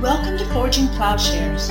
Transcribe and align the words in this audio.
Welcome 0.00 0.38
to 0.38 0.46
Forging 0.46 0.88
Plowshares. 0.88 1.68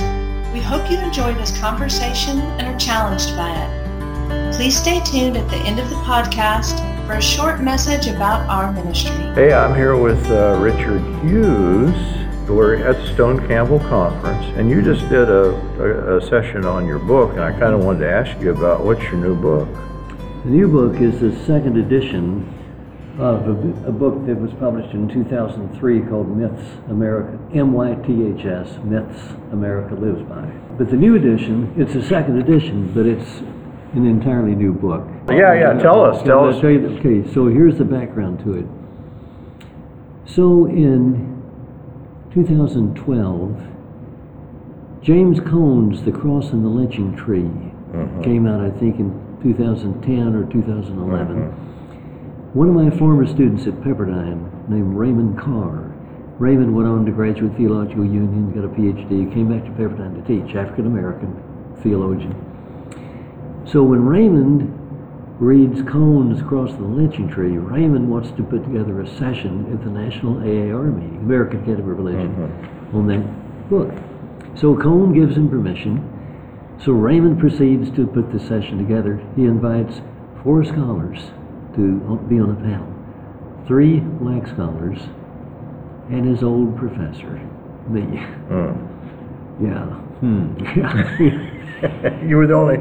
We 0.52 0.60
hope 0.60 0.88
you 0.88 1.00
enjoy 1.00 1.34
this 1.34 1.58
conversation 1.58 2.38
and 2.38 2.62
are 2.68 2.78
challenged 2.78 3.34
by 3.36 3.50
it. 3.50 4.54
Please 4.54 4.78
stay 4.78 5.00
tuned 5.00 5.36
at 5.36 5.50
the 5.50 5.56
end 5.56 5.80
of 5.80 5.90
the 5.90 5.96
podcast 5.96 6.78
for 7.08 7.14
a 7.14 7.20
short 7.20 7.60
message 7.60 8.06
about 8.06 8.48
our 8.48 8.70
ministry. 8.70 9.16
Hey, 9.34 9.52
I'm 9.52 9.74
here 9.74 9.96
with 9.96 10.24
uh, 10.30 10.56
Richard 10.60 11.02
Hughes. 11.24 11.96
We're 12.48 12.76
at 12.76 12.98
the 12.98 13.14
Stone 13.14 13.48
Campbell 13.48 13.80
Conference, 13.80 14.46
and 14.56 14.70
you 14.70 14.80
just 14.80 15.08
did 15.08 15.28
a, 15.28 15.50
a, 15.80 16.18
a 16.18 16.22
session 16.22 16.64
on 16.64 16.86
your 16.86 17.00
book, 17.00 17.32
and 17.32 17.40
I 17.40 17.50
kind 17.50 17.74
of 17.74 17.82
wanted 17.82 18.00
to 18.00 18.12
ask 18.12 18.40
you 18.40 18.52
about 18.52 18.84
what's 18.84 19.02
your 19.02 19.14
new 19.14 19.34
book? 19.34 19.68
The 20.44 20.50
new 20.50 20.68
book 20.68 21.02
is 21.02 21.18
the 21.18 21.34
second 21.46 21.78
edition 21.78 22.59
of 23.20 23.48
a, 23.48 23.88
a, 23.88 23.92
book 23.92 24.26
that 24.26 24.40
was 24.40 24.50
published 24.54 24.94
in 24.94 25.06
2003 25.06 26.00
called 26.08 26.34
Myths 26.34 26.66
America, 26.88 27.38
M-Y-T-H-S, 27.54 28.78
Myths 28.84 29.20
America 29.52 29.94
Lives 29.94 30.22
By. 30.22 30.50
But 30.78 30.90
the 30.90 30.96
new 30.96 31.16
edition, 31.16 31.74
it's 31.76 31.94
a 31.94 32.02
second 32.02 32.40
edition, 32.40 32.90
but 32.94 33.04
it's 33.04 33.40
an 33.92 34.06
entirely 34.06 34.54
new 34.54 34.72
book. 34.72 35.06
Yeah, 35.28 35.52
yeah, 35.52 35.74
tell 35.74 36.02
us, 36.02 36.22
tell 36.22 36.48
us. 36.48 36.62
Tell 36.62 36.70
you, 36.70 36.96
okay, 36.98 37.30
so 37.34 37.48
here's 37.48 37.76
the 37.76 37.84
background 37.84 38.38
to 38.44 38.54
it. 38.54 38.64
So 40.24 40.64
in 40.66 41.42
2012, 42.32 43.66
James 45.02 45.40
Cone's 45.40 46.02
The 46.04 46.12
Cross 46.12 46.52
and 46.52 46.64
the 46.64 46.70
Lynching 46.70 47.14
Tree 47.16 47.42
mm-hmm. 47.42 48.22
came 48.22 48.46
out, 48.46 48.60
I 48.60 48.70
think, 48.70 48.98
in 48.98 49.10
2010 49.42 50.34
or 50.34 50.50
2011. 50.50 51.36
Mm-hmm 51.36 51.69
one 52.52 52.68
of 52.68 52.74
my 52.74 52.90
former 52.98 53.26
students 53.26 53.66
at 53.68 53.74
Pepperdine, 53.74 54.68
named 54.68 54.96
Raymond 54.96 55.38
Carr, 55.38 55.86
Raymond 56.40 56.74
went 56.74 56.88
on 56.88 57.06
to 57.06 57.12
Graduate 57.12 57.56
Theological 57.56 58.04
Union, 58.04 58.52
got 58.52 58.64
a 58.64 58.68
PhD, 58.68 59.32
came 59.32 59.48
back 59.48 59.62
to 59.64 59.70
Pepperdine 59.70 60.18
to 60.18 60.26
teach, 60.26 60.56
African 60.56 60.86
American 60.86 61.30
theologian. 61.80 62.34
So 63.70 63.84
when 63.84 64.04
Raymond 64.04 64.66
reads 65.38 65.82
Cone's 65.88 66.40
Across 66.40 66.72
the 66.72 66.82
Lynching 66.82 67.28
Tree, 67.28 67.56
Raymond 67.56 68.10
wants 68.10 68.30
to 68.32 68.42
put 68.42 68.64
together 68.64 69.00
a 69.00 69.06
session 69.06 69.72
at 69.72 69.84
the 69.84 69.90
National 69.90 70.38
AAR 70.38 70.90
meeting, 70.90 71.18
American 71.18 71.62
Academy 71.62 71.82
of 71.82 71.98
Religion, 71.98 72.34
mm-hmm. 72.34 72.96
on 72.96 73.06
that 73.06 73.70
book. 73.70 73.94
So 74.58 74.76
Cone 74.76 75.14
gives 75.14 75.36
him 75.36 75.48
permission. 75.48 76.02
So 76.84 76.92
Raymond 76.92 77.38
proceeds 77.38 77.94
to 77.94 78.08
put 78.08 78.32
the 78.32 78.40
session 78.40 78.78
together. 78.78 79.22
He 79.36 79.44
invites 79.44 80.00
four 80.42 80.64
scholars 80.64 81.30
to 81.76 82.18
be 82.28 82.38
on 82.38 82.50
a 82.50 82.54
panel. 82.54 82.86
Three 83.66 84.00
black 84.00 84.46
scholars 84.46 84.98
and 86.10 86.26
his 86.26 86.42
old 86.42 86.76
professor, 86.76 87.38
me. 87.88 88.02
Mm. 88.50 88.90
Yeah. 89.62 89.84
Hmm. 90.20 90.56
you 92.28 92.36
were 92.36 92.46
the 92.46 92.54
only 92.54 92.76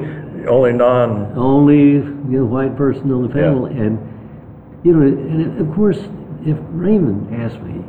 only 0.47 0.73
non 0.73 1.33
only 1.37 1.81
you 1.93 2.39
know, 2.39 2.45
white 2.45 2.75
person 2.75 3.11
on 3.11 3.23
the 3.23 3.29
panel, 3.29 3.69
yeah. 3.69 3.83
and 3.83 4.79
you 4.83 4.93
know, 4.93 5.01
and 5.01 5.59
of 5.59 5.73
course, 5.75 5.97
if 6.45 6.57
Raymond 6.71 7.35
asked 7.35 7.61
me, 7.61 7.83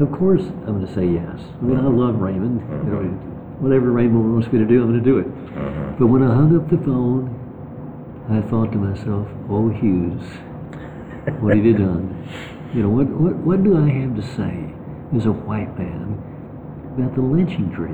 of 0.00 0.10
course 0.12 0.42
I'm 0.42 0.78
going 0.78 0.86
to 0.86 0.94
say 0.94 1.06
yes. 1.06 1.38
I 1.38 1.62
mean, 1.62 1.76
I 1.76 1.82
mm-hmm. 1.82 1.98
love 1.98 2.20
Raymond. 2.20 2.60
Mm-hmm. 2.60 2.86
You 2.86 2.92
know, 2.92 3.00
mm-hmm. 3.00 3.62
whatever 3.62 3.90
Raymond 3.90 4.32
wants 4.32 4.52
me 4.52 4.58
to 4.58 4.66
do, 4.66 4.82
I'm 4.82 4.90
going 4.90 5.02
to 5.02 5.04
do 5.04 5.18
it. 5.18 5.26
Mm-hmm. 5.26 5.98
But 5.98 6.06
when 6.06 6.22
I 6.22 6.34
hung 6.34 6.56
up 6.56 6.70
the 6.70 6.78
phone 6.78 7.37
I 8.30 8.42
thought 8.42 8.72
to 8.72 8.78
myself, 8.78 9.26
oh 9.48 9.70
Hughes, 9.70 10.22
what 11.40 11.56
have 11.56 11.64
you 11.64 11.72
done? 11.72 12.28
You 12.74 12.82
know, 12.82 12.90
what, 12.90 13.06
what, 13.08 13.34
what 13.36 13.64
do 13.64 13.76
I 13.78 13.88
have 13.88 14.14
to 14.16 14.22
say 14.22 14.68
as 15.16 15.24
a 15.24 15.32
white 15.32 15.78
man 15.78 16.20
about 16.94 17.14
the 17.14 17.22
lynching 17.22 17.72
tree? 17.72 17.88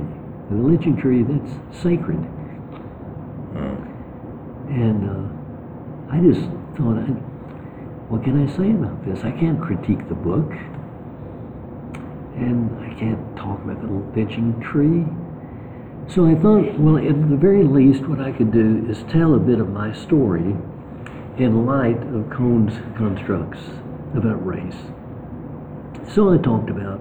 And 0.51 0.59
the 0.59 0.67
lynching 0.69 0.97
tree, 0.97 1.23
that's 1.23 1.83
sacred. 1.83 2.19
Hmm. 3.55 3.79
And 4.75 5.07
uh, 5.07 6.15
I 6.15 6.19
just 6.19 6.51
thought, 6.77 6.99
I, 6.99 7.15
what 8.11 8.25
can 8.25 8.43
I 8.43 8.51
say 8.57 8.73
about 8.73 9.05
this? 9.07 9.23
I 9.23 9.31
can't 9.31 9.61
critique 9.63 10.09
the 10.09 10.17
book. 10.17 10.51
And 12.35 12.75
I 12.83 12.93
can't 12.99 13.37
talk 13.37 13.63
about 13.63 13.81
the 13.81 13.87
lynching 14.19 14.61
tree. 14.61 15.07
So 16.07 16.27
I 16.27 16.35
thought, 16.35 16.79
well, 16.79 16.99
at 16.99 17.31
the 17.31 17.37
very 17.37 17.65
least, 17.65 18.07
what 18.07 18.21
I 18.21 18.31
could 18.31 18.53
do 18.53 18.87
is 18.89 19.03
tell 19.11 19.35
a 19.35 19.39
bit 19.39 19.59
of 19.59 19.71
my 19.71 19.93
story 19.93 20.55
in 21.39 21.67
light 21.67 22.01
of 22.15 22.31
Cone's 22.31 22.75
constructs 22.97 23.61
about 24.15 24.45
race. 24.47 24.77
So 26.15 26.33
I 26.33 26.37
talked 26.39 26.71
about 26.71 27.01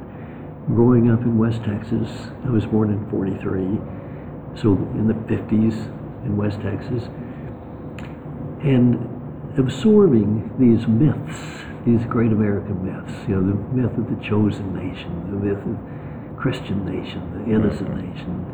growing 0.68 1.12
up 1.12 1.22
in 1.22 1.38
West 1.38 1.64
Texas. 1.64 2.10
I 2.46 2.50
was 2.50 2.66
born 2.66 2.90
in 2.90 3.08
43, 3.10 3.78
so 4.60 4.74
in 4.96 5.08
the 5.08 5.14
50s 5.14 5.76
in 6.26 6.38
West 6.38 6.62
Texas, 6.62 7.04
and 8.64 8.98
absorbing 9.60 10.50
these 10.58 10.88
myths, 10.88 11.38
these 11.86 12.04
great 12.06 12.32
American 12.32 12.82
myths, 12.86 13.14
you 13.28 13.36
know, 13.36 13.46
the 13.46 13.60
myth 13.76 13.98
of 13.98 14.10
the 14.10 14.24
chosen 14.24 14.74
nation, 14.74 15.12
the 15.30 15.46
myth 15.46 15.62
of 15.68 16.40
Christian 16.40 16.86
nation, 16.86 17.22
the 17.46 17.54
innocent 17.54 17.94
nation, 17.94 18.46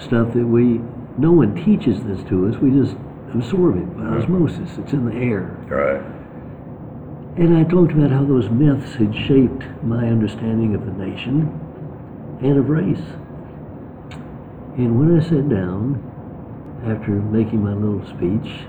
stuff 0.00 0.32
that 0.34 0.46
we, 0.46 0.80
no 1.18 1.32
one 1.32 1.54
teaches 1.54 2.02
this 2.04 2.22
to 2.28 2.48
us. 2.48 2.56
We 2.56 2.70
just 2.70 2.96
absorb 3.34 3.76
it 3.76 3.96
by 3.96 4.04
osmosis. 4.04 4.78
It's 4.78 4.92
in 4.92 5.06
the 5.06 5.14
air. 5.14 5.56
Right. 5.68 6.02
And 7.36 7.56
I 7.56 7.64
talked 7.64 7.92
about 7.92 8.10
how 8.10 8.24
those 8.24 8.50
myths 8.50 8.94
had 8.94 9.14
shaped 9.14 9.64
my 9.84 10.06
understanding 10.08 10.74
of 10.74 10.84
the 10.84 10.92
nation 10.92 11.48
and 12.42 12.58
of 12.58 12.68
race. 12.68 13.04
And 14.76 14.98
when 14.98 15.18
I 15.18 15.22
sat 15.22 15.48
down, 15.48 16.06
after 16.86 17.10
making 17.10 17.62
my 17.62 17.74
little 17.74 18.04
speech, 18.06 18.66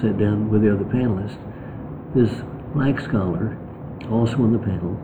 sat 0.00 0.18
down 0.18 0.50
with 0.50 0.62
the 0.62 0.72
other 0.72 0.84
panelists, 0.84 1.38
this 2.14 2.30
black 2.74 3.00
scholar, 3.00 3.58
also 4.10 4.34
on 4.34 4.52
the 4.52 4.58
panel, 4.58 4.96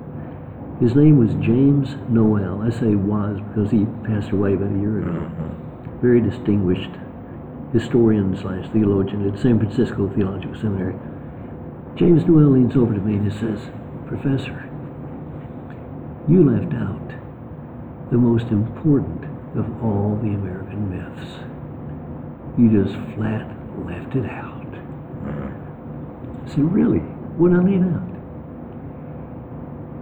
his 0.80 0.94
name 0.94 1.18
was 1.18 1.34
James 1.44 1.96
Noel. 2.08 2.62
I 2.62 2.70
say 2.70 2.94
was 2.94 3.40
because 3.48 3.70
he 3.70 3.86
passed 4.06 4.30
away 4.30 4.54
about 4.54 4.72
a 4.72 4.78
year 4.78 4.98
ago. 5.00 5.10
Mm-hmm. 5.10 5.63
Very 6.04 6.20
distinguished 6.20 6.90
historian 7.72 8.36
slash 8.36 8.68
theologian 8.74 9.26
at 9.26 9.40
San 9.40 9.58
Francisco 9.58 10.06
Theological 10.14 10.54
Seminary. 10.54 10.94
James 11.96 12.26
Noel 12.26 12.50
leans 12.50 12.76
over 12.76 12.92
to 12.92 13.00
me 13.00 13.14
and 13.14 13.32
he 13.32 13.38
says, 13.38 13.58
Professor, 14.06 14.68
you 16.28 16.44
left 16.44 16.74
out 16.74 17.08
the 18.10 18.18
most 18.18 18.48
important 18.48 19.24
of 19.56 19.64
all 19.82 20.20
the 20.20 20.28
American 20.28 20.92
myths. 20.92 21.40
You 22.58 22.84
just 22.84 23.00
flat 23.16 23.48
left 23.86 24.14
it 24.14 24.26
out. 24.26 24.68
I 25.24 26.50
said, 26.50 26.70
Really? 26.70 26.98
What 27.40 27.54
I 27.54 27.64
leave 27.64 27.80
out? 27.80 28.12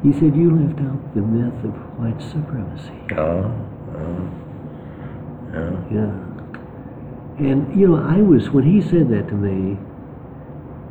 He 0.02 0.12
said, 0.12 0.34
You 0.34 0.50
left 0.50 0.80
out 0.80 1.14
the 1.14 1.22
myth 1.22 1.62
of 1.62 1.70
white 1.96 2.20
supremacy. 2.20 2.90
Oh, 3.16 3.54
oh. 3.94 4.51
Yeah. 5.52 5.70
Yeah. 5.92 6.32
And, 7.38 7.78
you 7.78 7.88
know, 7.88 7.96
I 7.96 8.20
was, 8.20 8.50
when 8.50 8.64
he 8.64 8.80
said 8.80 9.08
that 9.10 9.28
to 9.28 9.34
me, 9.34 9.78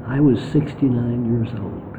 I 0.08 0.20
was 0.20 0.40
69 0.52 1.26
years 1.26 1.48
old. 1.60 1.92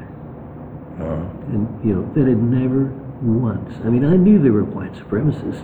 Oh. 0.99 1.25
And, 1.49 1.67
you 1.83 1.95
know, 1.95 2.13
that 2.13 2.27
had 2.27 2.41
never 2.41 2.85
once, 3.21 3.73
I 3.85 3.89
mean, 3.89 4.05
I 4.05 4.15
knew 4.15 4.37
there 4.41 4.51
were 4.51 4.63
white 4.63 4.93
supremacists, 4.93 5.63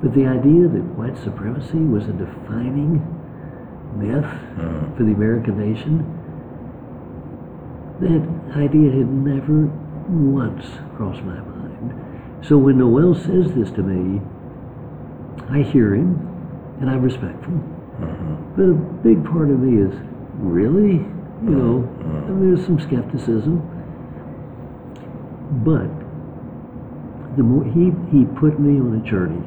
but 0.00 0.14
the 0.14 0.26
idea 0.26 0.68
that 0.68 0.84
white 0.96 1.18
supremacy 1.18 1.78
was 1.78 2.04
a 2.04 2.12
defining 2.12 3.02
myth 3.98 4.24
mm. 4.24 4.96
for 4.96 5.02
the 5.02 5.12
American 5.12 5.58
nation, 5.58 6.06
that 8.00 8.22
idea 8.56 8.90
had 8.90 9.08
never 9.08 9.66
once 10.08 10.64
crossed 10.96 11.22
my 11.22 11.38
mind. 11.40 12.44
So 12.46 12.58
when 12.58 12.78
Noel 12.78 13.14
says 13.14 13.52
this 13.54 13.70
to 13.72 13.82
me, 13.82 14.20
I 15.50 15.62
hear 15.62 15.94
him 15.94 16.18
and 16.80 16.90
I'm 16.90 17.02
respectful. 17.02 17.52
Mm-hmm. 17.52 18.56
But 18.56 18.64
a 18.70 18.74
big 19.02 19.24
part 19.24 19.50
of 19.50 19.60
me 19.60 19.82
is, 19.82 19.94
really? 20.34 21.04
You 21.42 21.50
know, 21.50 21.74
mm-hmm. 21.82 22.30
and 22.30 22.56
there's 22.56 22.64
some 22.66 22.80
skepticism. 22.80 23.62
But 25.64 25.88
the 27.36 27.42
more 27.42 27.64
he, 27.64 27.92
he 28.10 28.24
put 28.38 28.58
me 28.58 28.80
on 28.80 29.00
a 29.00 29.08
journey 29.08 29.42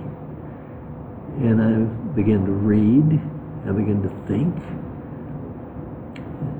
and 1.38 1.62
I 1.62 1.86
began 2.16 2.46
to 2.46 2.52
read, 2.52 3.22
I 3.68 3.72
began 3.72 4.02
to 4.02 4.10
think. 4.28 4.56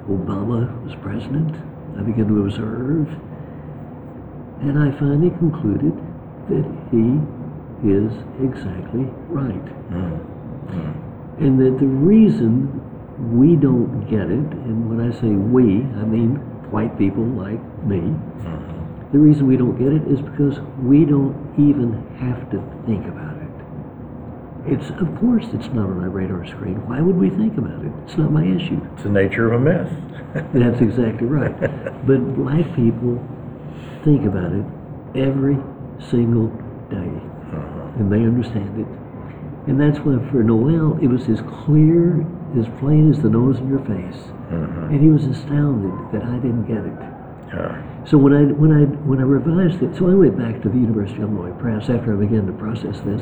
Obama 0.08 0.70
was 0.86 0.96
president. 1.02 1.56
I 1.98 2.02
began 2.02 2.28
to 2.28 2.46
observe. 2.46 3.08
And 4.62 4.78
I 4.78 4.92
finally 4.92 5.32
concluded 5.32 5.94
that 6.50 6.64
he 6.92 7.18
is 7.84 8.12
exactly 8.42 9.06
right. 9.30 9.66
Mm. 9.92 10.20
Mm. 10.68 11.40
And 11.40 11.60
that 11.62 11.80
the 11.80 11.88
reason 11.88 12.82
we 13.38 13.56
don't 13.56 14.06
get 14.10 14.30
it, 14.32 14.50
and 14.66 14.90
when 14.90 15.00
I 15.02 15.14
say 15.14 15.28
we, 15.28 15.84
I 16.00 16.06
mean 16.06 16.36
white 16.72 16.98
people 16.98 17.24
like 17.24 17.62
me, 17.86 18.00
mm. 18.00 18.78
The 19.12 19.20
reason 19.20 19.48
we 19.48 19.56
don't 19.56 19.78
get 19.78 19.94
it 19.94 20.04
is 20.12 20.20
because 20.20 20.60
we 20.84 21.06
don't 21.06 21.34
even 21.58 21.96
have 22.20 22.52
to 22.52 22.60
think 22.86 23.08
about 23.08 23.38
it. 23.38 23.48
It's 24.74 24.90
of 25.00 25.08
course 25.22 25.46
it's 25.54 25.68
not 25.68 25.88
on 25.88 26.04
our 26.04 26.10
radar 26.10 26.46
screen. 26.46 26.86
Why 26.86 27.00
would 27.00 27.16
we 27.16 27.30
think 27.30 27.58
about 27.58 27.86
it? 27.86 27.92
It's 28.04 28.18
not 28.18 28.34
my 28.34 28.44
issue. 28.44 28.82
It's 28.94 29.04
the 29.04 29.10
nature 29.10 29.54
of 29.54 29.62
a 29.62 29.64
myth. 29.64 29.90
That's 30.54 30.82
exactly 30.82 31.26
right. 31.26 31.56
But 32.06 32.36
black 32.36 32.68
people 32.76 33.24
think 34.04 34.26
about 34.26 34.52
it 34.52 34.66
every 35.16 35.56
single 36.12 36.48
day, 36.92 37.08
and 38.00 38.12
they 38.12 38.24
understand 38.24 38.80
it. 38.80 38.88
And 39.68 39.80
that's 39.80 40.00
why 40.00 40.18
for 40.32 40.44
Noel 40.44 40.98
it 41.02 41.08
was 41.08 41.28
as 41.28 41.42
clear, 41.66 42.22
as 42.58 42.66
plain 42.80 43.12
as 43.12 43.22
the 43.22 43.30
nose 43.30 43.58
in 43.58 43.68
your 43.68 43.84
face, 43.84 44.32
mm-hmm. 44.48 44.96
and 44.96 45.02
he 45.02 45.10
was 45.10 45.26
astounded 45.26 45.92
that 46.14 46.24
I 46.24 46.40
didn't 46.40 46.66
get 46.66 46.86
it. 46.86 46.96
Yeah. 47.52 48.06
So 48.06 48.18
when 48.18 48.32
I 48.32 48.44
when 48.56 48.72
I 48.72 48.86
when 49.04 49.20
I 49.20 49.24
revised 49.24 49.84
it, 49.84 49.96
so 49.98 50.08
I 50.08 50.16
went 50.16 50.38
back 50.38 50.62
to 50.64 50.70
the 50.70 50.80
University 50.80 51.22
of 51.22 51.30
Illinois 51.32 51.52
Press 51.60 51.90
after 51.90 52.16
I 52.16 52.18
began 52.20 52.48
to 52.48 52.54
process 52.54 53.00
this. 53.02 53.22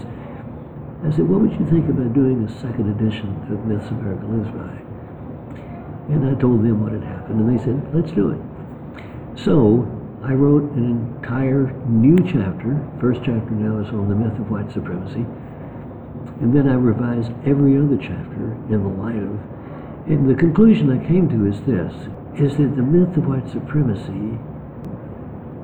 I 1.03 1.09
said, 1.09 1.27
"What 1.27 1.41
would 1.41 1.53
you 1.53 1.65
think 1.65 1.89
about 1.89 2.13
doing 2.13 2.43
a 2.43 2.49
second 2.61 2.89
edition 2.93 3.29
of 3.49 3.65
Myths 3.65 3.89
America 3.89 4.25
Lives 4.25 4.49
By?" 4.53 6.13
And 6.13 6.29
I 6.29 6.39
told 6.39 6.61
them 6.61 6.81
what 6.83 6.91
had 6.93 7.03
happened, 7.03 7.41
and 7.41 7.49
they 7.49 7.63
said, 7.63 7.81
"Let's 7.93 8.11
do 8.11 8.29
it." 8.29 8.41
So 9.33 9.89
I 10.25 10.33
wrote 10.33 10.71
an 10.71 11.15
entire 11.15 11.71
new 11.87 12.17
chapter. 12.17 12.81
First 12.99 13.21
chapter 13.23 13.51
now 13.51 13.77
is 13.77 13.93
on 13.93 14.09
the 14.09 14.15
myth 14.15 14.33
of 14.39 14.49
white 14.49 14.71
supremacy, 14.73 15.23
and 16.41 16.51
then 16.51 16.67
I 16.67 16.73
revised 16.73 17.31
every 17.45 17.77
other 17.77 17.95
chapter 17.95 18.57
in 18.73 18.81
the 18.81 18.89
light 18.89 19.21
of. 19.21 19.37
And 20.09 20.27
the 20.27 20.33
conclusion 20.33 20.89
I 20.89 21.05
came 21.05 21.29
to 21.29 21.45
is 21.45 21.61
this: 21.61 21.93
is 22.41 22.57
that 22.57 22.75
the 22.75 22.81
myth 22.81 23.15
of 23.17 23.27
white 23.27 23.47
supremacy 23.51 24.39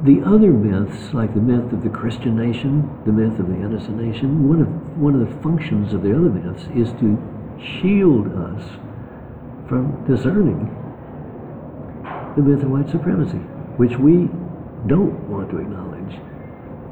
the 0.04 0.22
other 0.26 0.52
myths, 0.52 1.14
like 1.14 1.34
the 1.34 1.42
myth 1.42 1.74
of 1.74 1.84
the 1.84 1.90
Christian 1.90 2.36
nation, 2.36 2.90
the 3.06 3.12
myth 3.12 3.40
of 3.40 3.48
the 3.48 3.56
innocent 3.56 3.98
nation, 3.98 4.48
one 4.48 4.62
of 4.62 4.68
one 4.98 5.14
of 5.14 5.22
the 5.22 5.42
functions 5.42 5.94
of 5.94 6.04
the 6.04 6.12
other 6.12 6.30
myths 6.30 6.64
is 6.76 6.92
to 7.00 7.18
shield 7.58 8.28
us 8.34 8.64
from 9.68 10.06
discerning 10.06 10.70
the 12.36 12.42
myth 12.42 12.64
of 12.64 12.70
white 12.70 12.90
supremacy, 12.90 13.38
which 13.78 13.98
we 13.98 14.30
don't 14.88 15.14
want 15.30 15.50
to 15.52 15.58
acknowledge. 15.58 16.14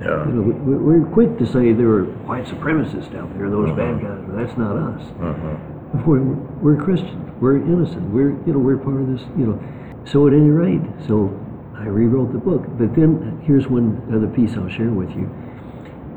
Yeah. 0.01 0.25
You 0.27 0.33
know, 0.33 0.41
we- 0.41 0.77
we're 0.77 1.05
quick 1.07 1.37
to 1.39 1.45
say 1.45 1.73
there 1.73 1.89
are 1.89 2.03
white 2.25 2.45
supremacists 2.45 3.13
out 3.15 3.33
there, 3.37 3.49
those 3.49 3.69
bad 3.75 4.01
guys, 4.01 4.19
but 4.27 4.35
that's 4.37 4.57
not 4.57 4.75
us. 4.77 5.01
Mhm. 5.19 6.05
We're, 6.05 6.21
we're 6.61 6.75
Christians. 6.77 7.31
We're 7.41 7.57
innocent. 7.57 8.09
We're 8.13 8.31
you 8.45 8.53
know 8.53 8.59
we're 8.59 8.77
part 8.77 9.01
of 9.01 9.07
this. 9.07 9.21
You 9.37 9.47
know, 9.47 9.59
so 10.05 10.27
at 10.27 10.33
any 10.33 10.49
rate, 10.51 10.81
so 11.07 11.31
I 11.75 11.85
rewrote 11.87 12.31
the 12.31 12.37
book. 12.39 12.65
But 12.77 12.93
then 12.95 13.39
here's 13.41 13.67
one 13.69 14.01
other 14.13 14.27
piece 14.27 14.55
I'll 14.55 14.69
share 14.69 14.91
with 14.91 15.09
you. 15.15 15.29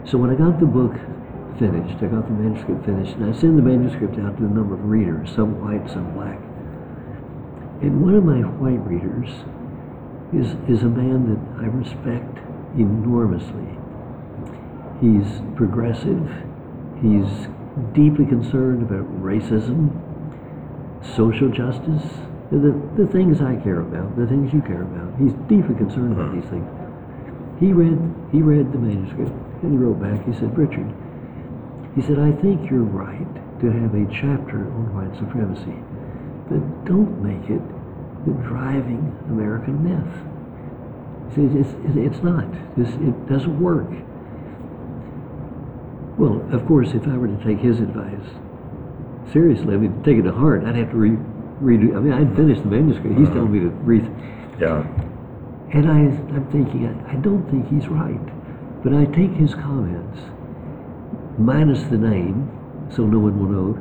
So 0.04 0.18
when 0.18 0.30
I 0.30 0.34
got 0.34 0.60
the 0.60 0.66
book 0.66 0.92
finished, 1.58 1.96
I 2.02 2.06
got 2.06 2.26
the 2.26 2.34
manuscript 2.34 2.84
finished, 2.84 3.16
and 3.16 3.24
I 3.24 3.32
send 3.32 3.56
the 3.58 3.62
manuscript 3.62 4.18
out 4.18 4.36
to 4.38 4.44
a 4.44 4.48
number 4.48 4.74
of 4.74 4.84
readers, 4.88 5.30
some 5.34 5.60
white, 5.64 5.88
some 5.90 6.12
black. 6.12 6.38
And 7.80 8.02
one 8.02 8.14
of 8.14 8.24
my 8.24 8.40
white 8.42 8.84
readers 8.86 9.28
is 10.32 10.56
is 10.68 10.82
a 10.82 10.88
man 10.88 11.28
that 11.28 11.62
I 11.62 11.66
respect 11.66 12.38
enormously. 12.76 13.68
He's 15.00 15.42
progressive. 15.56 16.24
He's 17.02 17.48
deeply 17.92 18.26
concerned 18.26 18.82
about 18.82 19.04
racism, 19.20 19.90
social 21.16 21.48
justice, 21.48 22.04
the, 22.50 22.72
the 22.96 23.06
things 23.08 23.40
I 23.40 23.56
care 23.56 23.80
about, 23.80 24.16
the 24.16 24.26
things 24.26 24.52
you 24.52 24.60
care 24.62 24.82
about. 24.82 25.18
He's 25.18 25.32
deeply 25.48 25.74
concerned 25.74 26.12
about 26.12 26.30
hmm. 26.30 26.40
these 26.40 26.50
things. 26.50 26.68
He 27.60 27.72
read 27.72 27.98
he 28.32 28.42
read 28.42 28.72
the 28.72 28.78
manuscript 28.78 29.32
and 29.62 29.72
he 29.72 29.78
wrote 29.78 30.00
back. 30.00 30.24
He 30.26 30.32
said, 30.32 30.56
Richard, 30.56 30.88
he 31.94 32.02
said, 32.02 32.18
I 32.18 32.32
think 32.40 32.70
you're 32.70 32.82
right 32.82 33.28
to 33.60 33.70
have 33.70 33.94
a 33.94 34.04
chapter 34.10 34.58
on 34.58 34.90
white 34.96 35.14
supremacy, 35.18 35.76
but 36.48 36.60
don't 36.84 37.22
make 37.22 37.48
it 37.50 37.62
the 38.26 38.32
driving 38.46 39.16
American 39.28 39.82
myth. 39.82 40.14
Says, 41.34 41.54
it's, 41.54 41.74
it's, 41.86 42.14
it's 42.14 42.22
not. 42.22 42.46
This, 42.76 42.88
it 42.88 43.28
doesn't 43.28 43.58
work. 43.58 43.88
Well, 46.18 46.44
of 46.52 46.66
course, 46.66 46.90
if 46.92 47.08
I 47.08 47.16
were 47.16 47.28
to 47.28 47.44
take 47.44 47.58
his 47.58 47.80
advice 47.80 48.28
seriously, 49.32 49.74
I 49.74 49.78
mean, 49.78 50.02
take 50.02 50.18
it 50.18 50.22
to 50.22 50.32
heart, 50.32 50.64
I'd 50.64 50.76
have 50.76 50.90
to 50.90 50.96
re- 50.96 51.18
redo. 51.62 51.96
I 51.96 52.00
mean, 52.00 52.12
I'd 52.12 52.36
finished 52.36 52.62
the 52.62 52.68
manuscript. 52.68 53.18
He's 53.18 53.28
uh-huh. 53.28 53.34
telling 53.34 53.52
me 53.52 53.60
to 53.60 53.70
read. 53.70 54.04
Yeah. 54.60 54.84
And 55.72 55.88
I, 55.88 56.12
I'm 56.36 56.46
thinking, 56.52 56.86
I, 56.86 57.12
I 57.12 57.16
don't 57.16 57.48
think 57.50 57.70
he's 57.70 57.88
right. 57.88 58.20
But 58.84 58.92
I 58.92 59.06
take 59.06 59.32
his 59.32 59.54
comments, 59.54 60.20
minus 61.38 61.82
the 61.84 61.96
name, 61.96 62.50
so 62.94 63.06
no 63.06 63.18
one 63.18 63.38
will 63.38 63.48
know 63.48 63.72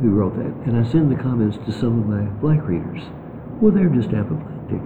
who 0.00 0.10
wrote 0.10 0.36
that, 0.36 0.54
and 0.66 0.76
I 0.76 0.90
send 0.90 1.12
the 1.12 1.20
comments 1.20 1.58
to 1.66 1.72
some 1.72 2.00
of 2.00 2.06
my 2.06 2.24
black 2.40 2.66
readers. 2.66 3.02
Well, 3.60 3.72
they're 3.72 3.88
just 3.88 4.08
apoplectic. 4.12 4.80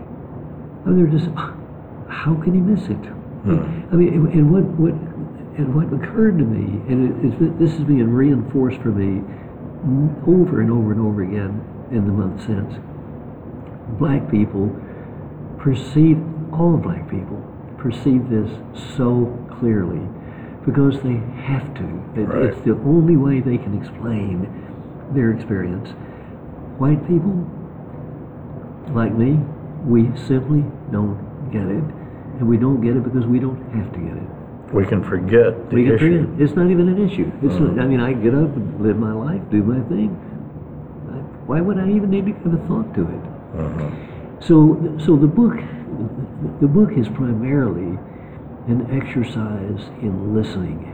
I 0.85 0.91
mean, 0.91 0.97
they're 0.97 1.19
just, 1.19 1.31
how 2.09 2.35
can 2.43 2.55
he 2.55 2.61
miss 2.61 2.85
it? 2.89 2.97
Hmm. 3.45 3.93
I 3.93 3.97
mean, 3.97 4.15
and, 4.15 4.29
and 4.33 4.53
what, 4.53 4.65
what, 4.79 4.93
and 5.59 5.75
what 5.75 5.87
occurred 5.93 6.39
to 6.39 6.45
me, 6.45 6.81
and 6.93 7.25
it, 7.25 7.33
it's, 7.41 7.59
this 7.59 7.73
is 7.75 7.85
being 7.85 8.11
reinforced 8.11 8.81
for 8.81 8.91
me 8.91 9.23
over 10.27 10.61
and 10.61 10.71
over 10.71 10.93
and 10.93 11.01
over 11.01 11.23
again 11.23 11.63
in 11.91 12.05
the 12.07 12.13
month 12.13 12.45
since. 12.47 12.75
Black 13.99 14.31
people 14.31 14.69
perceive, 15.59 16.19
all 16.53 16.77
black 16.77 17.09
people 17.11 17.43
perceive 17.79 18.29
this 18.29 18.51
so 18.97 19.27
clearly 19.59 20.01
because 20.67 21.01
they 21.03 21.17
have 21.43 21.75
to. 21.75 21.85
It- 22.17 22.29
Right. 22.29 22.45
It's 22.53 22.61
the 22.65 22.75
only 22.85 23.17
way 23.17 23.41
they 23.41 23.57
can 23.59 23.77
explain 23.81 24.47
their 25.15 25.31
experience. 25.31 25.89
White 26.79 27.01
people, 27.09 27.47
like 28.91 29.13
me, 29.15 29.39
we 29.85 30.11
simply 30.27 30.65
don't 30.93 31.17
get 31.53 31.63
it. 31.67 31.85
And 32.39 32.49
we 32.49 32.57
don't 32.57 32.81
get 32.81 32.97
it 32.97 33.03
because 33.05 33.27
we 33.27 33.39
don't 33.39 33.59
have 33.75 33.93
to 33.93 33.99
get 33.99 34.17
it. 34.17 34.29
We 34.75 34.85
can 34.87 35.03
forget 35.03 35.71
the 35.71 35.77
We 35.77 35.85
can 35.85 35.95
issue. 35.95 36.27
forget. 36.27 36.41
It's 36.41 36.55
not 36.55 36.71
even 36.71 36.89
an 36.89 37.09
issue. 37.09 37.31
It's 37.43 37.55
not, 37.59 37.79
I 37.81 37.87
mean, 37.87 38.01
I 38.01 38.13
get 38.13 38.35
up 38.35 38.55
and 38.55 38.81
live 38.81 38.99
my 38.99 39.13
life, 39.13 39.41
do 39.51 39.63
my 39.63 39.81
thing. 39.89 40.17
I- 41.11 41.15
Why 41.47 41.61
would 41.61 41.79
I 41.79 41.89
even 41.91 42.11
need 42.11 42.27
to 42.27 42.33
give 42.33 42.53
a 42.53 42.59
thought 42.69 42.93
to 42.95 43.03
it? 43.03 43.23
Mhm. 43.57 43.91
So, 44.41 44.79
so 44.99 45.17
the 45.17 45.27
book, 45.27 45.57
the 46.61 46.67
book 46.69 46.93
is 46.97 47.09
primarily 47.09 47.99
an 48.69 48.87
exercise 48.93 49.91
in 50.03 50.35
listening. 50.35 50.87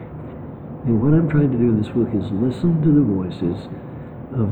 And 0.87 1.03
what 1.03 1.13
I'm 1.13 1.29
trying 1.29 1.51
to 1.51 1.59
do 1.59 1.65
in 1.71 1.77
this 1.79 1.89
book 1.89 2.09
is 2.15 2.31
listen 2.31 2.81
to 2.83 2.91
the 2.93 3.01
voices 3.03 3.69
of 4.37 4.49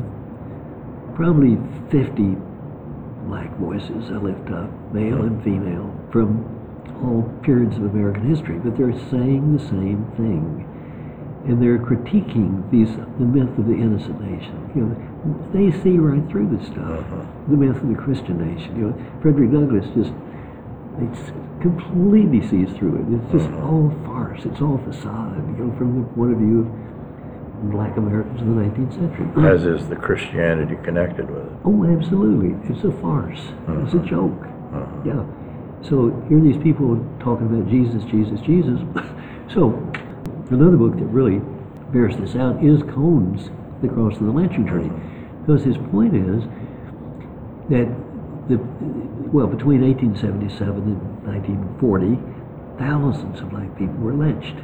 probably 1.14 1.58
50 1.90 2.36
black 3.26 3.50
voices 3.58 4.10
I 4.10 4.16
lift 4.16 4.50
up, 4.50 4.70
male 4.92 5.22
and 5.22 5.42
female, 5.42 5.92
from 6.10 6.44
all 7.02 7.22
periods 7.42 7.76
of 7.76 7.84
American 7.84 8.28
history, 8.28 8.58
but 8.58 8.76
they're 8.76 8.96
saying 9.10 9.56
the 9.56 9.64
same 9.68 10.06
thing. 10.16 10.68
And 11.42 11.60
they're 11.60 11.78
critiquing 11.78 12.70
these 12.70 12.94
the 13.18 13.26
myth 13.26 13.50
of 13.58 13.66
the 13.66 13.74
innocent 13.74 14.20
nation. 14.22 14.70
You 14.76 14.82
know, 14.86 14.94
they 15.50 15.74
see 15.82 15.98
right 15.98 16.22
through 16.30 16.56
this 16.56 16.66
stuff. 16.68 17.02
Uh-huh. 17.02 17.26
The 17.50 17.56
myth 17.56 17.82
of 17.82 17.88
the 17.88 17.98
Christian 17.98 18.38
nation. 18.38 18.76
You 18.76 18.90
know, 18.90 19.20
Frederick 19.20 19.50
Douglass 19.50 19.86
just 19.90 20.14
it's 21.02 21.32
completely 21.60 22.46
sees 22.46 22.70
through 22.76 23.02
it. 23.02 23.06
It's 23.18 23.32
just 23.32 23.50
uh-huh. 23.50 23.66
all 23.66 23.90
farce. 24.04 24.44
It's 24.44 24.60
all 24.60 24.78
facade. 24.86 25.42
You 25.58 25.66
know, 25.66 25.78
from 25.78 25.98
the 25.98 26.06
point 26.14 26.32
of 26.32 26.38
view 26.38 26.62
of 26.62 26.70
black 27.70 27.96
Americans 27.96 28.40
of 28.40 28.46
the 28.46 28.54
19th 28.54 28.94
century. 28.94 29.28
As 29.46 29.64
is 29.64 29.88
the 29.88 29.96
Christianity 29.96 30.76
connected 30.82 31.30
with 31.30 31.44
it. 31.44 31.52
Oh, 31.64 31.84
absolutely. 31.84 32.56
It's 32.68 32.84
a 32.84 32.92
farce. 33.00 33.38
It's 33.38 33.94
a 33.94 33.98
mm-hmm. 33.98 34.06
joke. 34.06 34.40
Mm-hmm. 34.72 35.08
Yeah. 35.08 35.88
So 35.88 36.10
here 36.28 36.38
are 36.38 36.40
these 36.40 36.62
people 36.62 36.96
talking 37.20 37.46
about 37.46 37.68
Jesus, 37.68 38.04
Jesus, 38.10 38.40
Jesus. 38.40 38.80
so 39.52 39.74
another 40.50 40.76
book 40.76 40.96
that 40.98 41.06
really 41.06 41.40
bears 41.92 42.16
this 42.16 42.36
out 42.36 42.62
is 42.62 42.82
Cone's 42.94 43.50
The 43.82 43.88
Cross 43.88 44.18
of 44.18 44.26
the 44.26 44.32
Lynching 44.32 44.64
mm-hmm. 44.64 44.88
Tree. 44.88 45.10
Because 45.42 45.64
his 45.64 45.76
point 45.90 46.14
is 46.14 46.44
that 47.70 47.86
the 48.48 48.58
well, 49.32 49.46
between 49.46 49.80
1877 49.80 50.76
and 50.76 51.00
1940, 51.24 52.20
thousands 52.78 53.40
of 53.40 53.48
black 53.48 53.72
people 53.78 53.96
were 53.96 54.12
lynched. 54.12 54.60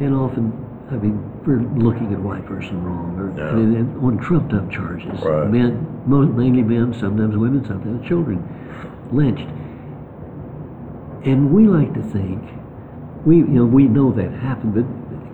And 0.00 0.14
often, 0.14 0.50
I 0.90 0.94
mean, 0.96 1.22
for 1.44 1.60
looking 1.76 2.12
at 2.12 2.18
a 2.18 2.22
white 2.22 2.46
person 2.46 2.82
wrong 2.82 3.14
or 3.18 3.30
Yeah. 3.36 3.50
and- 3.56 3.76
and 3.76 4.02
on 4.04 4.16
trumped 4.18 4.54
up 4.54 4.70
charges. 4.70 5.22
Right. 5.24 5.50
Men, 5.50 5.86
mainly 6.06 6.62
men, 6.62 6.94
sometimes 6.94 7.36
women, 7.36 7.64
sometimes 7.64 8.02
children, 8.06 8.42
lynched. 9.12 9.46
And 11.24 11.52
we 11.52 11.66
like 11.66 11.92
to 11.94 12.00
think, 12.02 12.40
we 13.26 13.36
you 13.38 13.46
know 13.46 13.66
we 13.66 13.86
know 13.88 14.12
that 14.12 14.30
happened, 14.32 14.74
but 14.74 14.84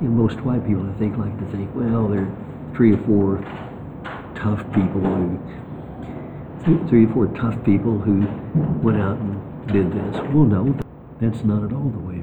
you 0.02 0.08
know, 0.08 0.14
most 0.22 0.44
white 0.44 0.66
people 0.66 0.84
I 0.88 0.98
think 0.98 1.16
like 1.18 1.38
to 1.38 1.44
think, 1.56 1.70
well, 1.74 2.08
there 2.08 2.22
are 2.22 2.28
three 2.74 2.92
or 2.92 2.96
four 2.98 3.38
tough 4.34 4.64
people 4.72 5.00
who 5.00 5.38
three- 6.60 6.80
three 6.88 7.04
or 7.04 7.08
four 7.08 7.26
tough 7.28 7.62
people 7.64 7.98
who 7.98 8.24
went 8.82 8.98
out 9.00 9.18
and 9.18 9.36
did 9.72 9.92
this. 9.92 10.20
Well, 10.32 10.44
no, 10.46 10.74
That's 11.20 11.44
not 11.44 11.62
at 11.62 11.72
all 11.72 11.90
the 11.96 12.00
way. 12.08 12.13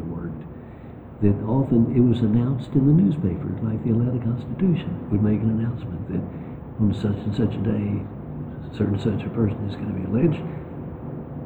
That 1.21 1.37
often 1.45 1.93
it 1.95 2.01
was 2.01 2.19
announced 2.25 2.71
in 2.73 2.87
the 2.87 2.93
newspaper, 2.97 3.45
like 3.61 3.77
the 3.85 3.91
Atlanta 3.93 4.17
Constitution 4.25 4.89
would 5.11 5.21
make 5.21 5.39
an 5.41 5.53
announcement 5.53 6.01
that 6.09 6.23
on 6.81 6.93
such 6.97 7.13
and 7.21 7.33
such 7.37 7.53
a 7.53 7.61
day, 7.61 8.01
certain 8.75 8.97
such 8.97 9.21
a 9.21 9.29
person 9.29 9.61
is 9.69 9.75
going 9.77 9.93
to 9.93 9.99
be 10.01 10.07
lynched. 10.09 10.41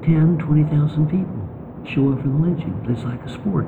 10, 0.08 0.38
20,000 0.40 1.12
people 1.12 1.44
show 1.92 2.14
up 2.14 2.22
for 2.24 2.30
the 2.30 2.40
lynching. 2.40 2.72
It's 2.88 3.04
like 3.04 3.20
a 3.28 3.30
sport. 3.34 3.68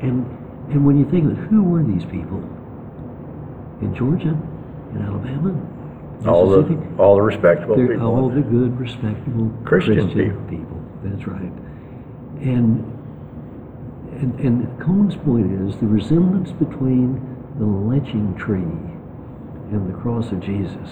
And 0.00 0.22
and 0.70 0.84
when 0.86 0.98
you 0.98 1.08
think 1.10 1.24
of 1.26 1.32
it, 1.38 1.42
who 1.50 1.62
were 1.62 1.82
these 1.82 2.04
people? 2.04 2.38
In 3.82 3.94
Georgia, 3.94 4.34
in 4.94 5.02
Alabama, 5.02 5.54
All 6.26 6.48
the, 6.50 6.62
all 6.98 7.16
the 7.16 7.22
respectable 7.22 7.76
they're 7.76 7.88
people. 7.94 8.06
all 8.14 8.28
the 8.30 8.40
good, 8.42 8.78
respectable 8.78 9.50
Christian 9.64 10.08
people. 10.48 10.82
That's 11.04 11.26
right. 11.26 11.52
And, 12.42 12.82
and 14.20 14.40
and 14.40 14.80
Cone's 14.80 15.16
point 15.16 15.52
is 15.68 15.76
the 15.80 15.86
resemblance 15.86 16.52
between 16.52 17.20
the 17.58 17.64
lynching 17.66 18.34
tree 18.36 18.60
and 19.72 19.88
the 19.92 19.96
cross 19.98 20.30
of 20.32 20.40
Jesus, 20.40 20.90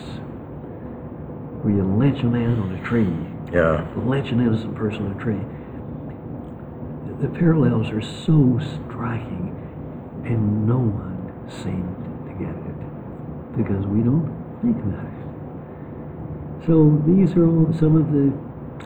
where 1.62 1.74
you 1.74 1.82
lynch 1.84 2.22
a 2.22 2.26
man 2.26 2.58
on 2.58 2.72
a 2.72 2.82
tree, 2.84 3.14
Yeah. 3.52 3.84
lynch 3.96 4.30
an 4.32 4.40
innocent 4.40 4.74
person 4.74 5.06
on 5.06 5.12
a 5.12 5.20
tree. 5.20 5.40
The 7.20 7.28
parallels 7.28 7.90
are 7.90 8.00
so 8.00 8.58
striking, 8.58 9.54
and 10.24 10.66
no 10.66 10.78
one 10.78 11.32
seemed 11.48 11.96
to 12.26 12.32
get 12.38 12.50
it 12.54 13.56
because 13.56 13.86
we 13.86 14.00
don't 14.02 14.30
think 14.62 14.76
about 14.78 15.04
it. 15.04 16.66
So 16.66 17.00
these 17.06 17.36
are 17.36 17.46
all 17.46 17.72
some 17.78 17.96
of 17.96 18.10
the 18.12 18.32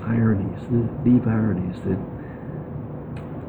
ironies, 0.05 0.61
the 0.71 0.83
deep 1.09 1.27
ironies 1.27 1.77
that 1.87 1.99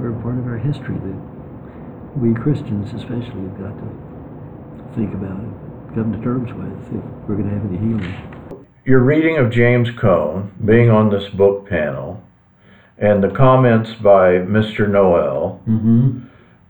are 0.01 0.13
part 0.21 0.37
of 0.37 0.45
our 0.47 0.57
history 0.57 0.95
that 0.95 2.17
we 2.17 2.33
Christians 2.33 2.93
especially 2.93 3.41
have 3.41 3.57
got 3.59 3.75
to 3.77 4.95
think 4.95 5.13
about 5.13 5.39
and 5.39 5.95
come 5.95 6.11
to 6.13 6.21
terms 6.21 6.51
with 6.53 6.97
if 6.97 7.03
we're 7.27 7.35
going 7.35 7.49
to 7.49 7.55
have 7.55 7.65
any 7.65 7.77
healing. 7.77 8.65
Your 8.85 8.99
reading 8.99 9.37
of 9.37 9.51
James 9.51 9.89
Cone, 9.91 10.51
being 10.65 10.89
on 10.89 11.09
this 11.09 11.27
book 11.29 11.69
panel, 11.69 12.23
and 12.97 13.23
the 13.23 13.29
comments 13.29 13.93
by 13.93 14.39
Mr. 14.39 14.89
Noel 14.89 15.61
Mm-hmm. 15.67 16.19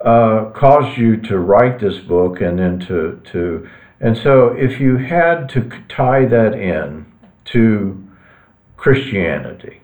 uh, 0.01 0.51
caused 0.51 0.97
you 0.97 1.17
to 1.17 1.39
write 1.39 1.79
this 1.79 1.97
book 1.99 2.41
and 2.41 2.59
then 2.59 2.79
to, 2.81 3.21
to 3.31 3.69
and 4.01 4.17
so 4.17 4.49
if 4.49 4.79
you 4.79 4.97
had 4.97 5.49
to 5.49 5.69
tie 5.89 6.25
that 6.25 6.53
in 6.53 7.05
to 7.45 8.07
Christianity, 8.77 9.81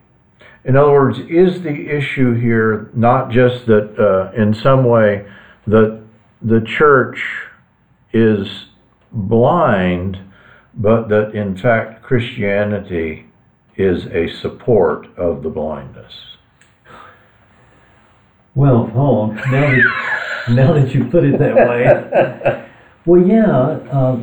in 0.66 0.76
other 0.76 0.92
words, 0.92 1.20
is 1.30 1.62
the 1.62 1.96
issue 1.96 2.34
here 2.34 2.90
not 2.96 3.30
just 3.30 3.68
that 3.68 3.98
uh, 4.00 4.32
in 4.36 4.54
some 4.54 4.84
way 4.84 5.26
that 5.68 6.02
the 6.42 6.60
church 6.62 7.24
is 8.12 8.66
blind, 9.12 10.18
but 10.74 11.08
that 11.10 11.36
in 11.36 11.56
fact 11.56 12.02
Christianity 12.02 13.28
is 13.78 14.08
a 14.08 14.28
support 14.28 15.16
of 15.18 15.44
the 15.44 15.50
blindness? 15.50 16.14
Well, 18.56 18.90
Paul, 18.92 19.34
now 19.34 19.44
that, 19.52 20.46
now 20.50 20.74
that 20.74 20.96
you 20.96 21.06
put 21.06 21.26
it 21.26 21.38
that 21.38 21.56
way, 21.56 22.70
well, 23.06 23.22
yeah, 23.22 23.52
uh, 23.92 24.20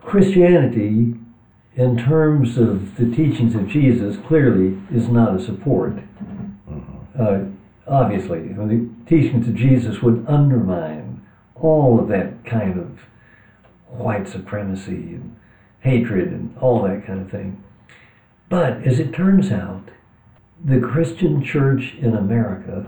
Christianity, 0.00 1.14
in 1.76 1.96
terms 1.96 2.58
of 2.58 2.96
the 2.96 3.06
teachings 3.14 3.54
of 3.54 3.68
Jesus, 3.68 4.16
clearly 4.26 4.78
is 4.90 5.08
not 5.08 5.36
a 5.36 5.44
support. 5.44 5.94
Uh, 7.18 7.44
obviously, 7.86 8.48
the 8.48 8.88
teachings 9.06 9.46
of 9.46 9.54
Jesus 9.54 10.02
would 10.02 10.24
undermine 10.28 11.24
all 11.54 12.00
of 12.00 12.08
that 12.08 12.44
kind 12.44 12.78
of 12.78 13.00
white 13.88 14.28
supremacy 14.28 15.14
and 15.14 15.36
hatred 15.80 16.28
and 16.28 16.56
all 16.58 16.82
that 16.82 17.06
kind 17.06 17.20
of 17.20 17.30
thing. 17.30 17.62
But 18.48 18.82
as 18.86 18.98
it 18.98 19.14
turns 19.14 19.52
out, 19.52 19.90
the 20.62 20.80
Christian 20.80 21.42
church 21.42 21.94
in 21.98 22.14
America, 22.14 22.86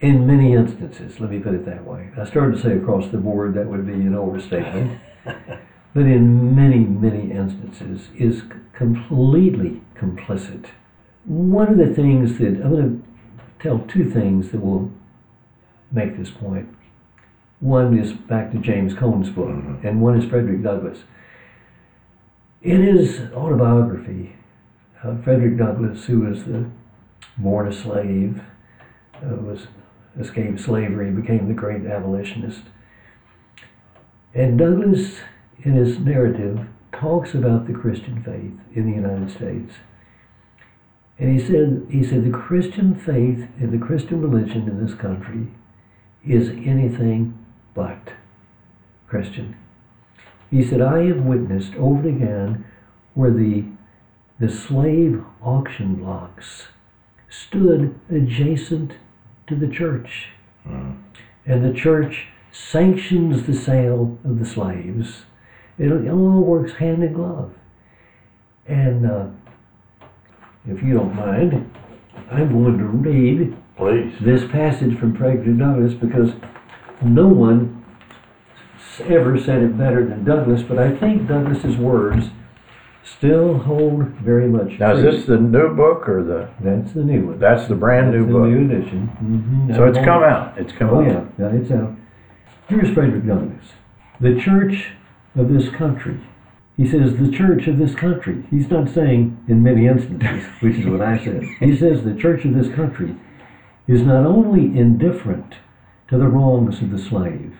in 0.00 0.26
many 0.26 0.54
instances, 0.54 1.20
let 1.20 1.30
me 1.30 1.38
put 1.38 1.54
it 1.54 1.66
that 1.66 1.84
way. 1.84 2.10
I 2.16 2.24
started 2.24 2.56
to 2.56 2.62
say 2.62 2.76
across 2.76 3.08
the 3.08 3.18
board, 3.18 3.54
that 3.54 3.66
would 3.66 3.86
be 3.86 3.92
an 3.92 4.14
overstatement. 4.14 4.98
but 5.94 6.06
in 6.06 6.54
many, 6.54 6.78
many 6.78 7.30
instances, 7.32 8.08
is 8.16 8.42
completely 8.72 9.80
complicit. 9.94 10.66
One 11.24 11.68
of 11.68 11.78
the 11.78 11.92
things 11.92 12.38
that 12.38 12.62
I'm 12.62 12.70
going 12.70 13.02
to 13.02 13.62
tell 13.62 13.80
two 13.80 14.08
things 14.08 14.50
that 14.50 14.60
will 14.60 14.90
make 15.92 16.16
this 16.16 16.30
point. 16.30 16.68
One 17.60 17.98
is 17.98 18.12
back 18.12 18.52
to 18.52 18.58
James 18.58 18.94
Cone's 18.94 19.28
book, 19.30 19.48
Mhm. 19.48 19.84
and 19.84 20.00
one 20.00 20.16
is 20.16 20.24
Frederick 20.24 20.62
Douglass. 20.62 21.04
In 22.62 22.82
his 22.82 23.20
autobiography, 23.34 24.36
uh, 25.02 25.16
Frederick 25.16 25.56
Douglass, 25.58 26.06
who 26.06 26.20
was 26.20 26.44
the 26.44 26.66
born 27.36 27.66
a 27.68 27.72
slave, 27.72 28.42
uh, 29.22 29.34
was 29.36 29.66
escaped 30.18 30.60
slavery, 30.60 31.10
became 31.10 31.48
the 31.48 31.54
great 31.54 31.84
abolitionist. 31.84 32.62
And 34.34 34.58
Douglass, 34.58 35.20
in 35.64 35.72
his 35.72 35.98
narrative, 35.98 36.66
talks 36.92 37.34
about 37.34 37.66
the 37.66 37.72
Christian 37.72 38.22
faith 38.22 38.58
in 38.74 38.86
the 38.90 38.96
United 38.96 39.30
States. 39.30 39.74
And 41.18 41.38
he 41.38 41.44
said, 41.44 41.86
he 41.90 42.02
said 42.02 42.24
the 42.24 42.36
Christian 42.36 42.94
faith 42.94 43.46
and 43.58 43.72
the 43.72 43.84
Christian 43.84 44.22
religion 44.22 44.68
in 44.68 44.84
this 44.84 44.94
country 44.94 45.48
is 46.26 46.48
anything 46.48 47.38
but 47.74 48.14
Christian. 49.06 49.56
He 50.50 50.64
said, 50.64 50.80
I 50.80 51.06
have 51.06 51.20
witnessed 51.20 51.74
over 51.74 52.08
and 52.08 52.22
again 52.22 52.64
where 53.14 53.30
the, 53.30 53.64
the 54.38 54.48
slave 54.48 55.22
auction 55.42 55.96
blocks 55.96 56.68
stood 57.28 57.98
adjacent 58.10 58.94
to 59.46 59.54
the 59.54 59.68
church. 59.68 60.30
Hmm. 60.64 60.92
And 61.46 61.64
the 61.64 61.78
church 61.78 62.28
sanctions 62.52 63.46
the 63.46 63.54
sale 63.54 64.18
of 64.24 64.38
the 64.38 64.46
slaves. 64.46 65.24
It, 65.80 65.90
all 66.10 66.42
works 66.42 66.72
hand 66.74 67.02
in 67.02 67.14
glove. 67.14 67.52
And 68.66 69.10
uh, 69.10 69.26
if 70.68 70.82
you 70.82 70.92
don't 70.94 71.16
mind, 71.16 71.72
I'm 72.30 72.52
going 72.52 72.76
to 72.78 72.84
read 72.84 73.56
Please. 73.78 74.14
this 74.20 74.42
passage 74.50 74.98
from 74.98 75.16
Frederick 75.16 75.58
Douglass 75.58 75.94
because 75.94 76.32
no 77.02 77.28
one 77.28 77.82
ever 79.08 79.40
said 79.40 79.62
it 79.62 79.78
better 79.78 80.06
than 80.06 80.24
Douglass, 80.24 80.62
but 80.62 80.78
I 80.78 80.94
think 80.94 81.26
Douglass's 81.26 81.78
words 81.78 82.26
still 83.02 83.56
hold 83.58 84.04
very 84.22 84.46
much 84.48 84.78
Now, 84.78 84.92
is 84.94 85.02
this 85.02 85.24
the 85.26 85.38
new 85.38 85.74
book 85.74 86.06
or 86.06 86.22
the? 86.22 86.50
That's 86.62 86.92
the 86.92 87.02
new 87.02 87.28
one. 87.28 87.38
That's 87.38 87.66
the 87.66 87.74
brand 87.74 88.10
new 88.12 88.24
That's 88.24 88.32
book. 88.32 88.42
the 88.42 88.48
new 88.50 88.74
edition. 88.76 89.06
hmm 89.06 89.74
So 89.74 89.84
it's 89.88 89.96
come 89.98 90.22
out. 90.22 90.58
It's 90.58 90.72
come 90.72 90.90
Oh 90.90 91.00
out. 91.00 91.06
yeah, 91.38 91.46
yeah, 91.50 91.56
it's 91.58 91.70
out. 91.70 91.96
Here's 92.68 92.92
Frederick 92.92 93.26
Douglass. 93.26 93.64
The 94.20 94.38
church 94.38 94.92
of 95.34 95.52
this 95.52 95.68
country. 95.70 96.20
He 96.76 96.88
says 96.88 97.16
the 97.16 97.30
church 97.30 97.66
of 97.66 97.78
this 97.78 97.94
country. 97.94 98.44
He's 98.50 98.70
not 98.70 98.88
saying 98.88 99.42
in 99.48 99.62
many 99.62 99.86
instances, 99.86 100.46
which 100.60 100.76
is 100.76 100.86
what 100.86 101.02
I 101.02 101.22
said. 101.22 101.42
He 101.60 101.76
says 101.76 102.02
the 102.02 102.14
church 102.14 102.44
of 102.44 102.54
this 102.54 102.74
country 102.74 103.16
is 103.86 104.02
not 104.02 104.24
only 104.24 104.78
indifferent 104.78 105.56
to 106.08 106.18
the 106.18 106.28
wrongs 106.28 106.80
of 106.80 106.90
the 106.90 106.98
slave, 106.98 107.56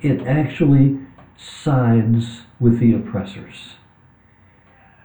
it 0.00 0.26
actually 0.26 0.98
sides 1.36 2.42
with 2.60 2.78
the 2.78 2.94
oppressors. 2.94 3.74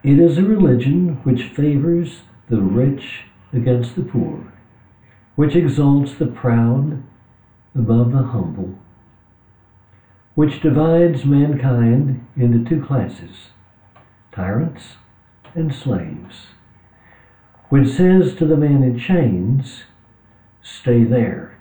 It 0.04 0.20
is 0.20 0.38
a 0.38 0.44
religion 0.44 1.20
which 1.24 1.44
favors 1.44 2.22
the 2.50 2.62
rich 2.62 3.26
against 3.54 3.96
the 3.96 4.02
poor, 4.02 4.52
which 5.36 5.56
exalts 5.56 6.14
the 6.14 6.26
proud 6.26 7.04
above 7.76 8.12
the 8.12 8.24
humble, 8.24 8.76
which 10.36 10.62
divides 10.62 11.26
mankind 11.26 12.26
into 12.36 12.68
two 12.68 12.84
classes, 12.84 13.50
tyrants 14.32 14.96
and 15.54 15.74
slaves, 15.74 16.48
which 17.70 17.90
says 17.90 18.34
to 18.36 18.46
the 18.46 18.58
man 18.58 18.84
in 18.84 18.98
chains, 18.98 19.84
stay 20.62 21.04
there, 21.04 21.60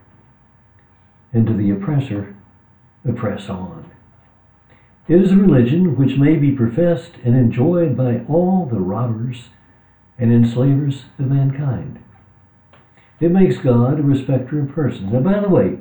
and 1.32 1.46
to 1.46 1.52
the 1.52 1.70
oppressor, 1.70 2.34
oppress 3.06 3.48
on. 3.48 3.90
It 5.08 5.20
is 5.20 5.32
a 5.32 5.36
religion 5.36 5.96
which 5.96 6.16
may 6.16 6.36
be 6.36 6.52
professed 6.52 7.12
and 7.24 7.34
enjoyed 7.34 7.96
by 7.96 8.20
all 8.28 8.66
the 8.66 8.78
robbers 8.78 9.48
and 10.18 10.32
enslavers 10.32 11.06
of 11.18 11.26
mankind. 11.26 11.98
It 13.20 13.30
makes 13.30 13.56
God 13.58 13.98
a 13.98 14.02
respecter 14.02 14.60
of 14.60 14.70
persons. 14.70 15.12
Now, 15.12 15.20
by 15.20 15.40
the 15.40 15.48
way, 15.48 15.78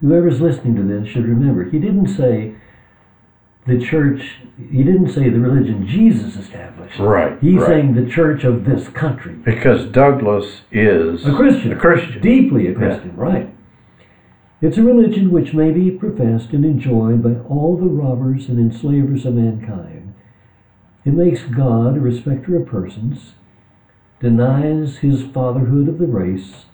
whoever's 0.00 0.40
listening 0.40 0.76
to 0.76 0.82
this 0.82 1.08
should 1.08 1.24
remember, 1.24 1.64
he 1.64 1.78
didn't 1.78 2.08
say, 2.08 2.54
the 3.66 3.84
church, 3.84 4.38
he 4.70 4.84
didn't 4.84 5.10
say 5.10 5.28
the 5.28 5.40
religion 5.40 5.86
Jesus 5.86 6.36
established. 6.36 6.98
Right. 6.98 7.36
He's 7.40 7.56
right. 7.56 7.66
saying 7.66 7.94
the 7.94 8.08
church 8.08 8.44
of 8.44 8.64
this 8.64 8.88
country. 8.88 9.34
because 9.34 9.86
Douglass 9.86 10.62
is 10.70 11.26
A 11.26 11.34
Christian. 11.34 11.72
A 11.72 11.76
Christian. 11.76 12.22
Deeply 12.22 12.68
a 12.68 12.74
Christian, 12.74 13.16
right. 13.16 13.52
It's 14.62 14.78
a 14.78 14.82
religion 14.82 15.30
which 15.30 15.52
may 15.52 15.70
be 15.72 15.90
professed 15.90 16.50
and 16.50 16.64
enjoyed 16.64 17.22
by 17.22 17.40
all 17.48 17.76
the 17.76 17.86
robbers 17.86 18.48
and 18.48 18.58
enslavers 18.58 19.26
of 19.26 19.34
mankind. 19.34 20.14
It 21.04 21.12
makes 21.12 21.42
God 21.42 21.96
a 21.96 22.00
respecter 22.00 22.56
of 22.56 22.66
persons, 22.66 23.34
denies 24.20 24.98
his 24.98 25.24
fatherhood 25.24 25.88
of 25.88 25.98
the 25.98 26.06
race, 26.06 26.64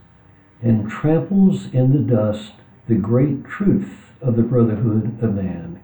and 0.61 0.89
tramples 0.89 1.73
in 1.73 1.93
the 1.93 2.15
dust 2.15 2.53
the 2.89 2.95
great 2.95 3.45
truth 3.45 4.13
of 4.21 4.37
the 4.37 4.43
brotherhood 4.43 5.23
of 5.23 5.35
man. 5.35 5.83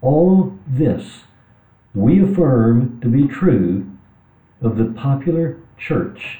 All 0.00 0.58
this 0.66 1.24
we 1.94 2.22
affirm 2.22 3.00
to 3.00 3.08
be 3.08 3.28
true 3.28 3.86
of 4.62 4.76
the 4.76 4.86
popular 4.86 5.58
church 5.76 6.38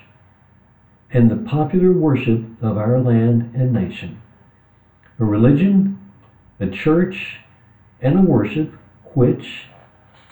and 1.11 1.31
the 1.31 1.37
popular 1.37 1.93
worship 1.93 2.43
of 2.63 2.79
our 2.79 2.99
land 3.01 3.53
and 3.55 3.73
nation. 3.73 4.23
A 5.19 5.25
religion, 5.25 6.01
a 6.59 6.69
church, 6.69 7.41
and 8.01 8.19
a 8.19 8.23
worship 8.23 8.73
which, 9.15 9.67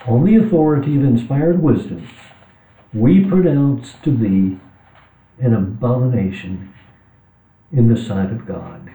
on 0.07 0.25
the 0.25 0.37
authority 0.37 0.97
of 0.97 1.05
inspired 1.05 1.63
wisdom, 1.63 2.09
we 2.95 3.25
pronounce 3.25 3.95
to 4.03 4.11
be 4.11 4.59
an 5.39 5.55
abomination 5.55 6.73
in 7.73 7.93
the 7.93 8.01
sight 8.01 8.31
of 8.33 8.47
God. 8.47 8.91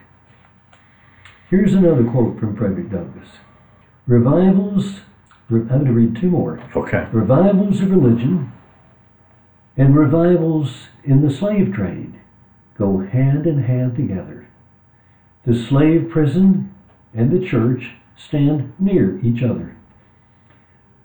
Here's 1.49 1.73
another 1.73 2.03
quote 2.03 2.39
from 2.39 2.55
Frederick 2.55 2.89
Douglass 2.89 3.29
Revivals, 4.07 5.01
I'm 5.49 5.67
going 5.67 5.85
to 5.85 5.91
read 5.91 6.15
two 6.15 6.29
more. 6.29 6.59
Okay. 6.75 7.07
Revivals 7.11 7.81
of 7.81 7.91
religion 7.91 8.51
and 9.77 9.95
revivals 9.95 10.87
in 11.03 11.25
the 11.25 11.33
slave 11.33 11.73
trade 11.73 12.13
go 12.77 12.99
hand 12.99 13.47
in 13.47 13.63
hand 13.63 13.95
together. 13.95 14.47
The 15.45 15.55
slave 15.55 16.09
prison 16.09 16.73
and 17.13 17.31
the 17.31 17.45
church 17.45 17.91
stand 18.17 18.73
near 18.79 19.19
each 19.23 19.43
other. 19.43 19.77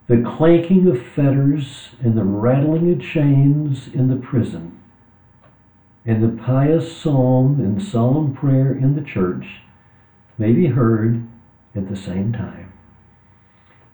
The 0.08 0.24
clanking 0.36 0.88
of 0.88 1.06
fetters 1.06 1.90
and 2.02 2.16
the 2.16 2.24
rattling 2.24 2.92
of 2.92 3.00
chains 3.00 3.88
in 3.88 4.08
the 4.08 4.16
prison, 4.16 4.79
and 6.06 6.22
the 6.22 6.42
pious 6.42 6.96
psalm 6.96 7.60
and 7.60 7.82
solemn 7.82 8.34
prayer 8.34 8.72
in 8.72 8.94
the 8.94 9.02
church 9.02 9.60
may 10.38 10.52
be 10.52 10.68
heard 10.68 11.26
at 11.74 11.88
the 11.88 11.96
same 11.96 12.32
time. 12.32 12.72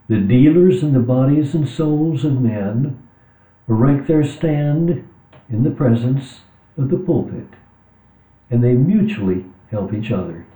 The 0.08 0.18
dealers 0.18 0.82
in 0.82 0.92
the 0.92 1.00
bodies 1.00 1.52
and 1.52 1.68
souls 1.68 2.24
of 2.24 2.40
men 2.40 3.02
erect 3.68 4.06
their 4.06 4.24
stand 4.24 5.04
in 5.48 5.64
the 5.64 5.70
presence 5.70 6.40
of 6.78 6.90
the 6.90 6.96
pulpit, 6.96 7.48
and 8.50 8.62
they 8.62 8.74
mutually 8.74 9.44
help 9.70 9.92
each 9.92 10.12
other. 10.12 10.46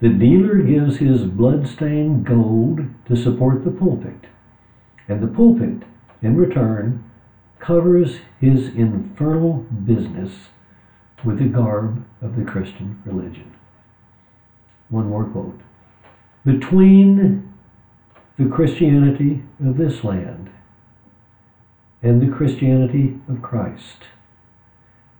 The 0.00 0.10
dealer 0.10 0.62
gives 0.62 0.98
his 0.98 1.24
blood-stained 1.24 2.26
gold 2.26 2.80
to 3.06 3.16
support 3.16 3.64
the 3.64 3.70
pulpit, 3.70 4.26
and 5.08 5.22
the 5.22 5.26
pulpit, 5.26 5.82
in 6.20 6.36
return, 6.36 7.02
covers 7.58 8.18
his 8.38 8.68
infernal 8.68 9.66
business 9.86 10.50
with 11.24 11.38
the 11.38 11.46
garb 11.46 12.04
of 12.22 12.36
the 12.36 12.44
Christian 12.44 13.02
religion. 13.04 13.54
One 14.88 15.08
more 15.08 15.24
quote. 15.24 15.60
Between 16.44 17.52
the 18.38 18.48
Christianity 18.48 19.42
of 19.64 19.76
this 19.76 20.04
land 20.04 20.50
and 22.02 22.22
the 22.22 22.34
Christianity 22.34 23.18
of 23.28 23.42
Christ, 23.42 24.04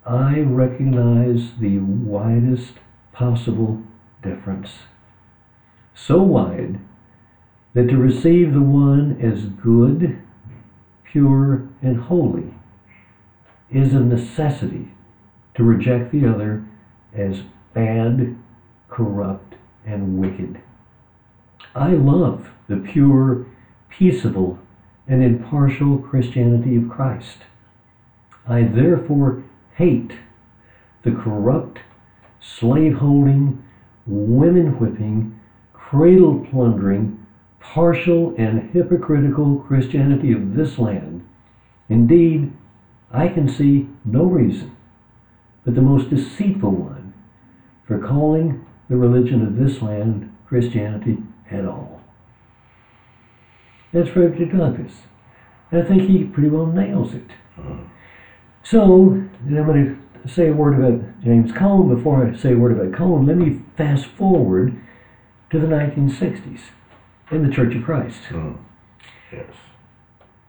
I 0.06 0.40
recognize 0.40 1.58
the 1.60 1.78
widest 1.78 2.74
possible 3.12 3.82
difference. 4.22 4.70
So 5.94 6.22
wide 6.22 6.78
that 7.74 7.88
to 7.88 7.96
receive 7.96 8.54
the 8.54 8.62
one 8.62 9.18
as 9.20 9.44
good, 9.44 10.22
pure, 11.04 11.68
and 11.82 12.00
holy 12.02 12.54
is 13.70 13.92
a 13.92 14.00
necessity 14.00 14.92
to 15.58 15.64
reject 15.64 16.12
the 16.12 16.24
other 16.24 16.64
as 17.12 17.42
bad, 17.74 18.36
corrupt, 18.88 19.56
and 19.84 20.16
wicked. 20.16 20.62
I 21.74 21.94
love 21.94 22.50
the 22.68 22.76
pure, 22.76 23.44
peaceable, 23.90 24.60
and 25.08 25.20
impartial 25.20 25.98
Christianity 25.98 26.76
of 26.76 26.88
Christ. 26.88 27.38
I 28.46 28.62
therefore 28.62 29.42
hate 29.74 30.12
the 31.02 31.10
corrupt, 31.10 31.80
slave 32.40 32.94
holding, 32.94 33.64
women 34.06 34.78
whipping, 34.78 35.40
cradle 35.72 36.46
plundering, 36.48 37.26
partial, 37.58 38.32
and 38.38 38.70
hypocritical 38.70 39.56
Christianity 39.66 40.30
of 40.30 40.54
this 40.54 40.78
land. 40.78 41.26
Indeed, 41.88 42.52
I 43.10 43.26
can 43.26 43.48
see 43.48 43.88
no 44.04 44.22
reason 44.22 44.76
but 45.68 45.74
the 45.74 45.82
most 45.82 46.08
deceitful 46.08 46.70
one 46.70 47.12
for 47.86 47.98
calling 47.98 48.64
the 48.88 48.96
religion 48.96 49.46
of 49.46 49.56
this 49.56 49.82
land 49.82 50.34
Christianity 50.46 51.18
at 51.50 51.66
all. 51.66 52.00
That's 53.92 54.08
Frederick 54.08 54.50
Douglass. 54.50 54.92
And 55.70 55.82
I 55.82 55.86
think 55.86 56.08
he 56.08 56.24
pretty 56.24 56.48
well 56.48 56.64
nails 56.64 57.12
it. 57.12 57.32
Hmm. 57.56 57.82
So, 58.62 59.22
then 59.42 59.58
I'm 59.58 59.66
going 59.66 60.00
to 60.24 60.32
say 60.32 60.48
a 60.48 60.54
word 60.54 60.82
about 60.82 61.22
James 61.22 61.52
Cone. 61.52 61.94
Before 61.94 62.26
I 62.26 62.34
say 62.34 62.54
a 62.54 62.56
word 62.56 62.72
about 62.72 62.96
Cone, 62.96 63.26
let 63.26 63.36
me 63.36 63.60
fast 63.76 64.06
forward 64.06 64.80
to 65.50 65.60
the 65.60 65.66
1960s 65.66 66.60
in 67.30 67.46
the 67.46 67.54
Church 67.54 67.76
of 67.76 67.84
Christ. 67.84 68.20
Hmm. 68.30 68.52
Yes. 69.30 69.50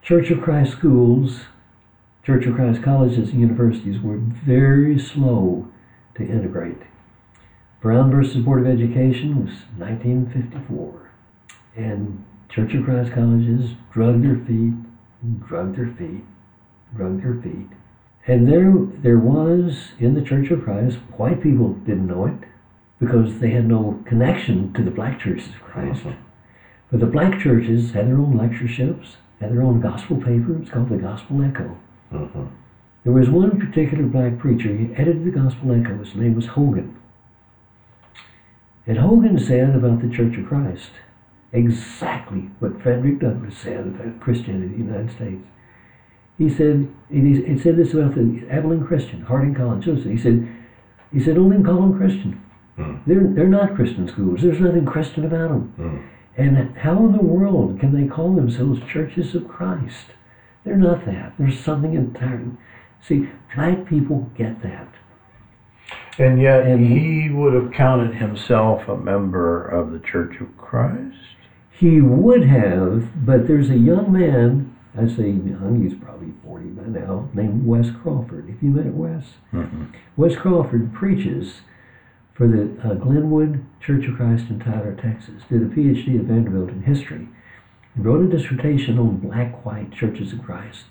Church 0.02 0.32
of 0.32 0.42
Christ 0.42 0.72
schools, 0.72 1.42
Church 2.26 2.46
of 2.46 2.56
Christ 2.56 2.84
colleges 2.84 3.30
and 3.30 3.42
universities 3.42 4.02
were 4.02 4.18
very 4.18 5.00
slow 5.00 5.68
to 6.16 6.24
integrate. 6.24 6.82
Brown 7.82 8.12
versus 8.12 8.44
Board 8.44 8.62
of 8.62 8.68
Education 8.68 9.46
was 9.46 9.56
1954. 9.78 11.12
And 11.76 12.26
Church 12.50 12.74
of 12.74 12.84
Christ 12.84 13.14
colleges 13.14 13.72
drug 13.92 14.22
their 14.22 14.36
feet, 14.36 14.74
drug 15.48 15.76
their 15.76 15.88
feet, 15.88 16.26
drug 16.96 17.22
their 17.22 17.36
feet. 17.36 17.70
And 18.28 18.48
there, 18.48 18.74
there 19.02 19.18
was 19.18 19.94
in 19.98 20.14
the 20.14 20.22
Church 20.22 20.52
of 20.52 20.64
Christ, 20.64 20.98
white 21.18 21.42
people 21.42 21.74
didn't 21.74 22.08
know 22.08 22.26
it 22.26 22.48
because 23.00 23.40
they 23.40 23.52
had 23.52 23.66
no 23.66 24.04
connection 24.06 24.74
to 24.74 24.84
the 24.84 24.92
black 24.92 25.20
churches 25.20 25.48
of 25.48 25.62
Christ. 25.62 26.06
Uh-huh. 26.06 26.16
But 26.92 27.00
the 27.00 27.06
black 27.06 27.40
churches 27.40 27.92
had 27.92 28.08
their 28.08 28.18
own 28.18 28.38
lectureships, 28.38 29.18
had 29.40 29.52
their 29.52 29.62
own 29.62 29.80
gospel 29.80 30.18
paper. 30.18 30.60
It's 30.60 30.70
called 30.70 30.90
the 30.90 30.98
Gospel 30.98 31.42
Echo. 31.44 31.78
Mhm. 32.14 32.48
There 33.04 33.14
was 33.14 33.30
one 33.30 33.60
particular 33.60 34.04
black 34.06 34.38
preacher, 34.38 34.76
he 34.76 34.94
edited 34.96 35.26
the 35.26 35.32
Gospel 35.32 35.72
Echo. 35.72 35.98
His 35.98 36.16
name 36.16 36.36
was 36.36 36.48
Hogan. 36.48 36.96
And 38.86 38.98
Hogan 38.98 39.38
said 39.40 39.76
about 39.76 40.02
the 40.02 40.10
Church 40.10 40.38
of 40.38 40.48
Christ 40.48 40.92
exactly 41.52 42.50
what 42.60 42.82
Frederick 42.82 43.20
Douglass 43.20 43.58
said 43.58 43.88
about 43.88 44.20
Christianity 44.20 44.76
in 44.76 44.88
the 44.88 44.92
United 44.92 45.16
States. 45.16 45.44
He 46.38 46.50
said, 46.50 46.88
and 47.10 47.36
he, 47.36 47.58
said 47.58 47.76
this 47.76 47.94
about 47.94 48.16
the 48.16 48.48
Abilene 48.50 48.86
Christian, 48.86 49.22
Harding 49.22 49.56
College. 49.56 49.86
He 49.86 50.18
said, 50.18 50.48
he 51.12 51.20
said, 51.20 51.36
don't 51.36 51.52
even 51.52 51.66
call 51.66 51.82
them 51.82 51.98
Christian. 51.98 52.42
Mm. 52.78 53.02
They're, 53.06 53.28
they're 53.28 53.48
not 53.48 53.76
Christian 53.76 54.08
schools. 54.08 54.42
There's 54.42 54.62
nothing 54.62 54.86
Christian 54.86 55.26
about 55.26 55.50
them. 55.50 55.74
Mm. 55.78 56.08
And 56.38 56.78
how 56.78 56.98
in 57.06 57.12
the 57.12 57.22
world 57.22 57.80
can 57.80 57.94
they 57.94 58.08
call 58.08 58.34
themselves 58.34 58.80
churches 58.90 59.36
of 59.36 59.48
Christ? 59.48 60.06
They're 60.64 60.78
not 60.78 61.06
that. 61.06 61.34
There's 61.40 61.60
something 61.60 61.94
entirely. 61.94 62.52
See, 63.02 63.30
black 63.56 63.86
people 63.86 64.30
get 64.38 64.62
that. 64.62 64.88
And 66.18 66.42
yet 66.42 66.66
And- 66.68 66.86
he 66.86 67.30
would 67.30 67.54
have 67.54 67.72
counted 67.72 68.16
himself 68.16 68.88
a 68.88 68.98
member 68.98 69.64
of 69.64 69.92
the 69.92 70.00
Church 70.00 70.40
of 70.42 70.56
Christ. 70.58 71.16
He 71.72 72.02
would 72.02 72.44
have, 72.44 73.26
but 73.26 73.48
there's 73.48 73.70
a 73.70 73.78
young 73.78 74.12
man, 74.12 74.72
I 74.98 75.08
say 75.08 75.30
young, 75.30 75.80
he's 75.82 75.94
probably 75.98 76.34
40 76.44 76.66
by 76.72 76.88
now, 77.00 77.30
named 77.34 77.66
Wes 77.66 77.90
Crawford. 77.90 78.50
Have 78.50 78.62
you 78.62 78.70
met 78.72 78.94
Wes? 78.94 79.38
Mhm. 79.54 79.88
Wes 80.18 80.36
Crawford 80.36 80.92
preaches 80.92 81.62
for 82.34 82.48
the 82.48 82.70
uh, 82.84 82.96
Glenwood 82.96 83.64
Church 83.80 84.06
of 84.08 84.16
Christ 84.18 84.50
in 84.50 84.60
Tyler, 84.60 84.94
Texas. 85.02 85.44
Did 85.50 85.62
a 85.62 85.68
PhD 85.68 86.20
at 86.20 86.26
Vanderbilt 86.26 86.70
in 86.70 86.82
history. 86.82 87.30
Wrote 87.96 88.26
a 88.26 88.38
dissertation 88.38 88.98
on 89.00 89.18
black 89.18 89.66
white 89.66 89.92
churches 89.92 90.32
of 90.32 90.44
Christ. 90.44 90.86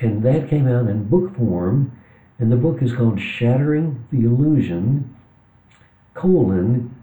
And 0.00 0.22
that 0.24 0.48
came 0.48 0.66
out 0.66 0.88
in 0.88 1.08
book 1.08 1.36
form. 1.36 1.96
And 2.38 2.50
the 2.50 2.56
book 2.56 2.82
is 2.82 2.92
called 2.92 3.20
Shattering 3.20 4.06
the 4.10 4.24
Illusion, 4.24 5.14
colon, 6.14 6.96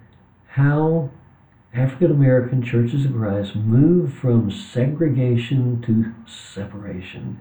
how 0.49 1.11
African 1.73 2.11
American 2.11 2.63
churches 2.63 3.05
of 3.05 3.13
Christ 3.13 3.55
move 3.55 4.13
from 4.13 4.51
segregation 4.51 5.81
to 5.83 6.13
separation. 6.29 7.39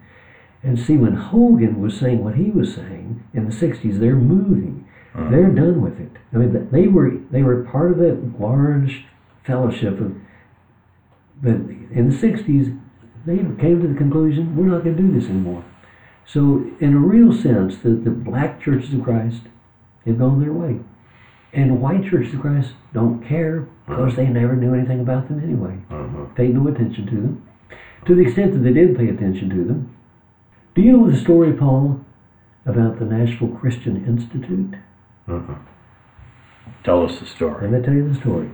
And 0.62 0.78
see, 0.78 0.96
when 0.96 1.14
Hogan 1.14 1.80
was 1.80 1.98
saying 1.98 2.22
what 2.22 2.34
he 2.34 2.50
was 2.50 2.74
saying 2.74 3.24
in 3.32 3.48
the 3.48 3.54
60s, 3.54 3.98
they're 3.98 4.14
moving. 4.14 4.86
Mm. 5.14 5.30
They're 5.30 5.50
done 5.50 5.80
with 5.80 5.98
it. 6.00 6.12
I 6.32 6.36
mean, 6.36 6.68
they 6.70 6.88
were 6.88 7.12
they 7.30 7.42
were 7.42 7.64
part 7.64 7.92
of 7.92 7.98
that 7.98 8.40
large 8.40 9.06
fellowship 9.44 10.00
of. 10.00 10.14
But 11.42 11.52
in 11.52 12.08
the 12.10 12.16
60s, 12.16 12.78
they 13.26 13.36
came 13.60 13.80
to 13.82 13.88
the 13.88 13.94
conclusion 13.94 14.56
we're 14.56 14.66
not 14.66 14.84
going 14.84 14.96
to 14.96 15.02
do 15.02 15.12
this 15.12 15.28
anymore. 15.28 15.64
So, 16.24 16.64
in 16.80 16.94
a 16.94 16.98
real 16.98 17.32
sense, 17.32 17.78
the, 17.78 17.90
the 17.90 18.10
black 18.10 18.60
churches 18.60 18.92
of 18.92 19.02
Christ 19.02 19.42
have 20.04 20.18
gone 20.18 20.40
their 20.40 20.52
way. 20.52 20.80
And 21.52 21.80
white 21.80 22.04
churches 22.04 22.34
of 22.34 22.40
Christ 22.40 22.72
don't 22.92 23.24
care 23.26 23.66
because 23.86 24.16
they 24.16 24.26
never 24.26 24.54
knew 24.54 24.74
anything 24.74 25.00
about 25.00 25.28
them 25.28 25.42
anyway. 25.42 25.78
Mhm. 25.90 26.34
Paid 26.34 26.54
no 26.54 26.68
attention 26.68 27.06
to 27.06 27.14
them. 27.14 27.42
To 28.04 28.14
the 28.14 28.22
extent 28.22 28.52
that 28.52 28.58
they 28.60 28.72
did 28.72 28.96
pay 28.96 29.08
attention 29.08 29.48
to 29.50 29.64
them. 29.64 29.90
Do 30.74 30.82
you 30.82 30.92
know 30.92 31.10
the 31.10 31.16
story, 31.16 31.52
Paul, 31.54 32.00
about 32.66 32.98
the 32.98 33.06
Nashville 33.06 33.48
Christian 33.48 34.04
Institute? 34.04 34.74
Mhm. 35.26 35.56
Tell 36.84 37.04
us 37.04 37.18
the 37.18 37.26
story. 37.26 37.62
Let 37.68 37.80
me 37.80 37.86
tell 37.86 37.94
you 37.94 38.08
the 38.08 38.14
story. 38.14 38.50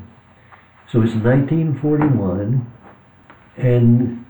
So 0.90 1.02
it's 1.02 1.14
1941, 1.14 2.72
and 3.56 4.26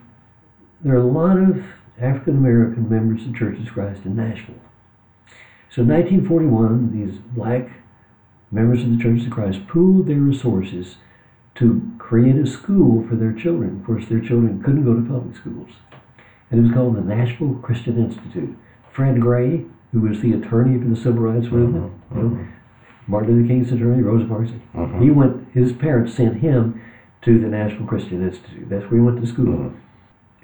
there 0.82 0.94
are 0.94 0.98
a 0.98 1.02
lot 1.02 1.36
of 1.36 1.64
African 2.00 2.36
American 2.38 2.88
members 2.88 3.26
of 3.26 3.34
Church 3.34 3.58
of 3.58 3.72
Christ 3.72 4.02
in 4.04 4.16
Nashville. 4.16 4.54
So 5.70 5.82
in 5.82 5.88
1941, 5.88 6.92
these 6.92 7.18
black 7.34 7.68
members 8.50 8.82
of 8.82 8.90
the 8.90 9.02
Church 9.02 9.26
of 9.26 9.32
Christ 9.32 9.66
pooled 9.66 10.06
their 10.06 10.20
resources 10.20 10.96
to 11.56 11.92
create 11.98 12.36
a 12.36 12.46
school 12.46 13.06
for 13.08 13.16
their 13.16 13.32
children. 13.32 13.80
Of 13.80 13.86
course, 13.86 14.06
their 14.08 14.20
children 14.20 14.62
couldn't 14.62 14.84
go 14.84 14.94
to 14.94 15.02
public 15.02 15.36
schools. 15.36 15.70
And 16.50 16.60
it 16.60 16.62
was 16.68 16.72
called 16.72 16.96
the 16.96 17.00
Nashville 17.00 17.54
Christian 17.62 17.98
Institute. 17.98 18.56
Fred 18.92 19.20
Gray, 19.20 19.64
who 19.92 20.00
was 20.00 20.20
the 20.20 20.32
attorney 20.32 20.78
for 20.78 20.88
the 20.88 20.96
Civil 20.96 21.22
Rights 21.22 21.50
Movement, 21.50 21.92
you 22.14 22.22
know, 22.22 22.48
Martin 23.06 23.36
Luther 23.36 23.48
King's 23.48 23.72
attorney, 23.72 24.02
Rosa 24.02 24.26
Parks, 24.26 24.52
Mhm. 24.74 25.00
he 25.02 25.10
went, 25.10 25.46
his 25.52 25.72
parents 25.72 26.14
sent 26.14 26.36
him 26.36 26.80
to 27.22 27.38
the 27.38 27.48
Nashville 27.48 27.86
Christian 27.86 28.22
Institute. 28.22 28.68
That's 28.68 28.90
where 28.90 29.00
he 29.00 29.06
went 29.06 29.20
to 29.20 29.26
school. 29.26 29.46
Mhm. 29.46 29.70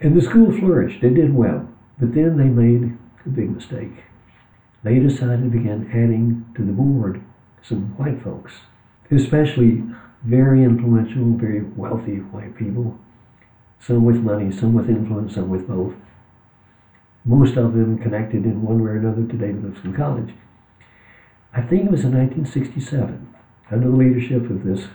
And 0.03 0.15
the 0.15 0.23
school 0.23 0.51
flourished. 0.51 1.03
It 1.05 1.15
did 1.15 1.35
well. 1.35 1.69
But 1.99 2.15
then 2.15 2.37
they 2.37 2.49
made 2.49 2.97
a 3.27 3.29
big 3.29 3.55
mistake. 3.55 4.05
They 4.83 4.99
decided 4.99 5.43
to 5.43 5.51
begin 5.51 5.89
adding 5.93 6.45
to 6.55 6.63
the 6.63 6.73
board 6.73 7.21
some 7.63 7.93
white 7.99 8.23
folks, 8.23 8.63
especially 9.11 9.83
very 10.25 10.65
influential, 10.65 11.25
very 11.35 11.65
wealthy 11.77 12.17
white 12.19 12.55
people. 12.57 12.99
Some 13.79 14.05
with 14.05 14.23
money, 14.23 14.51
some 14.51 14.73
with 14.73 14.89
influence, 14.89 15.35
some 15.35 15.51
with 15.51 15.69
both. 15.69 15.95
Most 17.27 17.57
of 17.59 17.75
them 17.75 17.99
connected 17.99 18.47
in 18.47 18.63
one 18.63 18.83
way 18.83 18.93
or 18.93 18.97
another 18.97 19.25
to 19.25 19.37
David 19.37 19.65
Lipscomb 19.65 19.93
College. 19.93 20.35
I 21.53 21.63
think 21.63 21.87
it 21.87 21.91
was 21.91 22.05
in 22.05 22.13
1967, 22.13 23.35
under 23.71 23.91
the 23.91 23.97
leadership 23.97 24.49
of 24.51 24.65
this, 24.65 24.87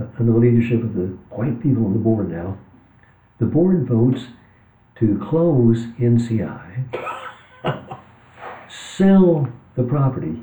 uh, 0.00 0.06
under 0.18 0.32
the 0.32 0.38
leadership 0.38 0.82
of 0.82 0.94
the 0.94 1.06
white 1.30 1.62
people 1.62 1.86
on 1.86 1.92
the 1.92 1.98
board 1.98 2.30
now, 2.30 2.58
the 3.38 3.46
board 3.46 3.86
votes 3.86 4.26
to 4.98 5.22
close 5.28 5.86
NCI, 6.00 6.88
sell 8.68 9.48
the 9.76 9.82
property, 9.82 10.42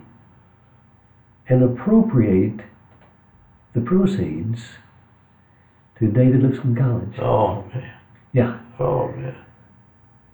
and 1.50 1.63
appropriate 1.63 2.62
the 3.74 3.82
proceeds 3.82 4.62
to 6.00 6.08
David 6.08 6.44
Lipscomb 6.44 6.76
College. 6.76 7.20
Oh 7.20 7.63
man. 7.74 7.94
Yeah. 8.32 8.60
Oh 8.80 9.08
man. 9.10 9.36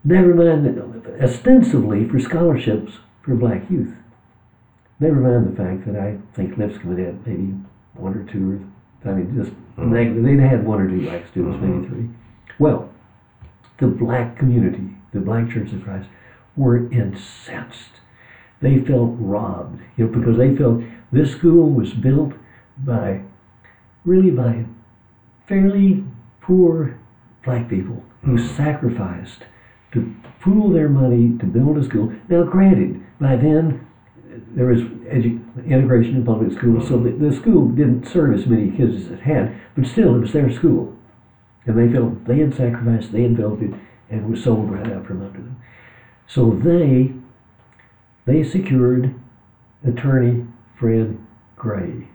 Never 0.04 0.34
mind 0.34 0.66
that 0.66 1.24
ostensibly 1.24 2.08
for 2.08 2.20
scholarships 2.20 2.94
for 3.22 3.36
black 3.36 3.70
youth. 3.70 3.94
Never 5.00 5.20
mind 5.22 5.48
the 5.48 5.56
fact 5.56 5.86
that 5.86 5.96
I 5.96 6.18
think 6.34 6.58
Lipscomb 6.58 6.98
had 6.98 7.26
maybe 7.26 7.54
one 7.94 8.14
or 8.14 8.24
two, 8.24 8.60
or 9.06 9.10
I 9.10 9.14
mean, 9.14 9.34
just 9.34 9.52
Mhm. 9.78 9.92
neg- 9.92 10.24
they'd 10.24 10.40
had 10.40 10.66
one 10.66 10.80
or 10.80 10.88
two 10.88 11.02
black 11.02 11.26
students, 11.26 11.58
maybe 11.62 11.78
Mhm. 11.78 11.88
three. 11.88 12.10
Well, 12.58 12.90
the 13.78 13.88
black 13.88 14.36
community, 14.36 14.90
the 15.12 15.22
black 15.22 15.48
Church 15.48 15.72
of 15.72 15.84
Christ, 15.84 16.10
were 16.58 16.82
incensed. 16.92 18.02
They 18.60 18.78
felt 18.78 19.16
robbed, 19.18 19.80
you 19.96 20.06
know, 20.06 20.12
because 20.12 20.36
they 20.36 20.54
felt 20.54 20.82
this 21.14 21.32
school 21.32 21.70
was 21.70 21.94
built 21.94 22.34
by, 22.84 23.22
really 24.04 24.32
by 24.32 24.66
fairly 25.46 26.04
poor 26.42 26.92
black 27.46 27.70
people 27.70 28.04
who 28.24 28.34
Mhm. 28.34 28.40
sacrificed 28.40 29.46
to 29.94 30.12
pool 30.42 30.70
their 30.72 30.90
money 30.90 31.38
to 31.40 31.46
build 31.46 31.78
a 31.78 31.84
school. 31.84 32.12
Now, 32.28 32.44
granted, 32.44 33.00
by 33.18 33.38
then 33.38 33.80
there 34.56 34.66
was 34.68 34.82
edu- 34.82 35.42
integration 35.66 36.16
in 36.16 36.26
public 36.26 36.52
schools, 36.58 36.88
so 36.88 36.98
the, 36.98 37.12
the 37.12 37.34
school 37.36 37.70
didn't 37.70 38.06
serve 38.08 38.34
as 38.38 38.46
many 38.48 38.72
kids 38.72 38.96
as 39.06 39.12
it 39.12 39.20
had, 39.22 39.56
but 39.76 39.86
still, 39.86 40.16
it 40.16 40.20
was 40.20 40.34
their 40.34 40.52
school. 40.52 40.96
And 41.66 41.78
they 41.78 41.92
felt 41.94 42.26
they 42.26 42.40
had 42.40 42.56
sacrificed, 42.56 43.12
they 43.12 43.24
had 43.24 43.38
built 43.38 43.62
it, 43.62 43.72
and 44.10 44.22
it 44.26 44.30
was 44.30 44.44
sold 44.44 44.72
right 44.72 44.92
out 44.92 45.06
from 45.06 45.22
under 45.22 45.38
them. 45.40 45.62
So 46.28 46.52
they 46.52 47.14
they 48.26 48.44
secured 48.44 49.16
attorney 49.86 50.46
Fred 50.80 51.18
Gray, 51.56 52.08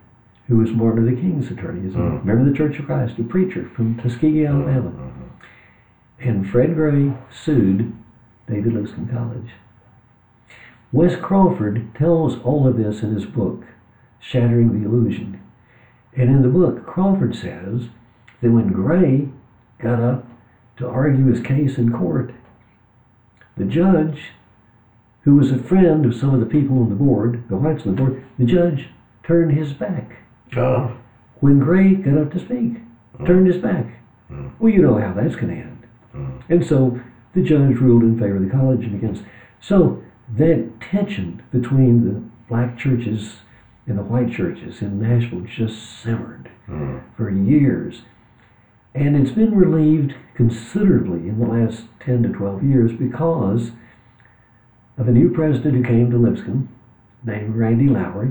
who 0.49 0.59
was 0.59 0.71
Martin 0.71 1.07
Luther 1.07 1.21
King's 1.21 1.51
attorney. 1.51 1.83
He's 1.83 1.95
a 1.95 1.99
Mm. 1.99 2.25
member 2.25 2.41
of 2.43 2.47
the 2.47 2.57
Church 2.57 2.79
of 2.79 2.87
Christ, 2.87 3.19
a 3.19 3.25
preacher 3.25 3.69
from 3.75 3.97
Tuskegee, 3.99 4.47
Alabama. 4.47 4.93
And 6.21 6.49
Fred 6.49 6.75
Gray 6.75 7.13
sued 7.31 7.93
David 8.49 8.73
Lipscomb 8.75 9.09
College. 9.09 9.51
Wes 10.95 11.17
Crawford 11.17 11.93
tells 11.99 12.39
all 12.45 12.69
of 12.69 12.77
this 12.77 13.03
in 13.03 13.13
his 13.13 13.27
book, 13.27 13.65
Shattering 14.21 14.81
the 14.81 14.89
Illusion. 14.89 15.41
And 16.17 16.31
in 16.31 16.43
the 16.43 16.49
book, 16.49 16.87
Crawford 16.87 17.35
says 17.35 17.89
that 18.41 18.53
when 18.53 18.69
Gray 18.69 19.29
got 19.81 20.01
up 20.01 20.25
to 20.77 20.87
argue 20.87 21.27
his 21.27 21.45
case 21.45 21.79
in 21.79 21.91
court, 21.93 22.33
the 23.57 23.65
judge, 23.65 24.27
who 25.23 25.35
was 25.35 25.51
a 25.51 25.59
friend 25.59 26.07
of 26.07 26.15
some 26.15 26.33
of 26.33 26.39
the 26.39 26.47
people 26.47 26.79
on 26.79 26.91
the 26.91 26.95
board, 26.95 27.43
the 27.49 27.57
whites 27.57 27.85
on 27.85 27.97
the 27.97 28.01
board, 28.01 28.25
the 28.39 28.45
judge 28.45 28.91
turned 29.25 29.51
his 29.59 29.73
back 29.73 30.19
Oh. 30.57 30.97
when 31.41 31.59
Gray 31.59 31.95
got 31.95 32.19
up 32.19 32.31
to 32.35 32.39
speak, 32.39 32.75
turned 33.27 33.49
his 33.49 33.61
back. 33.61 33.87
Mm. 34.31 34.53
Well, 34.61 34.73
you 34.73 34.81
know 34.81 34.99
how 34.99 35.13
that's 35.13 35.35
going 35.35 35.49
to 35.57 35.61
end. 35.61 35.83
Mm. 36.15 36.43
And 36.49 36.65
so 36.65 37.01
the 37.35 37.43
judge 37.43 37.79
ruled 37.79 38.05
in 38.05 38.17
favor 38.17 38.37
of 38.37 38.45
the 38.45 38.51
college 38.51 38.85
and 38.85 38.95
against. 38.95 39.25
So 39.61 40.01
that 40.37 40.81
tension 40.81 41.43
between 41.53 42.05
the 42.05 42.23
black 42.49 42.77
churches 42.79 43.37
and 43.87 43.99
the 43.99 44.03
white 44.03 44.33
churches 44.33 44.81
in 44.83 45.01
Nashville 45.01 45.41
just 45.43 46.01
simmered 46.03 46.49
Mm. 46.69 47.01
for 47.17 47.29
years. 47.31 48.05
And 48.95 49.17
it's 49.17 49.33
been 49.33 49.55
relieved 49.55 50.15
considerably 50.35 51.29
in 51.29 51.39
the 51.39 51.47
last 51.47 51.85
10 52.01 52.23
to 52.23 52.29
12 52.31 52.63
years 52.65 52.93
because 52.93 53.73
of 54.97 55.09
a 55.09 55.13
new 55.13 55.29
president 55.31 55.75
who 55.77 55.83
came 55.83 56.11
to 56.11 56.17
Lipscomb 56.17 56.69
named 57.25 57.55
Randy 57.57 57.89
Lowry, 57.89 58.31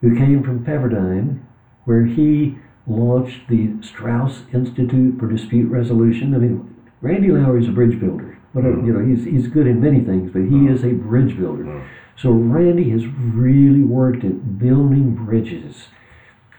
who 0.00 0.14
came 0.16 0.42
from 0.44 0.64
Pepperdine, 0.64 1.40
where 1.86 2.04
he 2.04 2.56
launched 2.86 3.48
the 3.48 3.70
Strauss 3.80 4.42
Institute 4.52 5.18
for 5.18 5.26
Dispute 5.28 5.70
Resolution. 5.70 6.34
I 6.34 6.38
mean, 6.38 6.74
Randy 7.00 7.30
Lowry's 7.32 7.68
a 7.68 7.72
bridge 7.72 7.98
builder. 7.98 8.33
Whatever, 8.54 8.76
you 8.86 8.92
know, 8.92 9.04
he's, 9.04 9.24
he's 9.24 9.48
good 9.48 9.66
in 9.66 9.80
many 9.82 10.00
things, 10.00 10.30
but 10.32 10.42
he 10.42 10.66
is 10.66 10.84
a 10.84 10.92
bridge 10.92 11.36
builder. 11.36 11.64
Mm. 11.64 11.86
So 12.16 12.30
Randy 12.30 12.90
has 12.90 13.04
really 13.06 13.82
worked 13.82 14.24
at 14.24 14.58
building 14.58 15.14
bridges, 15.16 15.88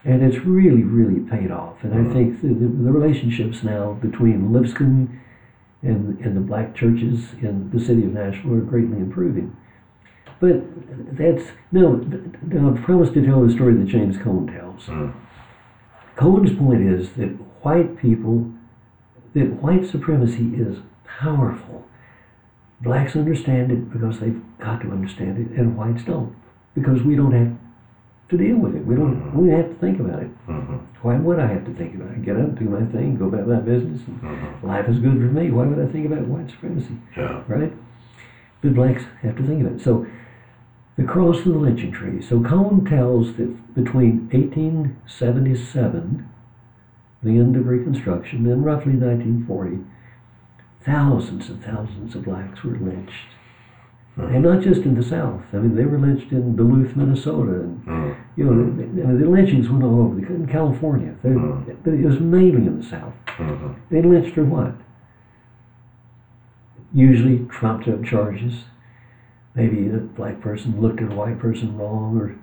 and 0.04 0.22
it's 0.22 0.46
really, 0.46 0.84
really 0.84 1.22
paid 1.22 1.52
off. 1.52 1.84
And 1.84 1.94
I 1.94 1.98
Mhm. 2.00 2.14
think 2.14 2.42
the, 2.42 2.50
the, 2.50 2.68
the 2.68 2.92
relationships 2.92 3.64
now 3.64 3.94
between 3.94 4.52
Lipscomb 4.52 5.22
and, 5.82 6.20
and 6.20 6.36
the 6.36 6.42
black 6.42 6.76
churches 6.76 7.34
in 7.42 7.70
the 7.72 7.80
city 7.80 8.04
of 8.04 8.14
Nashville 8.14 8.56
are 8.56 8.60
greatly 8.62 8.98
improving. 8.98 9.56
But 10.42 10.64
that's 11.18 11.44
no. 11.72 11.94
no 12.46 12.76
I 12.76 12.82
promised 12.82 13.14
to 13.14 13.26
tell 13.26 13.42
the 13.42 13.54
story 13.54 13.74
that 13.76 13.86
James 13.88 14.18
Cone 14.18 14.48
tells. 14.48 14.84
Mm. 14.88 15.14
Cone's 16.18 16.54
point 16.58 16.82
is 16.84 17.14
that 17.14 17.30
white 17.64 17.98
people, 17.98 18.52
that 19.34 19.62
white 19.62 19.86
supremacy 19.88 20.54
is 20.56 20.80
powerful. 21.20 21.86
Blacks 22.82 23.16
understand 23.16 23.72
it 23.72 23.92
because 23.92 24.20
they've 24.20 24.42
got 24.60 24.82
to 24.82 24.92
understand 24.92 25.38
it, 25.40 25.58
and 25.58 25.78
whites 25.78 26.04
don't 26.04 26.36
because 26.74 27.04
we 27.04 27.16
don't 27.16 27.32
have 27.32 27.56
to 28.30 28.38
deal 28.38 28.58
with 28.58 28.76
it. 28.76 28.86
We 28.86 28.96
don't. 28.96 29.34
We 29.36 29.48
don't 29.50 29.58
have 29.62 29.70
to 29.70 29.76
think 29.76 30.00
about 30.00 30.24
it. 30.24 30.30
Mhm. 30.48 30.80
Why 31.02 31.16
would 31.16 31.40
I 31.40 31.48
have 31.48 31.64
to 31.66 31.72
think 31.74 31.96
about 31.96 32.10
it? 32.12 32.24
Get 32.24 32.38
up, 32.38 32.58
do 32.58 32.66
my 32.66 32.84
thing, 32.86 33.18
go 33.18 33.26
about 33.28 33.48
my 33.48 33.60
business. 33.60 34.02
And 34.08 34.20
Mhm. 34.22 34.64
life 34.64 34.90
is 34.90 35.00
good 35.00 35.14
for 35.18 35.28
me. 35.32 35.52
Why 35.52 35.66
would 35.66 35.80
I 35.80 35.86
think 35.92 36.06
about 36.08 36.28
white 36.28 36.50
supremacy? 36.50 36.98
Yeah. 37.16 37.42
right? 37.48 37.72
But 38.62 38.74
blacks 38.74 39.06
have 39.22 39.36
to 39.36 39.44
think 39.44 39.62
about 39.62 39.74
it. 39.76 39.82
So 39.82 40.06
the 40.98 41.04
cross 41.04 41.46
of 41.46 41.54
the 41.54 41.60
lynching 41.60 41.92
tree. 41.92 42.22
So 42.22 42.42
Cone 42.42 42.84
tells 42.86 43.36
that 43.36 43.76
between 43.76 44.28
1877, 44.32 46.26
the 47.24 47.38
end 47.38 47.56
of 47.56 47.68
Reconstruction, 47.68 48.48
and 48.48 48.66
roughly 48.66 48.94
1940, 48.94 49.80
thousands 50.86 51.50
and 51.50 51.64
thousands 51.64 52.16
of 52.16 52.24
blacks 52.24 52.64
were 52.64 52.78
lynched. 52.78 53.30
And 54.18 54.44
not 54.44 54.62
just 54.62 54.84
in 54.84 54.96
the 54.96 55.04
South. 55.04 55.42
I 55.52 55.58
mean, 55.58 55.76
they 55.76 55.84
were 55.84 55.98
lynched 56.00 56.32
in 56.32 56.56
Duluth, 56.56 56.96
Minnesota, 56.96 57.52
and 57.64 57.86
Mm. 57.86 58.16
you 58.38 58.46
know, 58.46 58.54
the, 58.54 58.84
I 58.84 59.08
mean, 59.08 59.20
the 59.20 59.30
lynchings 59.30 59.70
went 59.70 59.84
all 59.84 60.00
over. 60.00 60.18
In 60.26 60.48
California, 60.48 61.14
they, 61.22 61.32
Mm. 61.32 61.66
but 61.84 61.94
it 61.94 62.06
was 62.06 62.22
mainly 62.22 62.66
in 62.66 62.78
the 62.78 62.84
South. 62.84 63.14
Mhm. 63.38 63.76
They 63.90 64.02
lynched 64.02 64.34
for 64.36 64.46
what? 64.46 64.74
Usually 66.94 67.46
trumped 67.50 67.90
up 67.90 68.04
charges. 68.04 68.66
Maybe 69.54 69.90
a 69.90 69.98
black 69.98 70.40
person 70.40 70.80
looked 70.80 71.02
at 71.02 71.12
a 71.12 71.16
white 71.16 71.40
person 71.40 71.78
wrong, 71.78 72.18
or 72.18 72.36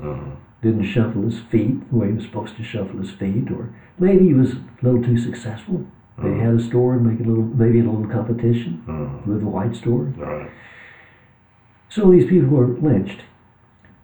Mhm. 0.00 0.32
didn't 0.60 0.84
shuffle 0.84 1.22
his 1.22 1.38
feet 1.38 1.88
the 1.88 1.96
way 1.96 2.08
he 2.08 2.14
was 2.14 2.24
supposed 2.24 2.56
to 2.56 2.64
shuffle 2.64 2.98
his 2.98 3.10
feet, 3.12 3.48
or 3.50 3.68
maybe 3.98 4.26
he 4.26 4.34
was 4.34 4.54
a 4.54 4.58
little 4.82 5.02
too 5.02 5.16
successful. 5.18 5.84
They 6.22 6.34
had 6.38 6.54
a 6.54 6.60
store 6.62 6.94
and 6.94 7.04
make 7.06 7.20
a 7.20 7.28
little, 7.28 7.44
maybe 7.44 7.80
a 7.80 7.82
little 7.84 8.06
competition 8.06 8.82
Mhm. 8.86 9.26
with 9.26 9.40
the 9.40 9.46
white 9.48 9.74
store. 9.74 10.12
Right. 10.16 10.48
So 11.88 12.10
these 12.10 12.26
people 12.26 12.48
were 12.56 12.66
lynched. 12.68 13.22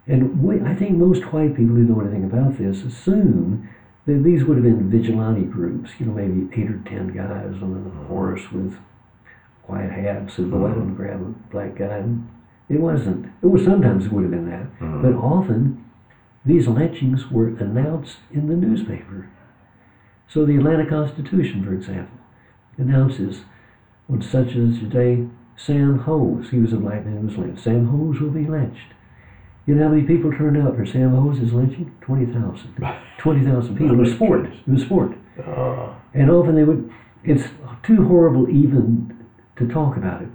And 0.07 0.43
we, 0.43 0.61
I 0.63 0.75
think 0.75 0.97
most 0.97 1.33
white 1.33 1.55
people 1.55 1.77
who 1.77 1.85
know 1.85 2.01
anything 2.01 2.25
about 2.25 2.57
this 2.59 2.85
assume 2.85 3.69
that 4.07 4.23
these 4.25 4.45
would 4.45 4.57
have 4.57 4.65
been 4.65 4.89
vigilante 4.89 5.45
groups, 5.45 5.91
you 6.01 6.07
know, 6.07 6.13
maybe 6.15 6.49
eight 6.55 6.71
or 6.71 6.79
ten 6.87 7.09
guys 7.09 7.63
on 7.63 7.93
a 7.95 8.07
horse 8.07 8.51
with 8.51 8.75
white 9.67 9.91
hats 9.91 10.39
and 10.39 10.51
go 10.51 10.67
out 10.67 10.77
and 10.79 10.97
grab 10.97 11.21
a 11.21 11.53
black 11.53 11.77
guy. 11.77 11.99
And 11.99 12.27
it 12.71 12.81
wasn't. 12.81 13.27
It 13.43 13.47
was 13.47 13.65
sometimes 13.65 14.07
it 14.07 14.13
would 14.13 14.23
have 14.23 14.31
been 14.31 14.49
that. 14.49 14.81
Mhm. 14.81 15.03
But 15.03 15.15
often 15.15 15.79
these 16.47 16.67
lynchings 16.69 17.31
were 17.31 17.49
announced 17.49 18.19
in 18.33 18.47
the 18.49 18.57
newspaper. 18.57 19.27
So 20.29 20.45
the 20.45 20.57
Atlanta 20.57 20.87
Constitution, 20.87 21.65
for 21.65 21.73
example, 21.75 22.19
announces 22.77 23.41
on 24.11 24.23
such 24.23 24.49
as 24.57 24.79
today, 24.79 25.27
Sam 25.57 25.99
Hose, 26.01 26.51
he 26.51 26.59
was 26.59 26.73
a 26.73 26.77
black 26.77 27.05
man 27.05 27.21
who 27.21 27.27
was 27.29 27.37
lynched. 27.37 27.63
Sam 27.65 27.87
Hose 27.87 28.21
will 28.21 28.31
be 28.31 28.47
lynched. 28.47 28.93
You 29.67 29.75
know 29.75 29.85
how 29.85 29.91
many 29.91 30.03
people 30.05 30.31
turned 30.33 30.57
out 30.57 30.77
for 30.77 30.87
Sam 30.87 31.11
Hose's 31.15 31.53
lynching? 31.53 31.93
20,000. 32.01 32.75
20,000 33.19 33.77
people. 33.77 33.95
It 33.95 33.99
was 33.99 34.13
sport. 34.13 34.47
It 34.47 34.69
was 34.69 34.83
sport. 34.83 35.13
Uh, 35.45 35.93
And 36.15 36.31
often 36.31 36.55
they 36.55 36.65
would, 36.65 36.91
it's 37.25 37.45
too 37.83 38.07
horrible 38.07 38.49
even 38.49 39.15
to 39.57 39.67
talk 39.69 39.97
about 39.97 40.23
it. 40.23 40.29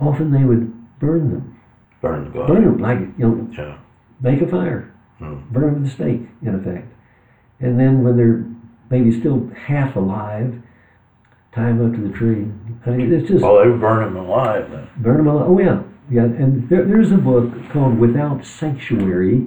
Often 0.00 0.30
they 0.32 0.44
would 0.44 0.72
burn 1.00 1.30
them. 1.30 1.58
burn 2.00 2.24
the 2.24 2.30
Burn 2.30 2.64
them, 2.64 2.78
like, 2.78 2.98
you 2.98 3.12
know, 3.18 3.48
Yeah. 3.52 3.78
make 4.20 4.40
a 4.42 4.46
fire. 4.46 4.92
Mm. 5.20 5.50
Burn 5.50 5.72
them 5.74 5.82
with 5.82 5.90
a 5.90 5.94
stake, 5.94 6.22
in 6.42 6.54
effect. 6.54 6.86
And 7.60 7.78
then 7.80 8.02
when 8.04 8.16
they're 8.16 8.44
maybe 8.90 9.18
still 9.18 9.48
half 9.66 9.96
alive, 9.96 10.60
tie 11.54 11.66
them 11.66 11.86
up 11.86 11.94
to 11.94 12.08
the 12.08 12.14
tree. 12.16 12.46
I 12.86 12.90
mean, 12.90 13.12
it's 13.12 13.28
just 13.28 13.42
Well, 13.42 13.58
they 13.62 13.70
would 13.70 13.80
burn 13.80 14.06
him 14.06 14.16
alive 14.16 14.70
then. 14.70 14.88
burn 14.98 15.18
them 15.18 15.26
alive. 15.28 15.46
Oh, 15.48 15.58
yeah. 15.58 15.82
Yeah, 16.10 16.24
and 16.24 16.68
there, 16.68 16.84
there's 16.84 17.12
a 17.12 17.16
book 17.16 17.52
called 17.70 17.98
Without 17.98 18.44
Sanctuary. 18.44 19.46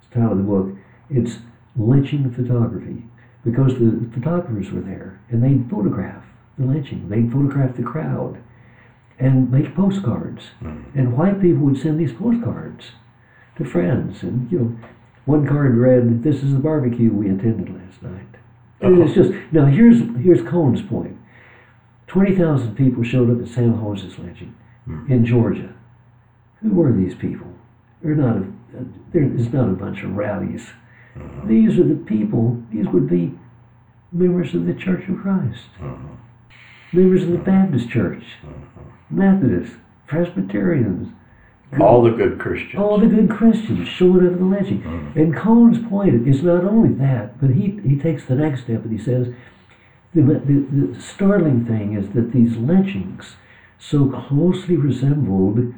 It's 0.00 0.08
the 0.10 0.14
title 0.20 0.32
of 0.32 0.38
the 0.38 0.44
book. 0.44 0.68
It's 1.10 1.38
lynching 1.76 2.30
photography 2.32 3.04
because 3.44 3.74
the 3.78 4.08
photographers 4.14 4.70
were 4.72 4.80
there 4.80 5.20
and 5.30 5.42
they'd 5.42 5.70
photograph 5.70 6.24
the 6.58 6.64
lynching. 6.64 7.08
They'd 7.10 7.30
photograph 7.30 7.76
the 7.76 7.82
crowd 7.82 8.38
and 9.18 9.50
make 9.50 9.74
postcards. 9.74 10.44
Mm. 10.62 10.84
And 10.96 11.16
white 11.16 11.40
people 11.40 11.64
would 11.66 11.78
send 11.78 12.00
these 12.00 12.12
postcards 12.14 12.92
to 13.56 13.64
friends. 13.64 14.22
And, 14.22 14.50
you 14.50 14.58
know, 14.58 14.78
one 15.28 15.46
card 15.46 15.76
read, 15.76 16.22
This 16.22 16.36
is 16.36 16.54
the 16.54 16.58
barbecue 16.58 17.12
we 17.12 17.28
attended 17.28 17.68
last 17.68 18.02
night. 18.02 18.26
And 18.80 18.94
uh-huh. 18.94 19.04
it's 19.04 19.14
just, 19.14 19.52
now 19.52 19.66
here's, 19.66 19.98
here's 20.22 20.40
Cone's 20.48 20.80
point. 20.80 20.88
point 20.90 21.18
20,000 22.06 22.74
people 22.74 23.04
showed 23.04 23.30
up 23.30 23.46
at 23.46 23.52
Sam 23.52 23.74
Hose's 23.74 24.18
lynching 24.18 24.54
hmm. 24.86 25.12
in 25.12 25.26
Georgia. 25.26 25.74
Who 26.62 26.70
were 26.70 26.92
these 26.92 27.14
people? 27.14 27.46
They're 28.02 28.14
not 28.14 28.36
a, 28.38 28.46
they're, 29.12 29.24
it's 29.24 29.52
not 29.52 29.68
a 29.68 29.72
bunch 29.72 30.02
of 30.02 30.16
rowdies. 30.16 30.70
Uh-huh. 31.14 31.46
These 31.46 31.78
are 31.78 31.84
the 31.84 32.02
people, 32.06 32.62
these 32.72 32.86
would 32.86 33.10
be 33.10 33.38
members 34.10 34.54
of 34.54 34.64
the 34.64 34.72
Church 34.72 35.06
of 35.10 35.18
Christ, 35.18 35.66
Mhm. 35.78 36.16
members 36.94 37.24
of 37.24 37.32
the 37.32 37.38
Baptist 37.38 37.90
Church, 37.90 38.24
Methodists, 39.10 39.76
Presbyterians, 40.06 41.12
All 41.80 42.02
the 42.02 42.10
good 42.10 42.38
Christians. 42.38 42.76
all 42.76 42.98
the 42.98 43.06
good 43.06 43.28
Christians 43.28 43.88
showing 43.88 44.26
up 44.26 44.32
at 44.32 44.38
the 44.38 44.44
lynching. 44.44 44.82
Mm. 44.82 45.16
And 45.16 45.36
Cone's 45.36 45.78
point 45.88 46.26
is 46.26 46.42
not 46.42 46.64
only 46.64 46.94
that, 46.94 47.38
but 47.40 47.50
he, 47.50 47.78
he 47.86 47.98
takes 47.98 48.24
the 48.24 48.34
next 48.34 48.62
step 48.62 48.84
and 48.84 48.98
he 48.98 49.04
says 49.04 49.34
the, 50.14 50.22
the, 50.22 50.94
the 50.94 51.00
startling 51.00 51.66
thing 51.66 51.94
is 51.94 52.10
that 52.14 52.32
these 52.32 52.56
lynchings 52.56 53.36
so 53.78 54.08
closely 54.08 54.76
resembled 54.76 55.74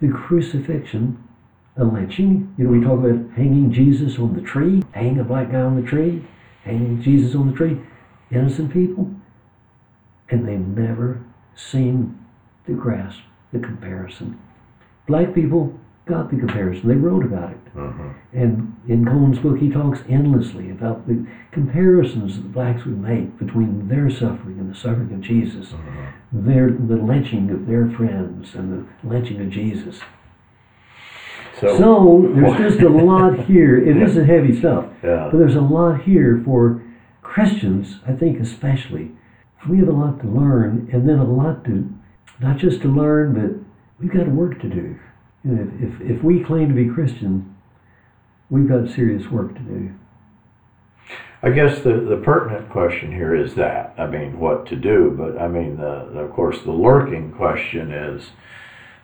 the 0.00 0.08
crucifixion, 0.08 1.22
a 1.76 1.84
lynching. 1.84 2.54
You 2.56 2.64
know, 2.64 2.70
we 2.70 2.80
talk 2.84 2.98
about 2.98 3.36
hanging 3.36 3.72
Jesus 3.72 4.18
on 4.18 4.34
the 4.34 4.40
tree, 4.40 4.82
hanging 4.92 5.20
a 5.20 5.24
black 5.24 5.52
guy 5.52 5.60
on 5.60 5.80
the 5.80 5.88
tree, 5.88 6.24
hanging 6.64 7.02
Jesus 7.02 7.34
on 7.34 7.50
the 7.50 7.56
tree, 7.56 7.80
innocent 8.30 8.72
people. 8.72 9.10
And 10.30 10.46
they 10.46 10.56
never 10.56 11.22
seem 11.54 12.26
to 12.66 12.72
grasp 12.72 13.20
the 13.52 13.58
comparison. 13.58 14.40
Black 15.08 15.34
people 15.34 15.72
got 16.06 16.30
the 16.30 16.36
comparison. 16.38 16.88
They 16.88 16.94
wrote 16.96 17.24
about 17.24 17.50
it. 17.50 17.58
Mhm. 17.76 18.10
And 18.32 18.72
in 18.86 19.04
Cone's 19.04 19.38
book, 19.38 19.58
he 19.58 19.68
talks 19.70 20.02
endlessly 20.08 20.70
about 20.70 21.06
the 21.06 21.24
comparisons 21.50 22.36
that 22.36 22.42
the 22.42 22.48
blacks 22.48 22.84
would 22.86 23.00
make 23.02 23.38
between 23.38 23.88
their 23.88 24.08
suffering 24.08 24.58
and 24.58 24.70
the 24.70 24.74
suffering 24.74 25.12
of 25.12 25.20
Jesus, 25.20 25.74
their 26.32 26.70
the 26.70 26.96
lynching 26.96 27.50
of 27.50 27.66
their 27.66 27.86
friends 27.88 28.54
and 28.54 28.72
the 28.72 29.08
lynching 29.08 29.40
of 29.40 29.50
Jesus. 29.50 30.00
So, 31.60 31.76
So 31.76 32.30
there's 32.34 32.56
just 32.56 32.80
a 32.80 32.88
lot 32.88 33.38
here. 33.50 33.76
It 33.76 33.96
isn't 33.96 34.26
heavy 34.26 34.54
stuff, 34.54 34.86
yeah. 35.02 35.28
but 35.30 35.38
there's 35.38 35.56
a 35.56 35.60
lot 35.60 36.02
here 36.02 36.40
for 36.44 36.80
Christians, 37.22 38.00
I 38.06 38.12
think 38.12 38.38
especially. 38.40 39.12
We 39.68 39.78
have 39.78 39.88
a 39.88 39.92
lot 39.92 40.20
to 40.20 40.28
learn, 40.28 40.88
and 40.92 41.08
then 41.08 41.18
a 41.18 41.24
lot 41.24 41.64
to 41.64 41.88
not 42.40 42.56
just 42.58 42.80
to 42.82 42.88
learn, 42.88 43.34
but 43.34 43.67
we've 44.00 44.12
got 44.12 44.28
work 44.28 44.60
to 44.60 44.68
do. 44.68 44.98
You 45.44 45.50
know, 45.52 45.72
if, 45.80 46.00
if, 46.02 46.16
if 46.18 46.22
we 46.24 46.42
claim 46.42 46.68
to 46.68 46.74
be 46.74 46.88
Christian, 46.88 47.56
we've 48.50 48.68
got 48.68 48.88
serious 48.88 49.28
work 49.30 49.54
to 49.54 49.60
do. 49.60 49.94
I 51.40 51.50
guess 51.50 51.80
the, 51.82 51.92
the 52.00 52.20
pertinent 52.24 52.68
question 52.68 53.12
here 53.12 53.34
is 53.34 53.54
that. 53.54 53.94
I 53.96 54.06
mean, 54.06 54.40
what 54.40 54.66
to 54.66 54.76
do, 54.76 55.14
but 55.16 55.40
I 55.40 55.46
mean, 55.46 55.76
the, 55.76 56.08
the- 56.12 56.20
of 56.20 56.32
course, 56.32 56.62
the 56.62 56.72
lurking 56.72 57.32
question 57.32 57.92
is 57.92 58.30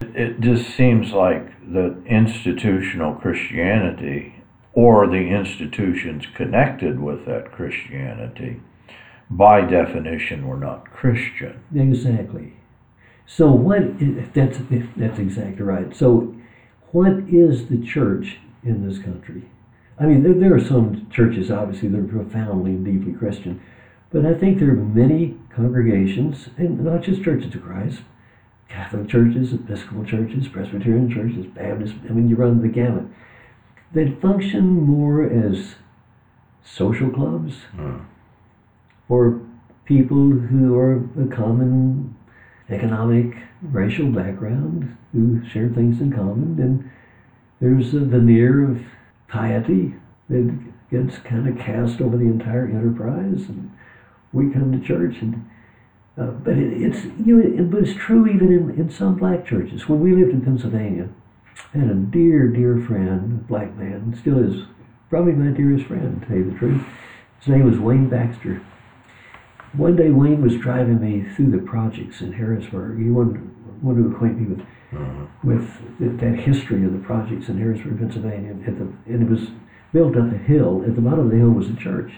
it 0.01 0.41
just 0.41 0.75
seems 0.77 1.13
like 1.13 1.47
that 1.73 2.03
institutional 2.07 3.15
Christianity 3.15 4.43
or 4.73 5.07
the 5.07 5.29
institutions 5.29 6.25
connected 6.35 7.01
with 7.01 7.25
that 7.27 7.53
Christianity, 7.53 8.61
by 9.31 9.61
definition, 9.61 10.49
were 10.49 10.59
not 10.59 10.91
Christian. 10.91 11.63
Exactly. 11.75 12.55
So 13.27 13.51
what? 13.53 13.99
That's 14.35 14.59
that's 14.97 15.19
exactly 15.19 15.65
right. 15.65 15.95
So, 15.95 16.35
what 16.93 17.13
is 17.29 17.67
the 17.69 17.79
church 17.79 18.39
in 18.63 18.87
this 18.87 18.99
country? 18.99 19.49
I 19.99 20.07
mean, 20.07 20.23
there, 20.23 20.35
there 20.35 20.55
are 20.55 20.61
some 20.61 21.07
churches, 21.11 21.51
obviously, 21.51 21.89
that 21.89 21.99
are 22.01 22.05
profoundly 22.05 22.73
and 22.73 22.85
deeply 22.85 23.13
Christian, 23.13 23.61
but 24.11 24.27
I 24.27 24.35
think 24.35 24.59
there 24.59 24.71
are 24.71 24.75
many 24.75 25.37
congregations, 25.51 26.49
and 26.57 26.85
not 26.85 27.03
just 27.03 27.23
churches 27.23 27.55
of 27.55 27.63
Christ, 27.63 28.01
Catholic 28.69 29.09
churches, 29.09 29.53
Episcopal 29.53 30.05
churches, 30.05 30.49
Presbyterian 30.49 31.09
churches, 31.11 31.47
Baptist. 31.47 31.95
I 32.09 32.13
mean, 32.13 32.29
you 32.29 32.37
run 32.37 32.61
the 32.61 32.69
gamut 32.69 33.05
that 33.93 34.21
function 34.21 34.67
more 34.67 35.23
as 35.23 35.77
social 36.65 37.09
clubs 37.11 37.55
Hmm. 37.77 37.99
for 39.07 39.41
people 39.85 40.31
who 40.31 40.77
are 40.77 40.97
a 41.21 41.27
common 41.27 42.14
economic, 42.71 43.37
racial 43.63 44.11
background, 44.11 44.97
who 45.13 45.47
share 45.49 45.69
things 45.69 46.01
in 46.01 46.13
common, 46.13 46.61
and 46.61 46.91
there's 47.61 47.95
a 47.95 48.01
veneer 48.01 48.71
of 48.71 48.83
piety 49.29 49.95
that 50.29 50.59
gets 50.91 51.19
kind 51.19 51.49
of 51.49 51.59
cast 51.59 52.01
over 52.01 52.17
the 52.17 52.25
entire 52.25 52.67
enterprise, 52.67 53.49
and 53.49 53.71
we 54.33 54.51
come 54.51 54.73
to 54.73 54.87
church, 54.87 55.17
and 55.21 55.49
uh, 56.17 56.27
but 56.27 56.57
it, 56.57 56.83
it's 56.83 57.05
you 57.27 57.37
know, 57.37 57.63
it, 57.63 57.71
but 57.71 57.83
it's 57.83 57.99
true 57.99 58.27
even 58.27 58.53
in, 58.53 58.71
in 58.79 58.91
some 58.91 59.17
black 59.17 59.47
churches. 59.47 59.89
When 59.89 60.01
we 60.01 60.15
lived 60.15 60.33
in 60.33 60.43
Pennsylvania, 60.43 61.09
I 61.75 61.79
had 61.79 61.91
a 61.91 61.95
dear, 61.95 62.49
dear 62.49 62.81
friend, 62.81 63.41
a 63.41 63.45
black 63.49 63.77
man, 63.77 64.17
still 64.21 64.39
is 64.39 64.67
probably 65.11 65.33
my 65.33 65.57
dearest 65.57 65.87
friend, 65.87 66.21
to 66.21 66.27
tell 66.27 66.37
you 66.37 66.51
the 66.51 66.59
truth. 66.59 66.83
His 67.41 67.49
name 67.49 67.69
was 67.69 67.79
Wayne 67.79 68.09
Baxter. 68.09 68.63
One 69.77 69.97
day 69.97 70.11
Wayne 70.11 70.43
was 70.43 70.57
driving 70.57 71.01
me 71.01 71.29
through 71.35 71.51
the 71.51 71.59
projects 71.59 72.21
in 72.21 72.33
Harrisburg. 72.33 72.99
He 72.99 73.11
wanted, 73.11 73.43
wanted 73.83 74.05
to 74.05 74.15
acquaint 74.15 74.41
me 74.41 74.55
with 74.55 74.67
uh-huh. 74.95 75.27
with 75.43 75.67
th- 75.99 76.21
that 76.21 76.39
history 76.39 76.85
of 76.85 76.93
the 76.93 76.99
projects 77.01 77.49
in 77.49 77.59
Harrisburg, 77.59 77.99
Pennsylvania. 77.99 78.53
At 78.67 78.79
the, 78.79 78.85
and 79.07 79.23
it 79.23 79.29
was 79.29 79.49
built 79.93 80.17
up 80.17 80.33
a 80.33 80.39
hill. 80.39 80.85
At 80.87 80.95
the 80.95 81.01
bottom 81.01 81.27
of 81.27 81.31
the 81.31 81.37
hill 81.37 81.51
was 81.51 81.69
a 81.69 81.77
church. 81.77 82.13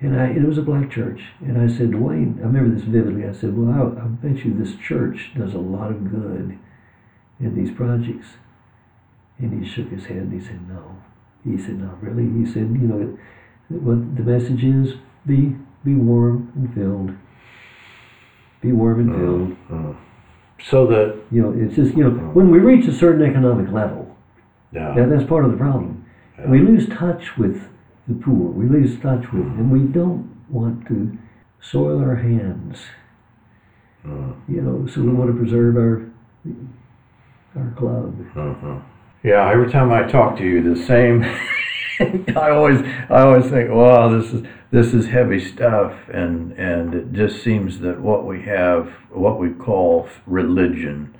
And 0.00 0.20
I, 0.20 0.26
it 0.26 0.46
was 0.46 0.58
a 0.58 0.62
black 0.62 0.90
church. 0.90 1.22
And 1.40 1.58
I 1.58 1.66
said, 1.66 1.94
Wayne, 1.94 2.38
I 2.40 2.46
remember 2.46 2.74
this 2.74 2.84
vividly. 2.84 3.26
I 3.26 3.32
said, 3.32 3.56
well, 3.56 3.72
I, 3.72 4.04
I 4.04 4.06
bet 4.06 4.44
you 4.44 4.54
this 4.54 4.76
church 4.76 5.32
does 5.36 5.54
a 5.54 5.58
lot 5.58 5.90
of 5.90 6.10
good 6.10 6.58
in 7.40 7.54
these 7.54 7.74
projects. 7.74 8.26
And 9.38 9.62
he 9.62 9.68
shook 9.68 9.90
his 9.90 10.06
head 10.06 10.18
and 10.18 10.32
he 10.32 10.46
said, 10.46 10.68
no. 10.68 11.02
He 11.42 11.58
said, 11.58 11.78
not 11.78 12.02
really. 12.02 12.30
He 12.38 12.46
said, 12.46 12.70
you 12.70 12.86
know, 12.86 13.18
what 13.68 14.16
the 14.16 14.22
message 14.22 14.62
is, 14.62 14.94
be, 15.26 15.56
be 15.84 15.94
warm 15.94 16.50
and 16.54 16.74
filled. 16.74 17.10
Be 18.60 18.72
warm 18.72 19.00
and 19.00 19.56
filled. 19.68 19.96
So 20.70 20.86
that 20.86 21.20
You 21.30 21.42
know, 21.42 21.52
it's 21.56 21.76
just, 21.76 21.94
you 21.96 22.04
know, 22.04 22.10
when 22.10 22.50
we 22.50 22.58
reach 22.58 22.86
a 22.86 22.92
certain 22.92 23.22
economic 23.22 23.70
level, 23.70 24.16
yeah, 24.72 24.94
that, 24.96 25.10
that's 25.10 25.24
part 25.28 25.44
of 25.44 25.50
the 25.50 25.56
problem. 25.56 26.06
Yeah. 26.38 26.48
We 26.48 26.60
lose 26.60 26.88
touch 26.88 27.36
with 27.36 27.68
the 28.08 28.14
poor. 28.14 28.50
We 28.50 28.66
lose 28.68 28.98
touch 29.00 29.30
with, 29.32 29.42
and 29.44 29.70
we 29.70 29.80
don't 29.80 30.30
want 30.48 30.86
to 30.88 31.16
soil 31.60 32.00
our 32.00 32.16
hands. 32.16 32.78
Mm. 34.06 34.36
You 34.48 34.60
know, 34.62 34.86
so 34.86 35.00
we 35.02 35.08
want 35.12 35.30
to 35.30 35.36
preserve 35.36 35.76
our 35.76 36.10
our 37.56 37.70
club. 37.76 38.16
Mhm. 38.34 38.82
Yeah, 39.22 39.50
every 39.50 39.70
time 39.70 39.92
I 39.92 40.02
talk 40.02 40.36
to 40.38 40.44
you, 40.44 40.62
the 40.74 40.80
same. 40.82 41.24
I 42.36 42.50
always, 42.50 42.80
I 43.10 43.20
always 43.22 43.50
think, 43.50 43.70
wow, 43.70 44.08
this 44.08 44.32
is 44.32 44.46
this 44.70 44.92
is 44.92 45.06
heavy 45.06 45.38
stuff, 45.38 45.94
and 46.12 46.52
and 46.52 46.94
it 46.94 47.12
just 47.12 47.42
seems 47.42 47.78
that 47.80 48.00
what 48.00 48.26
we 48.26 48.42
have, 48.42 48.88
what 49.10 49.38
we 49.38 49.50
call 49.50 50.08
religion, 50.26 51.14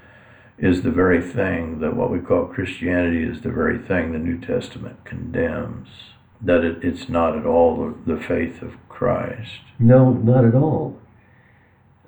is 0.58 0.82
the 0.82 0.90
very 0.90 1.22
thing 1.22 1.80
that 1.80 1.94
what 1.96 2.10
we 2.10 2.18
call 2.18 2.46
Christianity 2.46 3.22
is 3.22 3.42
the 3.42 3.50
very 3.50 3.78
thing 3.78 4.12
the 4.12 4.18
New 4.18 4.38
Testament 4.40 5.04
condemns. 5.04 5.88
That 6.40 6.64
it, 6.64 6.82
it's 6.84 7.08
not 7.08 7.38
at 7.38 7.46
all 7.46 7.76
the, 8.04 8.14
the 8.16 8.20
faith 8.20 8.60
of 8.60 8.74
Christ. 8.88 9.60
No, 9.78 10.12
not 10.12 10.44
at 10.44 10.54
all. 10.54 10.98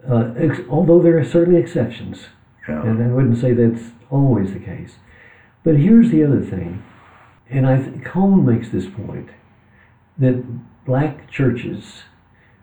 Uh, 0.09 0.33
ex- 0.37 0.61
although 0.68 1.00
there 1.02 1.18
are 1.18 1.24
certainly 1.24 1.59
exceptions, 1.61 2.26
Yeah. 2.68 2.83
and 2.83 3.02
I 3.02 3.07
wouldn't 3.09 3.38
say 3.38 3.52
that's 3.52 3.90
always 4.11 4.52
the 4.52 4.59
case. 4.61 4.96
But 5.64 5.76
here's 5.76 6.11
the 6.11 6.22
other 6.22 6.42
thing, 6.42 6.85
and 7.51 7.67
I 7.67 7.81
think 7.83 8.05
Cone 8.05 8.45
makes 8.45 8.71
this 8.71 8.87
point 8.87 9.31
that 10.19 10.45
black 10.85 11.31
churches, 11.31 12.03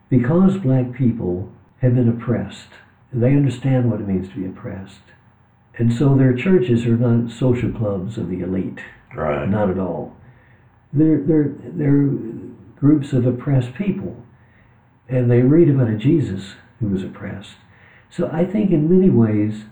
because 0.10 0.58
black 0.58 0.94
people 0.94 1.52
have 1.82 1.96
been 1.96 2.10
oppressed, 2.10 2.70
they 3.12 3.34
understand 3.34 3.90
what 3.92 4.02
it 4.02 4.08
means 4.08 4.30
to 4.30 4.36
be 4.36 4.46
oppressed. 4.46 5.02
And 5.78 5.94
so 5.94 6.16
their 6.16 6.34
churches 6.36 6.86
are 6.86 6.98
not 6.98 7.32
social 7.32 7.72
clubs 7.72 8.18
of 8.18 8.30
the 8.30 8.42
elite, 8.42 8.80
Right. 9.16 9.48
not 9.48 9.70
at 9.70 9.78
all. 9.80 10.16
They're, 10.92 11.22
they're, 11.22 11.54
they're 11.64 12.08
groups 12.76 13.14
of 13.14 13.26
oppressed 13.26 13.74
people, 13.76 14.24
and 15.08 15.30
they 15.30 15.42
read 15.42 15.70
about 15.70 15.90
a 15.90 15.98
Jesus 15.98 16.56
who 16.80 16.88
was 16.88 17.04
oppressed. 17.04 17.56
So 18.10 18.30
I 18.32 18.46
think 18.46 18.72
in 18.72 18.90
many 18.90 19.10
ways, 19.10 19.64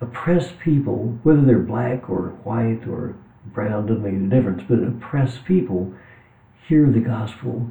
oppressed 0.00 0.58
people, 0.58 1.18
whether 1.22 1.42
they're 1.42 1.58
black 1.58 2.08
or 2.10 2.30
white 2.44 2.86
or 2.88 3.14
brown, 3.52 3.86
doesn't 3.86 4.02
make 4.02 4.14
any 4.14 4.26
difference, 4.28 4.62
but 4.66 4.82
oppressed 4.82 5.44
people 5.44 5.92
hear 6.66 6.88
the 6.90 7.00
gospel 7.00 7.66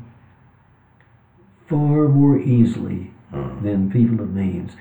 far 1.68 2.08
more 2.08 2.38
easily 2.38 3.10
Mm. 3.32 3.62
than 3.64 3.90
people 3.90 4.20
of 4.20 4.32
means. 4.32 4.76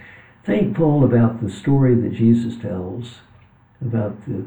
Think, 0.45 0.75
Paul, 0.77 1.05
about 1.05 1.41
the 1.41 1.49
story 1.49 1.95
that 1.95 2.13
Jesus 2.13 2.57
tells 2.57 3.23
about 3.81 4.25
the, 4.27 4.45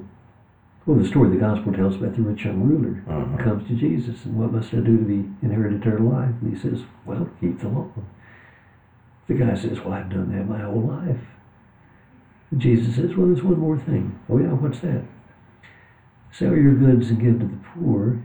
well, 0.86 0.98
the 0.98 1.06
story 1.06 1.30
the 1.30 1.38
gospel 1.38 1.74
tells 1.74 1.96
about 1.96 2.14
the 2.16 2.22
rich 2.22 2.46
young 2.46 2.62
ruler 2.62 3.02
who 3.06 3.12
Mhm. 3.12 3.40
comes 3.40 3.68
to 3.68 3.74
Jesus 3.76 4.26
and 4.26 4.36
what 4.36 4.52
must 4.52 4.74
I 4.74 4.78
do 4.78 4.98
to 4.98 5.04
be 5.04 5.26
inherit 5.42 5.74
eternal 5.74 6.10
life? 6.12 6.34
And 6.42 6.52
he 6.52 6.58
says, 6.58 6.84
well, 7.06 7.28
keep 7.42 7.60
the 7.60 7.70
law. 7.70 7.88
The 9.28 9.34
guy 9.34 9.56
says, 9.56 9.84
well, 9.84 9.94
I've 9.94 10.10
done 10.10 10.32
that 10.32 10.48
my 10.48 10.60
whole 10.60 10.82
life. 10.82 11.26
And 12.52 12.62
Jesus 12.62 12.96
says, 12.96 13.16
well, 13.16 13.28
there's 13.28 13.42
one 13.44 13.60
more 13.60 13.78
thing. 13.78 14.14
Oh, 14.30 14.38
yeah, 14.38 14.50
what's 14.54 14.80
that? 14.82 15.02
Sell 16.38 16.56
your 16.56 16.74
goods 16.74 17.10
and 17.10 17.20
give 17.20 17.40
to 17.40 17.46
the 17.46 17.60
poor 17.74 18.24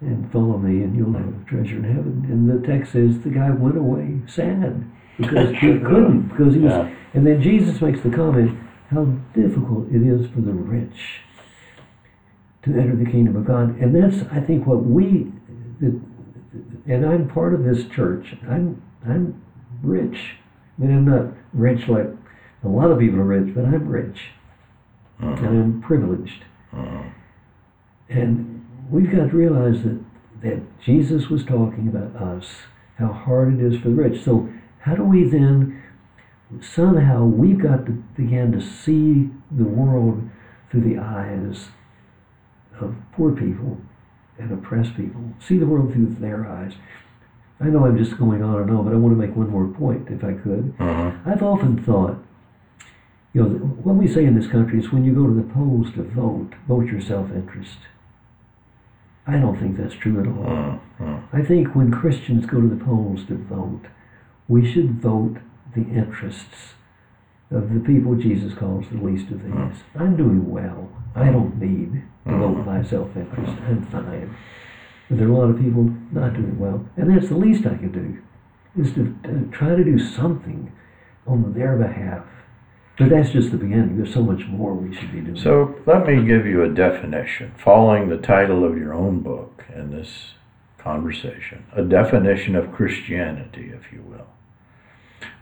and 0.00 0.30
follow 0.32 0.58
me 0.58 0.82
and 0.82 0.96
you'll 0.96 1.12
have 1.12 1.28
a 1.28 1.44
treasure 1.44 1.76
in 1.76 1.84
heaven. 1.84 2.26
And 2.30 2.48
the 2.48 2.66
text 2.66 2.92
says 2.92 3.20
the 3.20 3.30
guy 3.30 3.50
went 3.50 3.76
away 3.76 4.20
sad 4.28 4.84
because 5.18 5.50
he 5.50 5.78
couldn't, 5.84 6.28
because 6.28 6.54
he 6.54 6.60
was, 6.60 6.72
Yeah. 6.72 6.94
and 7.14 7.26
then 7.26 7.42
Jesus 7.42 7.80
makes 7.80 8.00
the 8.00 8.10
comment 8.10 8.56
how 8.90 9.04
difficult 9.34 9.88
it 9.90 10.02
is 10.02 10.30
for 10.30 10.40
the 10.40 10.52
rich 10.52 11.22
to 12.62 12.70
enter 12.70 12.94
the 12.94 13.10
kingdom 13.10 13.36
of 13.36 13.44
God. 13.44 13.76
And 13.78 13.94
that's, 13.94 14.22
I 14.30 14.40
think, 14.40 14.66
what 14.66 14.84
we, 14.84 15.32
and 15.80 17.06
I'm 17.06 17.28
part 17.28 17.54
of 17.54 17.64
this 17.64 17.86
church. 17.86 18.36
I'm, 18.48 18.82
I'm 19.04 19.42
rich. 19.82 20.36
I 20.78 20.82
mean, 20.82 20.96
I'm 20.96 21.04
not 21.04 21.34
rich 21.52 21.88
like 21.88 22.06
a 22.64 22.68
lot 22.68 22.90
of 22.90 22.98
people 22.98 23.18
are 23.18 23.24
rich, 23.24 23.54
but 23.54 23.64
I'm 23.64 23.88
rich. 23.88 24.20
And 25.18 25.34
uh-huh. 25.34 25.46
I'm 25.46 25.82
privileged. 25.82 26.44
Mhm. 26.74 27.02
And 28.08 28.60
we've 28.90 29.10
got 29.10 29.30
to 29.30 29.36
realize 29.36 29.82
that, 29.82 29.98
that 30.42 30.80
Jesus 30.80 31.28
was 31.28 31.44
talking 31.44 31.88
about 31.88 32.14
us, 32.16 32.62
how 32.96 33.12
hard 33.12 33.54
it 33.54 33.60
is 33.60 33.78
for 33.80 33.88
the 33.88 33.94
rich. 33.94 34.22
So, 34.22 34.48
how 34.80 34.94
do 34.94 35.04
we 35.04 35.24
then, 35.24 35.80
somehow, 36.60 37.24
we've 37.24 37.58
got 37.58 37.86
to 37.86 37.92
begin 38.16 38.52
to 38.52 38.60
see 38.60 39.30
the 39.50 39.64
world 39.64 40.28
through 40.70 40.82
the 40.82 40.98
eyes 40.98 41.68
of 42.80 42.94
poor 43.12 43.32
people 43.32 43.78
and 44.38 44.50
oppressed 44.52 44.96
people, 44.96 45.20
see 45.38 45.58
the 45.58 45.66
world 45.66 45.92
through 45.92 46.06
their 46.18 46.46
eyes. 46.46 46.72
I 47.60 47.66
know 47.66 47.84
I'm 47.84 47.98
just 47.98 48.16
going 48.16 48.42
on 48.42 48.62
and 48.62 48.70
on, 48.70 48.84
but 48.84 48.94
I 48.94 48.96
want 48.96 49.12
to 49.14 49.18
make 49.20 49.36
one 49.36 49.50
more 49.50 49.66
point, 49.66 50.08
if 50.08 50.24
I 50.24 50.32
could. 50.32 50.74
Mhm. 50.78 51.12
I've 51.26 51.42
often 51.42 51.76
thought, 51.76 52.16
you 53.32 53.42
know, 53.42 53.48
what 53.48 53.96
we 53.96 54.08
say 54.08 54.24
in 54.24 54.34
this 54.34 54.50
country 54.50 54.78
is 54.78 54.92
when 54.92 55.04
you 55.04 55.14
go 55.14 55.26
to 55.26 55.34
the 55.34 55.54
polls 55.54 55.92
to 55.94 56.02
vote, 56.02 56.50
vote 56.66 56.86
your 56.86 57.00
self 57.00 57.30
interest. 57.30 57.78
I 59.26 59.38
don't 59.38 59.58
think 59.58 59.76
that's 59.76 59.94
true 59.94 60.20
at 60.20 60.26
all. 60.26 60.80
Mhm. 60.98 61.22
I 61.32 61.42
think 61.42 61.74
when 61.74 61.90
Christians 61.90 62.46
go 62.46 62.60
to 62.60 62.68
the 62.68 62.84
polls 62.84 63.24
to 63.26 63.36
vote, 63.36 63.86
we 64.48 64.68
should 64.70 65.00
vote 65.00 65.36
the 65.74 65.82
interests 65.82 66.74
of 67.50 67.72
the 67.72 67.80
people 67.80 68.14
Jesus 68.14 68.54
calls 68.54 68.88
the 68.88 68.98
least 68.98 69.30
of 69.30 69.38
mm. 69.38 69.70
these. 69.70 69.82
I'm 69.94 70.16
doing 70.16 70.48
well. 70.50 70.88
I 71.14 71.26
mm. 71.26 71.32
don't 71.32 71.60
need 71.60 72.02
to 72.26 72.36
vote 72.36 72.66
my 72.66 72.82
self 72.82 73.16
interest. 73.16 73.52
I'm 73.66 73.86
fine. 73.86 74.36
But 75.08 75.18
there 75.18 75.28
are 75.28 75.32
a 75.32 75.36
lot 75.36 75.50
of 75.50 75.60
people 75.60 75.90
not 76.12 76.34
doing 76.34 76.58
well. 76.58 76.84
And 76.96 77.14
that's 77.14 77.28
the 77.28 77.36
least 77.36 77.66
I 77.66 77.76
can 77.76 77.90
do, 77.92 78.18
is 78.80 78.92
to, 78.94 79.16
to 79.24 79.48
try 79.50 79.74
to 79.74 79.84
do 79.84 79.98
something 79.98 80.72
on 81.26 81.52
their 81.52 81.76
behalf. 81.76 82.24
But 83.00 83.08
that's 83.08 83.30
just 83.30 83.50
the 83.50 83.56
beginning. 83.56 83.96
There's 83.96 84.12
so 84.12 84.22
much 84.22 84.46
more 84.46 84.74
we 84.74 84.94
should 84.94 85.10
be 85.10 85.22
doing. 85.22 85.40
So 85.40 85.74
let 85.86 86.06
me 86.06 86.22
give 86.22 86.44
you 86.44 86.62
a 86.62 86.68
definition, 86.68 87.54
following 87.56 88.10
the 88.10 88.18
title 88.18 88.62
of 88.62 88.76
your 88.76 88.92
own 88.92 89.20
book 89.20 89.64
in 89.74 89.90
this 89.90 90.34
conversation, 90.76 91.64
a 91.74 91.82
definition 91.82 92.54
of 92.54 92.72
Christianity, 92.72 93.72
if 93.74 93.90
you 93.90 94.02
will. 94.02 94.26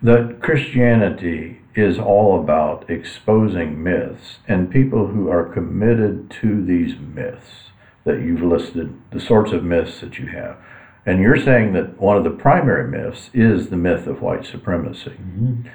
That 0.01 0.40
Christianity 0.40 1.59
is 1.75 1.99
all 1.99 2.40
about 2.40 2.88
exposing 2.88 3.83
myths 3.83 4.38
and 4.47 4.71
people 4.71 5.09
who 5.09 5.29
are 5.29 5.44
committed 5.44 6.31
to 6.40 6.64
these 6.64 6.94
myths 6.97 7.71
that 8.05 8.21
you've 8.21 8.42
listed, 8.42 9.01
the 9.11 9.21
sorts 9.21 9.51
of 9.51 9.64
myths 9.64 10.01
that 10.01 10.16
you 10.16 10.29
have. 10.29 10.59
And 11.05 11.21
you're 11.21 11.42
saying 11.42 11.73
that 11.73 12.01
one 12.01 12.16
of 12.16 12.23
the 12.23 12.31
primary 12.31 12.88
myths 12.88 13.31
is 13.35 13.68
the 13.68 13.77
myth 13.77 14.07
of 14.07 14.23
white 14.23 14.44
supremacy 14.44 15.11
mm-hmm. 15.11 15.68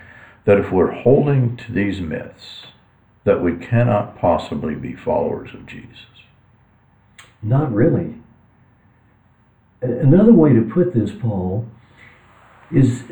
That 0.46 0.58
if 0.58 0.72
we're 0.72 0.92
holding 0.92 1.58
to 1.58 1.72
these 1.72 2.02
myths, 2.02 2.64
that 3.24 3.42
we 3.42 3.56
cannot 3.56 4.20
possibly 4.20 4.76
be 4.76 4.94
followers 4.94 5.54
of 5.54 5.66
Jesus. 5.66 6.08
Not 7.42 7.74
really. 7.74 8.16
Another 9.82 10.34
way 10.34 10.54
to 10.54 10.62
put 10.62 10.94
this, 10.94 11.12
Paul, 11.12 11.68
is 12.72 13.04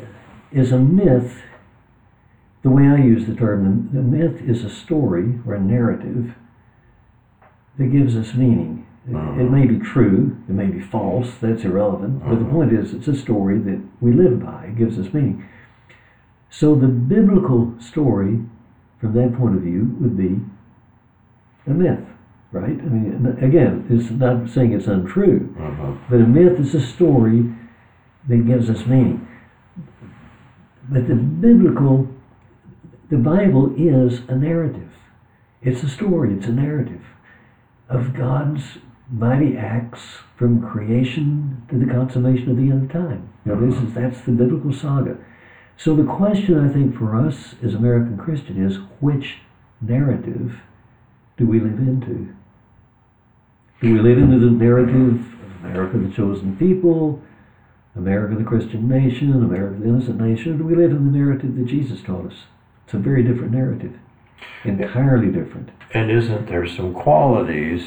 is 0.50 0.72
a 0.72 0.78
myth. 0.78 1.42
The 2.62 2.70
way 2.70 2.84
I 2.86 2.98
use 2.98 3.26
the 3.26 3.34
term, 3.34 3.90
the, 3.92 4.02
myth 4.02 4.40
is 4.42 4.64
a 4.64 4.70
story 4.70 5.40
or 5.46 5.54
a 5.54 5.60
narrative 5.60 6.34
that 7.76 7.90
gives 7.90 8.14
us 8.16 8.34
meaning. 8.34 8.86
It- 9.06 9.10
It 9.10 9.14
mm-hmm. 9.14 9.52
may 9.52 9.66
be 9.66 9.78
true, 9.78 10.36
it 10.48 10.52
may 10.52 10.66
be 10.66 10.80
false, 10.80 11.32
that's 11.40 11.64
irrelevant, 11.64 12.20
but 12.22 12.36
the 12.36 12.44
mm-hmm. 12.44 12.52
point 12.52 12.72
is 12.72 12.94
it's 12.94 13.08
a 13.08 13.16
story 13.16 13.58
that 13.58 13.80
we 14.00 14.12
live 14.12 14.44
by, 14.44 14.66
it 14.66 14.76
gives 14.76 14.96
us 14.98 15.12
meaning. 15.12 15.44
So 16.52 16.74
the 16.74 16.86
biblical 16.86 17.74
story, 17.80 18.38
from 19.00 19.14
that 19.14 19.34
point 19.38 19.56
of 19.56 19.62
view, 19.62 19.96
would 20.00 20.18
be 20.18 20.38
a 21.66 21.70
myth, 21.70 22.04
right? 22.52 22.78
I 22.78 22.88
mean, 22.88 23.38
again, 23.40 23.86
it's 23.88 24.10
not 24.10 24.50
saying 24.50 24.74
it's 24.74 24.86
untrue, 24.86 25.56
uh-huh. 25.58 25.94
but 26.10 26.16
a 26.16 26.26
myth 26.26 26.60
is 26.60 26.74
a 26.74 26.86
story 26.86 27.44
that 28.28 28.46
gives 28.46 28.68
us 28.68 28.84
meaning. 28.86 29.26
But 30.90 31.08
the 31.08 31.14
biblical, 31.14 32.06
the 33.10 33.16
Bible 33.16 33.74
is 33.78 34.20
a 34.28 34.36
narrative. 34.36 34.90
It's 35.62 35.82
a 35.82 35.88
story, 35.88 36.34
it's 36.34 36.46
a 36.46 36.52
narrative 36.52 37.02
of 37.88 38.14
God's 38.14 38.62
mighty 39.10 39.56
acts 39.56 40.02
from 40.36 40.60
creation 40.60 41.62
to 41.70 41.78
the 41.78 41.86
consummation 41.86 42.50
of 42.50 42.58
the 42.58 42.64
end 42.64 42.84
of 42.84 42.92
time. 42.92 43.32
Know, 43.46 43.58
this 43.58 43.74
uh-huh. 43.74 43.86
is 43.86 43.94
that's 43.94 44.20
the 44.26 44.32
biblical 44.32 44.74
saga. 44.74 45.16
So 45.82 45.96
the 45.96 46.04
question 46.04 46.60
I 46.60 46.72
think 46.72 46.96
for 46.96 47.16
us 47.16 47.56
as 47.60 47.74
American 47.74 48.16
Christian 48.16 48.64
is 48.64 48.76
which 49.00 49.38
narrative 49.80 50.60
do 51.36 51.44
we 51.44 51.58
live 51.58 51.76
into? 51.76 52.32
Do 53.80 53.94
we 53.94 53.98
live 53.98 54.18
into 54.18 54.38
the 54.38 54.52
narrative 54.52 54.94
of 54.94 55.64
America 55.64 55.98
the 55.98 56.14
chosen 56.14 56.56
people, 56.56 57.20
America 57.96 58.36
the 58.36 58.44
Christian 58.44 58.88
nation, 58.88 59.32
America 59.32 59.80
the 59.80 59.88
innocent 59.88 60.20
nation, 60.20 60.54
or 60.54 60.58
do 60.58 60.64
we 60.64 60.76
live 60.76 60.92
in 60.92 61.10
the 61.10 61.18
narrative 61.18 61.56
that 61.56 61.66
Jesus 61.66 62.00
taught 62.00 62.26
us? 62.26 62.44
It's 62.84 62.94
a 62.94 62.98
very 62.98 63.24
different 63.24 63.50
narrative. 63.50 63.98
Entirely 64.62 65.32
different. 65.32 65.70
And 65.92 66.12
isn't 66.12 66.46
there 66.46 66.68
some 66.68 66.94
qualities? 66.94 67.82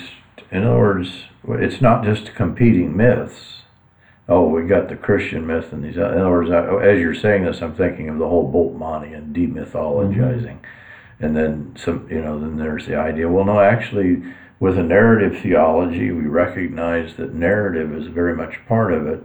In 0.51 0.65
other 0.65 0.77
words, 0.77 1.23
it's 1.47 1.81
not 1.81 2.03
just 2.03 2.35
competing 2.35 2.97
myths. 2.97 3.61
Oh, 4.28 4.47
we 4.47 4.63
got 4.63 4.89
the 4.89 4.95
Christian 4.95 5.45
myth 5.45 5.71
and 5.71 5.84
these. 5.84 5.97
In 5.97 6.03
other 6.03 6.30
words, 6.30 6.49
as 6.49 6.99
you're 6.99 7.13
saying 7.13 7.45
this, 7.45 7.61
I'm 7.61 7.76
thinking 7.76 8.09
of 8.09 8.17
the 8.17 8.28
whole 8.28 8.51
Bultmannian 8.51 9.34
demythologizing, 9.34 10.59
mm-hmm. 10.61 11.26
and 11.26 11.36
then 11.36 11.76
some. 11.78 12.07
You 12.09 12.21
know, 12.21 12.39
then 12.39 12.57
there's 12.57 12.88
the 12.88 12.97
idea. 12.97 13.30
Well, 13.30 13.45
no, 13.45 13.59
actually, 13.59 14.23
with 14.59 14.80
a 14.80 14.84
narrative 14.84 15.41
theology, 15.41 16.11
we 16.11 16.26
recognize 16.26 17.15
that 17.17 17.36
narrative 17.36 17.93
is 17.93 18.07
very 18.07 18.36
much 18.36 18.65
part 18.67 18.93
of 18.93 19.05
it. 19.05 19.21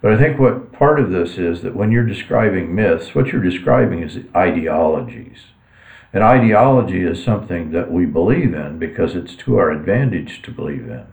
But 0.00 0.12
I 0.12 0.18
think 0.18 0.38
what 0.38 0.72
part 0.72 1.00
of 1.00 1.10
this 1.10 1.36
is 1.36 1.62
that 1.62 1.74
when 1.74 1.90
you're 1.90 2.06
describing 2.06 2.74
myths, 2.74 3.14
what 3.14 3.26
you're 3.26 3.42
describing 3.42 4.02
is 4.02 4.20
ideologies. 4.34 5.46
An 6.12 6.22
ideology 6.22 7.02
is 7.02 7.22
something 7.22 7.72
that 7.72 7.90
we 7.90 8.06
believe 8.06 8.54
in 8.54 8.78
because 8.78 9.14
it's 9.14 9.34
to 9.36 9.58
our 9.58 9.70
advantage 9.70 10.40
to 10.42 10.50
believe 10.50 10.88
in. 10.88 11.06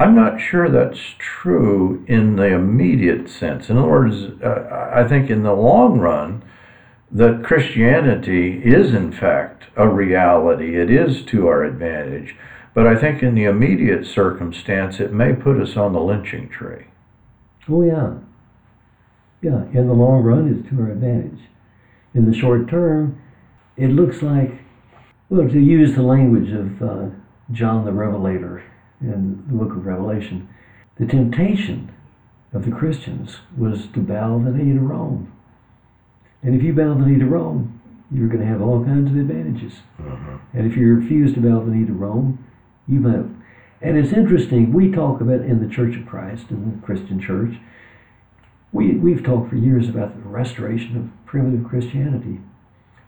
I'm 0.00 0.14
not 0.14 0.40
sure 0.40 0.70
that's 0.70 1.14
true 1.18 2.04
in 2.06 2.36
the 2.36 2.54
immediate 2.54 3.28
sense. 3.28 3.68
In 3.68 3.76
other 3.76 3.88
words, 3.88 4.42
uh, 4.42 4.90
I 4.94 5.06
think 5.08 5.28
in 5.28 5.42
the 5.42 5.54
long 5.54 5.98
run, 5.98 6.44
that 7.10 7.42
Christianity 7.42 8.62
is 8.64 8.94
in 8.94 9.10
fact 9.10 9.64
a 9.76 9.88
reality. 9.88 10.76
It 10.76 10.90
is 10.90 11.24
to 11.26 11.48
our 11.48 11.64
advantage. 11.64 12.36
But 12.74 12.86
I 12.86 12.94
think 12.94 13.22
in 13.22 13.34
the 13.34 13.44
immediate 13.44 14.06
circumstance, 14.06 15.00
it 15.00 15.12
may 15.12 15.32
put 15.32 15.60
us 15.60 15.76
on 15.76 15.94
the 15.94 16.00
lynching 16.00 16.48
tree. 16.48 16.86
Oh, 17.68 17.82
yeah. 17.82 18.14
Yeah, 19.42 19.64
in 19.72 19.88
the 19.88 19.94
long 19.94 20.22
run, 20.22 20.52
it's 20.52 20.68
to 20.70 20.80
our 20.80 20.92
advantage. 20.92 21.40
In 22.14 22.30
the 22.30 22.36
short 22.36 22.68
term, 22.68 23.20
it 23.76 23.88
looks 23.88 24.22
like, 24.22 24.60
well, 25.28 25.48
to 25.48 25.60
use 25.60 25.94
the 25.96 26.02
language 26.02 26.50
of 26.50 26.82
uh, 26.82 27.06
John 27.50 27.84
the 27.84 27.92
Revelator 27.92 28.62
in 29.00 29.44
the 29.48 29.54
book 29.54 29.76
of 29.76 29.86
Revelation, 29.86 30.48
the 30.96 31.06
temptation 31.06 31.92
of 32.52 32.64
the 32.64 32.70
Christians 32.70 33.38
was 33.56 33.86
to 33.94 34.00
bow 34.00 34.38
the 34.38 34.50
knee 34.50 34.72
to 34.72 34.80
Rome. 34.80 35.32
And 36.42 36.54
if 36.54 36.62
you 36.62 36.72
bow 36.72 36.94
the 36.94 37.06
knee 37.06 37.18
to 37.18 37.26
Rome, 37.26 37.80
you're 38.10 38.28
going 38.28 38.40
to 38.40 38.46
have 38.46 38.62
all 38.62 38.84
kinds 38.84 39.10
of 39.10 39.16
advantages. 39.16 39.80
Uh-huh. 39.98 40.38
And 40.54 40.70
if 40.70 40.76
you 40.76 40.94
refuse 40.94 41.34
to 41.34 41.40
bow 41.40 41.64
the 41.64 41.70
knee 41.70 41.86
to 41.86 41.92
Rome, 41.92 42.44
you 42.86 43.06
have. 43.06 43.28
And 43.80 43.96
it's 43.96 44.12
interesting, 44.12 44.72
we 44.72 44.90
talk 44.90 45.20
about 45.20 45.42
in 45.42 45.66
the 45.66 45.72
Church 45.72 45.96
of 45.96 46.06
Christ, 46.06 46.50
in 46.50 46.80
the 46.80 46.86
Christian 46.86 47.20
church, 47.20 47.54
we, 48.72 48.92
we've 48.96 49.22
talked 49.22 49.50
for 49.50 49.56
years 49.56 49.88
about 49.88 50.14
the 50.16 50.28
restoration 50.28 50.96
of 50.96 51.26
primitive 51.26 51.68
Christianity. 51.68 52.40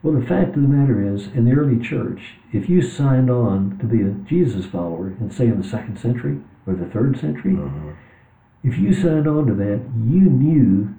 Well, 0.03 0.19
the 0.19 0.27
fact 0.27 0.57
of 0.57 0.63
the 0.63 0.69
matter 0.69 1.15
is, 1.15 1.27
in 1.27 1.45
the 1.45 1.53
early 1.53 1.79
church, 1.79 2.37
if 2.53 2.71
you 2.71 2.81
signed 2.81 3.31
on 3.31 3.79
to 3.81 3.87
be 3.87 4.01
a 4.01 4.13
Jesus 4.29 4.65
follower, 4.65 5.09
and 5.21 5.33
say 5.33 5.47
in 5.47 5.61
the 5.61 5.69
second 5.69 5.99
century 5.99 6.39
or 6.67 6.75
the 6.75 6.87
third 6.87 7.21
century, 7.21 7.57
uh-huh. 7.57 7.93
if 8.65 8.79
you 8.79 8.95
signed 8.95 9.29
on 9.29 9.47
to 9.47 9.55
that, 9.55 9.83
you 10.07 10.23
knew, 10.23 10.95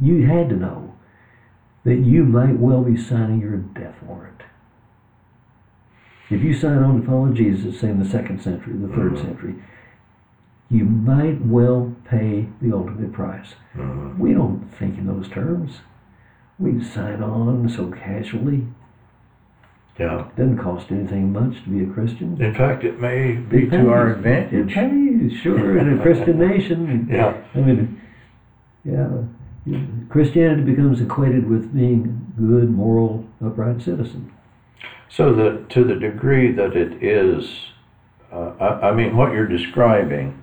you 0.00 0.26
had 0.26 0.48
to 0.48 0.56
know 0.56 0.94
that 1.84 1.98
you 1.98 2.24
might 2.24 2.58
well 2.58 2.82
be 2.82 2.96
signing 2.96 3.40
your 3.40 3.56
death 3.56 4.02
warrant. 4.02 4.42
If 6.30 6.42
you 6.42 6.54
sign 6.54 6.78
on 6.78 7.00
to 7.00 7.06
follow 7.06 7.28
Jesus, 7.32 7.80
say 7.80 7.90
in 7.90 8.02
the 8.02 8.08
second 8.08 8.40
century, 8.40 8.72
the 8.74 8.86
3rd 8.86 9.14
uh-huh. 9.14 9.22
century, 9.22 9.54
you 10.70 10.84
might 10.84 11.44
well 11.44 11.94
pay 12.08 12.48
the 12.62 12.74
ultimate 12.74 13.12
price. 13.12 13.54
Uh-huh. 13.78 14.14
We 14.16 14.32
don't 14.32 14.70
think 14.78 14.96
in 14.96 15.06
those 15.06 15.28
terms 15.28 15.80
we 16.60 16.84
sign 16.84 17.22
on 17.22 17.68
so 17.68 17.90
casually. 17.90 18.66
Yeah. 19.98 20.28
It 20.28 20.36
doesn't 20.36 20.58
cost 20.58 20.90
anything 20.90 21.32
much 21.32 21.62
to 21.64 21.70
be 21.70 21.84
a 21.84 21.92
Christian. 21.92 22.40
In 22.40 22.54
fact, 22.54 22.84
it 22.84 23.00
may 23.00 23.32
be 23.32 23.64
it 23.64 23.70
to 23.70 23.90
our 23.90 24.12
advantage. 24.12 24.72
Pays, 24.72 25.32
sure, 25.40 25.78
in 25.78 25.98
a 25.98 26.02
Christian 26.02 26.38
nation. 26.38 27.08
Yeah. 27.10 27.42
I 27.54 27.58
mean, 27.58 28.00
yeah. 28.84 29.08
Christianity 30.08 30.62
becomes 30.62 31.00
equated 31.00 31.48
with 31.48 31.74
being 31.74 32.32
good, 32.36 32.70
moral, 32.70 33.26
upright 33.44 33.82
citizen. 33.82 34.32
So 35.08 35.34
that 35.34 35.68
to 35.70 35.84
the 35.84 35.96
degree 35.96 36.52
that 36.52 36.76
it 36.76 37.02
is, 37.02 37.44
uh, 38.32 38.52
I, 38.60 38.88
I 38.88 38.94
mean, 38.94 39.16
what 39.16 39.32
you're 39.32 39.46
describing 39.46 40.39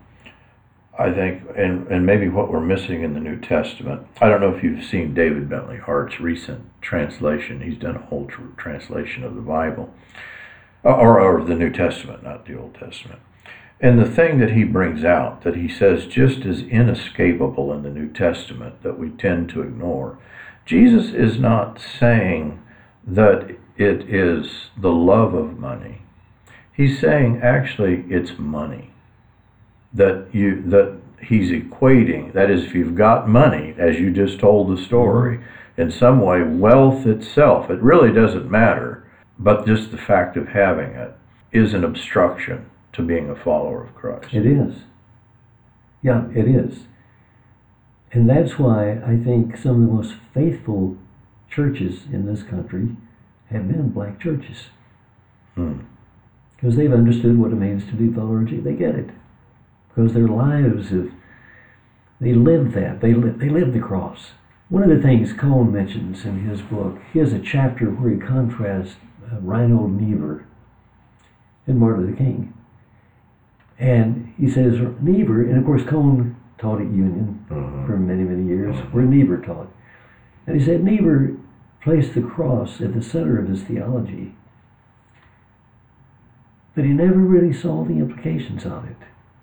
I 0.99 1.11
think, 1.11 1.43
and, 1.55 1.87
and 1.87 2.05
maybe 2.05 2.27
what 2.27 2.51
we're 2.51 2.59
missing 2.59 3.03
in 3.03 3.13
the 3.13 3.19
New 3.19 3.39
Testament. 3.39 4.07
I 4.19 4.29
don't 4.29 4.41
know 4.41 4.53
if 4.53 4.63
you've 4.63 4.83
seen 4.83 5.13
David 5.13 5.47
Bentley 5.47 5.77
Hart's 5.77 6.19
recent 6.19 6.65
translation. 6.81 7.61
He's 7.61 7.77
done 7.77 7.95
a 7.95 8.05
whole 8.05 8.25
tr- 8.25 8.41
translation 8.57 9.23
of 9.23 9.35
the 9.35 9.41
Bible, 9.41 9.93
uh, 10.83 10.95
or, 10.95 11.21
or 11.21 11.43
the 11.43 11.55
New 11.55 11.71
Testament, 11.71 12.23
not 12.23 12.47
the 12.47 12.57
Old 12.57 12.73
Testament. 12.73 13.19
And 13.79 13.99
the 13.99 14.09
thing 14.09 14.39
that 14.39 14.53
he 14.53 14.63
brings 14.63 15.03
out, 15.03 15.43
that 15.43 15.55
he 15.55 15.69
says 15.69 16.07
just 16.07 16.45
as 16.45 16.61
inescapable 16.61 17.71
in 17.73 17.83
the 17.83 17.91
New 17.91 18.11
Testament 18.11 18.81
that 18.81 18.97
we 18.97 19.09
tend 19.09 19.49
to 19.49 19.61
ignore, 19.61 20.17
Jesus 20.65 21.13
is 21.13 21.39
not 21.39 21.79
saying 21.79 22.59
that 23.05 23.51
it 23.77 24.09
is 24.09 24.71
the 24.75 24.91
love 24.91 25.35
of 25.35 25.59
money. 25.59 26.01
He's 26.73 26.99
saying 26.99 27.41
actually 27.43 28.03
it's 28.09 28.39
money 28.39 28.93
that 29.93 30.27
you 30.33 30.61
that 30.63 30.97
he's 31.21 31.51
equating 31.51 32.31
that 32.33 32.51
is 32.51 32.63
if 32.63 32.75
you've 32.75 32.95
got 32.95 33.27
money 33.27 33.73
as 33.77 33.99
you 33.99 34.11
just 34.11 34.39
told 34.39 34.69
the 34.69 34.81
story 34.81 35.37
mm-hmm. 35.37 35.81
in 35.81 35.91
some 35.91 36.21
way 36.21 36.43
wealth 36.43 37.05
itself. 37.05 37.69
It 37.69 37.81
really 37.81 38.11
doesn't 38.11 38.49
matter 38.49 39.03
but 39.39 39.65
just 39.65 39.91
the 39.91 39.97
fact 39.97 40.35
of 40.35 40.47
having 40.49 40.91
it 40.91 41.13
is 41.51 41.73
an 41.73 41.83
obstruction 41.83 42.69
to 42.93 43.01
being 43.01 43.29
a 43.29 43.35
follower 43.35 43.83
of 43.83 43.93
Christ. 43.95 44.33
It 44.33 44.45
is. 44.45 44.83
Yeah 46.01 46.27
it 46.35 46.47
is. 46.47 46.85
And 48.11 48.29
that's 48.29 48.57
why 48.57 48.93
I 48.93 49.17
think 49.23 49.57
some 49.57 49.83
of 49.83 49.87
the 49.87 49.93
most 49.93 50.13
faithful 50.33 50.97
churches 51.49 52.03
in 52.11 52.25
this 52.25 52.43
country 52.43 52.95
have 53.49 53.67
been 53.67 53.89
black 53.89 54.19
churches. 54.19 54.67
Hmm. 55.55 55.79
because 56.55 56.75
they've 56.75 56.93
understood 56.93 57.39
what 57.39 57.51
it 57.51 57.55
means 57.55 57.83
to 57.85 57.93
be 57.93 58.13
follower 58.13 58.41
of 58.41 58.49
Jesus. 58.49 58.63
They 58.63 58.73
get 58.73 58.93
it 58.93 59.09
because 59.97 60.13
their 60.13 60.27
lives 60.27 60.89
have 60.89 61.09
they 62.21 62.33
lived 62.33 62.73
that 62.73 63.01
they 63.01 63.13
li- 63.13 63.33
they 63.35 63.49
lived 63.49 63.73
the 63.73 63.79
cross. 63.79 64.31
One 64.69 64.83
of 64.83 64.89
the 64.89 65.01
things 65.01 65.33
Cone 65.33 65.71
mentions 65.71 66.23
in 66.23 66.47
his 66.47 66.61
book, 66.61 66.99
he 67.13 67.19
has 67.19 67.33
a 67.33 67.39
chapter 67.39 67.85
where 67.85 68.11
he 68.11 68.17
contrasts 68.17 68.95
uh, 69.31 69.39
Reinhold 69.39 69.99
Niebuhr 69.99 70.45
and 71.65 71.79
Martin 71.79 72.05
Luther 72.05 72.17
King, 72.17 72.53
and 73.79 74.33
he 74.37 74.49
says 74.49 74.75
Niebuhr, 75.01 75.41
and 75.41 75.57
of 75.57 75.65
course 75.65 75.83
Cone 75.83 76.35
taught 76.59 76.79
at 76.79 76.87
Union 76.87 77.45
uh-huh. 77.49 77.87
for 77.87 77.97
many 77.97 78.23
many 78.23 78.47
years, 78.47 78.75
uh-huh. 78.75 78.89
where 78.91 79.03
Niebuhr 79.03 79.37
taught, 79.37 79.71
and 80.45 80.59
he 80.59 80.63
said 80.63 80.83
Niebuhr 80.83 81.37
placed 81.81 82.13
the 82.13 82.21
cross 82.21 82.81
at 82.81 82.93
the 82.93 83.01
center 83.01 83.39
of 83.39 83.47
his 83.47 83.63
theology, 83.63 84.35
but 86.75 86.83
he 86.83 86.91
never 86.91 87.17
really 87.17 87.53
saw 87.53 87.83
the 87.83 87.97
implications 87.97 88.63
of 88.63 88.85
it 88.85 88.97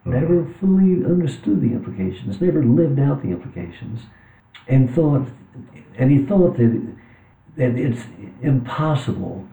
never 0.05 0.47
fully 0.61 1.05
understood 1.05 1.61
the 1.61 1.73
implications, 1.73 2.41
never 2.41 2.63
lived 2.65 2.99
out 2.99 3.23
the 3.23 3.29
implications, 3.29 4.01
and 4.69 4.95
thought, 4.95 5.27
and 5.97 6.11
he 6.11 6.25
thought 6.25 6.57
that, 6.57 6.95
that 7.57 7.77
it's 7.77 8.03
impossible 8.43 9.47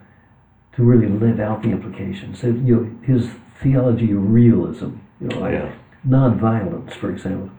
to 0.74 0.84
really 0.84 1.08
live 1.08 1.40
out 1.40 1.64
the 1.64 1.70
implications. 1.70 2.42
That, 2.42 2.56
you 2.58 2.76
know, 2.76 3.06
his 3.06 3.30
theology 3.62 4.12
of 4.12 4.32
realism, 4.32 4.98
you 5.20 5.28
know, 5.28 5.40
like 5.40 5.54
yeah. 5.54 5.74
nonviolence, 6.08 6.94
for 6.94 7.12
example, 7.12 7.50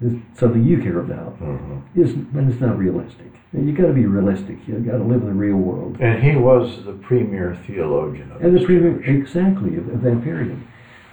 is 0.00 0.20
something 0.34 0.64
you 0.64 0.82
care 0.82 1.00
about, 1.00 1.40
mm-hmm. 1.40 2.00
is 2.00 2.10
it's 2.50 2.60
not 2.60 2.78
realistic. 2.78 3.32
You 3.52 3.72
got 3.72 3.86
to 3.86 3.92
be 3.92 4.04
realistic. 4.04 4.58
You 4.66 4.78
got 4.80 4.98
to 4.98 5.04
live 5.04 5.22
in 5.22 5.28
the 5.28 5.32
real 5.32 5.56
world. 5.56 5.96
And 6.00 6.22
he 6.22 6.36
was 6.36 6.84
the 6.84 6.92
premier 6.92 7.58
theologian 7.66 8.30
of 8.32 8.42
and 8.42 8.58
the 8.58 8.64
premier 8.64 9.02
exactly 9.02 9.76
of, 9.76 9.88
of 9.88 10.02
that 10.02 10.22
period. 10.22 10.60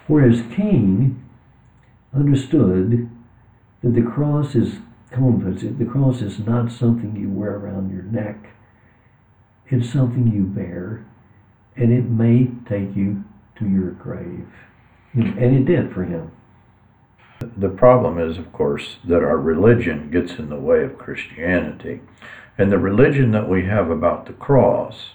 Whereas 0.07 0.41
King 0.55 1.23
understood 2.13 3.09
that 3.81 3.95
the 3.95 4.01
cross 4.01 4.55
is, 4.55 4.79
the 5.11 5.87
cross 5.89 6.21
is 6.21 6.39
not 6.39 6.71
something 6.71 7.15
you 7.15 7.29
wear 7.29 7.55
around 7.55 7.91
your 7.91 8.03
neck 8.03 8.47
It's 9.67 9.91
something 9.91 10.27
you 10.27 10.43
bear, 10.43 11.05
and 11.75 11.91
it 11.91 12.05
may 12.05 12.49
take 12.67 12.95
you 12.95 13.23
to 13.57 13.67
your 13.67 13.91
grave. 13.91 14.47
And 15.13 15.39
it 15.39 15.65
did 15.65 15.93
for 15.93 16.03
him. 16.03 16.31
The 17.57 17.69
problem 17.69 18.19
is, 18.19 18.37
of 18.37 18.51
course, 18.53 18.97
that 19.05 19.23
our 19.23 19.37
religion 19.37 20.09
gets 20.11 20.33
in 20.33 20.49
the 20.49 20.59
way 20.59 20.83
of 20.83 20.97
Christianity. 20.97 22.01
And 22.57 22.71
the 22.71 22.77
religion 22.77 23.31
that 23.31 23.49
we 23.49 23.65
have 23.65 23.89
about 23.89 24.25
the 24.25 24.33
cross 24.33 25.11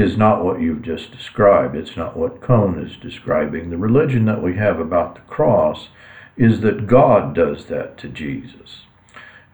is 0.00 0.16
not 0.16 0.44
what 0.44 0.60
you've 0.60 0.82
just 0.82 1.10
described. 1.10 1.76
It's 1.76 1.96
not 1.96 2.16
what 2.16 2.40
Cone 2.40 2.78
is 2.78 2.96
describing. 2.96 3.70
The 3.70 3.76
religion 3.76 4.24
that 4.26 4.42
we 4.42 4.56
have 4.56 4.78
about 4.78 5.14
the 5.14 5.20
cross 5.22 5.88
is 6.36 6.60
that 6.60 6.86
God 6.86 7.34
does 7.34 7.66
that 7.66 7.98
to 7.98 8.08
Jesus. 8.08 8.82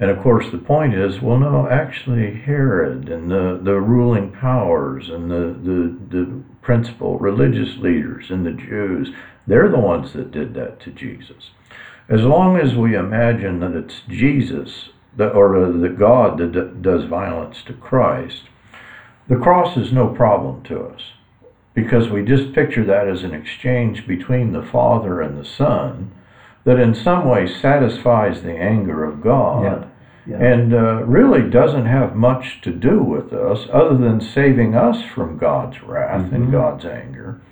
And 0.01 0.11
of 0.11 0.21
course, 0.21 0.51
the 0.51 0.59
point 0.59 0.95
is, 0.95 1.21
well, 1.21 1.39
no, 1.39 1.69
actually, 1.69 2.35
Herod 2.35 3.09
and 3.09 3.31
the, 3.31 3.61
the 3.63 3.81
ruling 3.81 4.33
powers 4.33 5.09
and 5.09 5.31
the, 5.31 5.57
the, 5.63 6.17
the 6.17 6.43
principal 6.63 7.19
religious 7.19 7.77
leaders 7.77 8.31
and 8.31 8.45
the 8.45 8.53
Jews, 8.53 9.11
they're 9.47 9.69
the 9.69 9.79
ones 9.79 10.13
that 10.13 10.33
did 10.33 10.55
that 10.55 10.81
to 10.81 10.91
Jesus. 10.91 11.51
As 12.09 12.23
long 12.23 12.59
as 12.59 12.75
we 12.75 12.97
imagine 12.97 13.61
that 13.61 13.75
it's 13.75 14.03
Jesus 14.09 14.91
that, 15.17 15.31
or 15.31 15.71
the 15.73 15.89
God 15.89 16.39
that 16.39 16.83
does 16.83 17.05
violence 17.05 17.63
to 17.63 17.73
Christ, 17.73 18.43
the 19.29 19.37
cross 19.37 19.77
is 19.77 19.93
no 19.93 20.09
problem 20.09 20.63
to 20.65 20.81
us 20.85 21.01
because 21.75 22.09
we 22.09 22.23
just 22.25 22.53
picture 22.53 22.85
that 22.85 23.09
as 23.09 23.23
an 23.25 23.35
exchange 23.35 24.07
between 24.07 24.53
the 24.53 24.63
Father 24.63 25.21
and 25.21 25.39
the 25.39 25.45
Son 25.45 26.13
that 26.65 26.79
in 26.79 26.95
some 26.95 27.29
way 27.29 27.47
satisfies 27.47 28.43
the 28.43 28.57
anger 28.57 29.05
of 29.05 29.23
God. 29.23 29.63
Yeah. 29.65 29.89
Yeah. 30.27 30.43
And 30.43 30.73
uh, 30.73 31.05
really 31.05 31.51
doesn't 31.51 31.85
have 31.85 32.15
much 32.17 32.63
to 32.63 32.71
do 32.73 33.03
with 33.03 33.35
us 33.35 33.69
other 33.71 33.95
than 33.99 34.23
saving 34.23 34.75
us 34.75 35.03
from 35.15 35.37
God's 35.37 35.83
wrath 35.83 36.23
Mm-hmm. 36.27 36.35
and 36.35 36.51
God's 36.53 36.87
anger. 36.87 37.43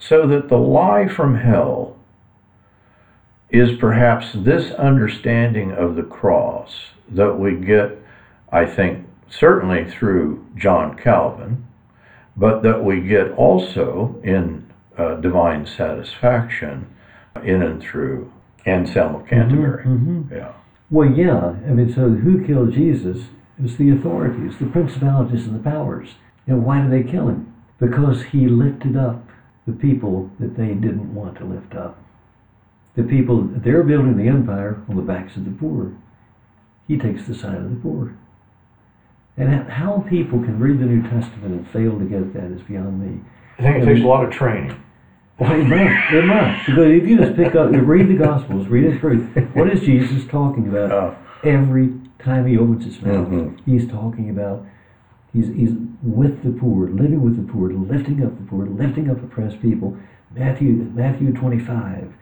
So 0.00 0.26
that 0.26 0.48
the 0.48 0.56
lie 0.58 1.06
from 1.06 1.36
hell 1.36 1.96
is 3.48 3.78
perhaps 3.78 4.32
this 4.34 4.72
understanding 4.72 5.70
of 5.70 5.94
the 5.94 6.02
cross 6.02 6.72
that 7.08 7.34
we 7.38 7.54
get, 7.54 7.96
I 8.50 8.66
think, 8.66 9.06
certainly 9.28 9.84
through 9.84 10.46
John 10.56 10.96
Calvin, 10.96 11.66
but 12.36 12.62
that 12.62 12.84
we 12.84 13.00
get 13.00 13.32
also 13.32 14.20
in 14.22 14.70
uh, 14.98 15.14
divine 15.16 15.66
satisfaction 15.66 16.86
in 17.42 17.62
and 17.62 17.82
through 17.82 18.32
Anselm 18.64 19.14
of 19.16 19.26
Canterbury. 19.26 19.84
Mhm. 19.84 20.30
Yeah. 20.30 20.52
Well, 20.90 21.10
yeah. 21.10 21.54
I 21.66 21.70
mean, 21.70 21.92
so 21.92 22.08
who 22.10 22.44
killed 22.44 22.72
Jesus? 22.72 23.28
It 23.58 23.62
was 23.62 23.76
the 23.76 23.90
authorities, 23.90 24.58
the 24.58 24.66
principalities 24.66 25.46
and 25.46 25.56
the 25.56 25.62
powers. 25.70 26.16
And 26.46 26.64
why 26.64 26.80
did 26.80 26.90
they 26.90 27.02
kill 27.10 27.28
him? 27.28 27.52
Because 27.78 28.24
he 28.24 28.46
lifted 28.48 28.96
up 28.96 29.26
the 29.66 29.72
people 29.72 30.30
that 30.38 30.56
they 30.56 30.68
didn't 30.68 31.14
want 31.14 31.36
to 31.38 31.44
lift 31.44 31.74
up. 31.74 31.98
The 32.94 33.02
people, 33.02 33.42
they're 33.42 33.82
building 33.82 34.16
the 34.16 34.28
empire 34.28 34.80
on 34.88 34.96
the 34.96 35.02
backs 35.02 35.36
of 35.36 35.44
the 35.44 35.50
poor. 35.50 35.92
He 36.86 36.96
takes 36.96 37.26
the 37.26 37.34
side 37.34 37.58
of 37.58 37.70
the 37.70 37.76
poor. 37.76 38.16
And 39.38 39.68
how 39.68 40.04
people 40.08 40.38
can 40.40 40.58
read 40.58 40.78
the 40.78 40.86
New 40.86 41.02
Testament 41.02 41.52
and 41.54 41.68
fail 41.68 41.98
to 41.98 42.04
get 42.06 42.32
that 42.32 42.44
is 42.50 42.62
beyond 42.62 43.00
me. 43.00 43.20
I 43.58 43.62
think 43.62 43.82
it 43.82 43.84
takes 43.86 44.00
a 44.00 44.06
lot 44.06 44.24
of 44.24 44.30
training. 44.30 44.82
Well, 45.38 45.52
it 45.52 45.64
must. 45.64 46.14
It 46.14 46.24
must. 46.24 46.66
Because 46.66 46.86
if 46.86 47.06
you 47.06 47.18
just 47.18 47.36
pick 47.36 47.54
up, 47.54 47.70
you 47.72 47.80
read 47.82 48.08
the 48.08 48.14
Gospels, 48.14 48.68
read 48.68 48.84
it 48.84 48.98
through. 49.00 49.24
What 49.52 49.70
is 49.70 49.80
Jesus 49.80 50.26
talking 50.30 50.68
about? 50.68 50.90
Uh, 50.92 51.14
Every 51.44 51.92
time 52.18 52.46
he 52.46 52.56
opens 52.56 52.86
his 52.86 53.00
mouth, 53.02 53.28
Mhm. 53.28 53.58
he's 53.66 53.86
talking 53.86 54.30
about 54.30 54.64
he's 55.34 55.48
he's 55.48 55.74
with 56.02 56.42
the 56.42 56.50
poor, 56.50 56.88
living 56.88 57.20
with 57.22 57.36
the 57.36 57.52
poor, 57.52 57.70
lifting 57.70 58.24
up 58.24 58.34
the 58.38 58.44
poor, 58.44 58.64
lifting 58.64 59.10
up 59.10 59.22
oppressed 59.22 59.60
people. 59.60 59.96
Matthew 60.34 60.90
Matthew 60.94 61.32
twenty 61.34 61.58
five, 61.58 62.14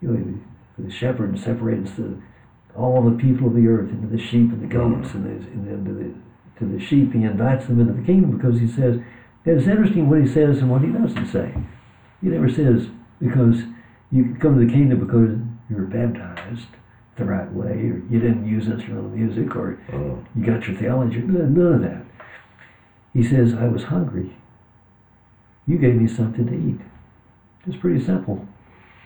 you 0.00 0.08
know, 0.08 0.34
the 0.78 0.90
shepherd 0.90 1.36
separates 1.40 1.90
the 1.92 2.14
all 2.76 3.02
the 3.02 3.16
people 3.16 3.48
of 3.48 3.54
the 3.54 3.66
earth 3.66 3.90
into 3.90 4.06
the 4.06 4.16
sheep 4.18 4.52
and 4.52 4.62
the 4.62 4.66
goats, 4.68 5.12
and, 5.12 5.24
the, 5.26 5.30
and 5.50 5.84
the 5.86 6.14
to 6.60 6.66
the 6.66 6.78
sheep 6.78 7.12
he 7.12 7.24
invites 7.24 7.66
them 7.66 7.80
into 7.80 7.94
the 7.94 8.06
kingdom 8.06 8.36
because 8.36 8.60
he 8.60 8.68
says. 8.68 9.00
It's 9.44 9.66
interesting 9.66 10.08
what 10.08 10.20
he 10.20 10.28
says 10.28 10.58
and 10.58 10.70
what 10.70 10.82
he 10.82 10.88
doesn't 10.88 11.26
say. 11.32 11.54
He 12.20 12.28
never 12.28 12.48
says 12.50 12.88
because 13.18 13.62
you 14.12 14.24
can 14.24 14.36
come 14.38 14.58
to 14.58 14.66
the 14.66 14.72
kingdom 14.72 15.00
because 15.00 15.38
you 15.70 15.76
were 15.76 15.86
baptized 15.86 16.68
the 17.16 17.24
right 17.24 17.50
way, 17.52 17.72
or 17.72 18.02
you 18.10 18.18
didn't 18.18 18.46
use 18.46 18.66
instrumental 18.66 19.10
music, 19.10 19.54
or 19.56 19.78
uh, 19.92 20.16
you 20.34 20.44
got 20.44 20.66
your 20.66 20.76
theology. 20.76 21.18
None, 21.18 21.54
none 21.54 21.74
of 21.74 21.82
that. 21.82 22.04
He 23.12 23.22
says, 23.22 23.54
I 23.54 23.68
was 23.68 23.84
hungry. 23.84 24.36
You 25.66 25.78
gave 25.78 25.94
me 25.94 26.08
something 26.08 26.46
to 26.46 26.54
eat. 26.54 26.80
It's 27.66 27.80
pretty 27.80 28.04
simple. 28.04 28.46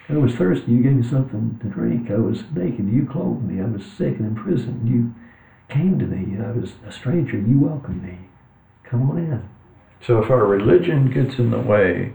I 0.09 0.17
was 0.17 0.35
thirsty. 0.35 0.73
You 0.73 0.83
gave 0.83 0.93
me 0.93 1.09
something 1.09 1.59
to 1.63 1.69
drink. 1.69 2.11
I 2.11 2.17
was 2.17 2.45
naked. 2.55 2.91
You 2.93 3.09
clothed 3.11 3.43
me. 3.43 3.61
I 3.61 3.67
was 3.67 3.85
sick 3.85 4.19
and 4.19 4.27
in 4.27 4.35
prison. 4.37 4.87
You 4.87 5.15
came 5.69 5.99
to 5.99 6.05
me. 6.07 6.33
you 6.33 6.45
I 6.45 6.51
was 6.53 6.73
a 6.87 6.93
stranger. 6.93 7.37
You 7.39 7.59
welcomed 7.59 8.03
me. 8.03 8.19
Come 8.85 9.11
on 9.11 9.19
in. 9.19 9.49
So 10.01 10.23
if 10.23 10.31
our 10.31 10.45
religion 10.47 11.11
gets 11.11 11.39
in 11.39 11.51
the 11.51 11.59
way 11.61 12.13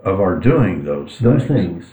of 0.00 0.20
our 0.20 0.36
doing 0.38 0.84
those 0.84 1.10
things, 1.18 1.20
Those 1.20 1.44
things. 1.46 1.86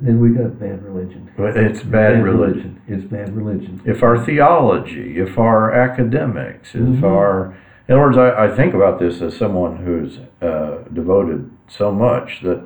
Then 0.00 0.20
we 0.20 0.30
got 0.30 0.58
bad 0.58 0.82
religion. 0.82 1.30
well, 1.36 1.52
it's 1.54 1.82
bad, 1.82 2.22
religion. 2.24 2.80
It's 2.88 3.04
bad 3.04 3.36
religion. 3.36 3.82
If 3.84 4.02
our 4.02 4.18
theology, 4.24 5.18
if 5.18 5.38
our 5.38 5.72
academics, 5.72 6.74
if 6.74 6.80
Mhm. 6.80 7.02
our, 7.02 7.54
in 7.86 7.94
other 7.94 8.02
words, 8.04 8.16
I, 8.16 8.46
I 8.46 8.48
think 8.48 8.72
about 8.72 8.98
this 8.98 9.20
as 9.20 9.36
someone 9.36 9.78
who's 9.78 10.20
uh, 10.40 10.84
devoted 10.92 11.50
so 11.68 11.92
much 11.92 12.40
that 12.42 12.62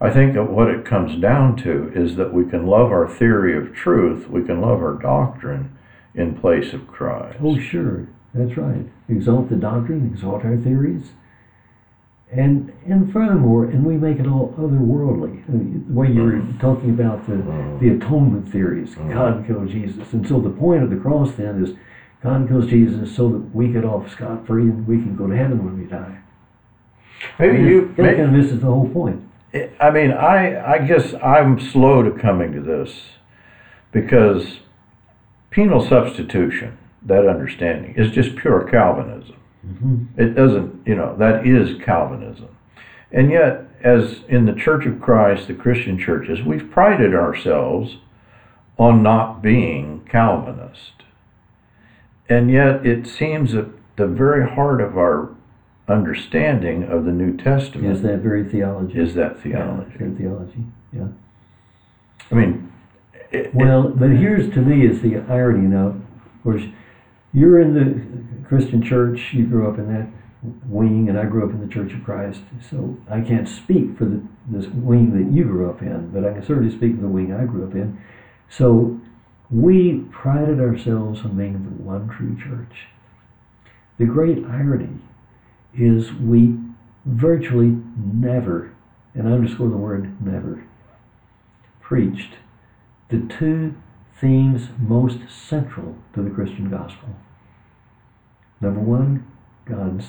I 0.00 0.10
think 0.10 0.34
that 0.34 0.48
what 0.50 0.68
it 0.68 0.84
comes 0.84 1.16
down 1.20 1.56
to 1.56 1.90
is 1.94 2.14
that 2.16 2.32
we 2.32 2.44
can 2.44 2.66
love 2.66 2.92
our 2.92 3.08
theory 3.08 3.56
of 3.56 3.72
truth, 3.74 4.28
we 4.28 4.44
can 4.44 4.60
love 4.60 4.80
our 4.80 4.94
doctrine 4.94 5.75
in 6.16 6.34
place 6.34 6.72
of 6.72 6.86
Christ. 6.88 7.38
Oh, 7.42 7.58
sure. 7.58 8.08
That's 8.34 8.56
right. 8.56 8.86
Exalt 9.08 9.48
the 9.48 9.56
doctrine, 9.56 10.10
exalt 10.12 10.44
our 10.44 10.56
theories. 10.56 11.12
And 12.30 12.72
and 12.84 13.12
furthermore, 13.12 13.66
and 13.66 13.84
we 13.84 13.96
make 13.96 14.18
it 14.18 14.26
all 14.26 14.52
otherworldly. 14.58 15.48
I 15.48 15.52
mean, 15.52 15.84
the 15.86 15.94
way 15.94 16.08
you 16.10 16.22
were 16.22 16.32
mm-hmm. 16.32 16.58
talking 16.58 16.90
about 16.90 17.26
the, 17.26 17.34
mm-hmm. 17.34 17.78
the 17.78 17.94
atonement 17.94 18.50
theories, 18.50 18.90
mm-hmm. 18.90 19.12
God 19.12 19.46
killed 19.46 19.68
Jesus. 19.68 20.12
And 20.12 20.26
so 20.26 20.40
the 20.40 20.50
point 20.50 20.82
of 20.82 20.90
the 20.90 20.96
cross 20.96 21.32
then 21.36 21.64
is 21.64 21.76
God 22.22 22.48
kills 22.48 22.66
Jesus 22.66 23.14
so 23.14 23.28
that 23.28 23.54
we 23.54 23.68
get 23.68 23.84
off 23.84 24.10
scot 24.10 24.44
free 24.46 24.64
and 24.64 24.86
we 24.86 24.96
can 24.96 25.14
go 25.14 25.28
to 25.28 25.36
heaven 25.36 25.64
when 25.64 25.78
we 25.78 25.86
die. 25.86 26.18
Maybe 27.38 27.56
And 27.58 27.66
you, 27.66 27.94
that 27.96 28.16
kind 28.16 28.22
of 28.22 28.32
misses 28.32 28.60
the 28.60 28.66
whole 28.66 28.88
point. 28.88 29.22
I 29.80 29.90
mean, 29.90 30.10
I, 30.10 30.74
I 30.74 30.78
guess 30.78 31.14
I'm 31.22 31.60
slow 31.60 32.02
to 32.02 32.10
coming 32.10 32.52
to 32.52 32.60
this 32.60 33.02
because 33.92 34.58
penal 35.56 35.80
substitution, 35.88 36.76
that 37.02 37.26
understanding, 37.26 37.94
is 37.96 38.10
just 38.12 38.36
pure 38.36 38.68
Calvinism. 38.70 39.36
Mm-hmm. 39.66 40.20
It 40.20 40.34
doesn't, 40.34 40.86
you 40.86 40.94
know, 40.94 41.16
that 41.16 41.46
is 41.46 41.82
Calvinism. 41.82 42.54
And 43.10 43.30
yet, 43.30 43.62
as 43.82 44.20
in 44.28 44.44
the 44.44 44.52
Church 44.52 44.84
of 44.84 45.00
Christ, 45.00 45.48
the 45.48 45.54
Christian 45.54 45.98
churches, 45.98 46.42
we've 46.42 46.70
prided 46.70 47.14
ourselves 47.14 47.96
on 48.78 49.02
not 49.02 49.40
being 49.40 50.06
Calvinist. 50.06 50.92
And 52.28 52.50
yet, 52.50 52.84
it 52.84 53.06
seems 53.06 53.52
that 53.52 53.70
the 53.96 54.06
very 54.06 54.46
heart 54.46 54.82
of 54.82 54.98
our 54.98 55.34
understanding 55.88 56.82
of 56.84 57.06
the 57.06 57.12
New 57.12 57.34
Testament 57.34 57.96
Is 57.96 58.02
that 58.02 58.18
very 58.18 58.44
theology? 58.44 58.98
is 58.98 59.14
that 59.14 59.36
Yeah, 59.36 59.42
theology. 59.42 59.96
their 59.98 60.10
theology. 60.10 60.64
Yeah. 60.92 61.06
I 62.30 62.34
mean, 62.34 62.70
it, 63.30 63.54
Well, 63.54 63.88
but 63.88 64.10
here's 64.10 64.52
to 64.54 64.60
me 64.60 64.86
is 64.86 65.02
the 65.02 65.18
irony 65.28 65.66
now. 65.68 65.88
Of 65.88 66.42
course, 66.42 66.62
you're 67.32 67.60
in 67.60 67.74
the 67.74 68.46
Christian 68.48 68.82
church. 68.82 69.32
You 69.32 69.46
grew 69.46 69.68
up 69.68 69.78
in 69.78 69.92
that 69.92 70.08
wing, 70.66 71.08
and 71.08 71.18
I 71.18 71.24
grew 71.24 71.46
up 71.46 71.50
in 71.50 71.60
the 71.60 71.72
Church 71.72 71.92
of 71.92 72.04
Christ. 72.04 72.40
So 72.70 72.96
I 73.10 73.20
can't 73.20 73.48
speak 73.48 73.96
for 73.98 74.04
the, 74.04 74.22
this 74.48 74.66
wing 74.66 75.12
that 75.12 75.34
you 75.34 75.44
grew 75.44 75.68
up 75.68 75.82
in, 75.82 76.10
but 76.10 76.24
I 76.24 76.32
can 76.32 76.44
certainly 76.44 76.74
speak 76.74 76.96
for 76.96 77.02
the 77.02 77.08
wing 77.08 77.32
I 77.32 77.44
grew 77.44 77.66
up 77.66 77.74
in. 77.74 78.00
So 78.48 79.00
we 79.50 80.04
prided 80.10 80.60
ourselves 80.60 81.20
on 81.24 81.36
being 81.36 81.52
the 81.54 81.82
one 81.82 82.08
true 82.08 82.36
church. 82.36 82.88
The 83.98 84.04
great 84.04 84.44
irony 84.44 85.00
is 85.74 86.12
we 86.12 86.58
virtually 87.04 87.76
never, 87.96 88.72
and 89.14 89.28
I 89.28 89.32
underscore 89.32 89.68
the 89.68 89.76
word 89.76 90.24
never, 90.24 90.64
preached 91.80 92.34
the 93.08 93.20
two 93.38 93.74
themes 94.20 94.68
most 94.78 95.18
central 95.28 95.96
to 96.14 96.22
the 96.22 96.30
Christian 96.30 96.70
gospel. 96.70 97.08
Number 98.60 98.80
one, 98.80 99.26
God's 99.66 100.06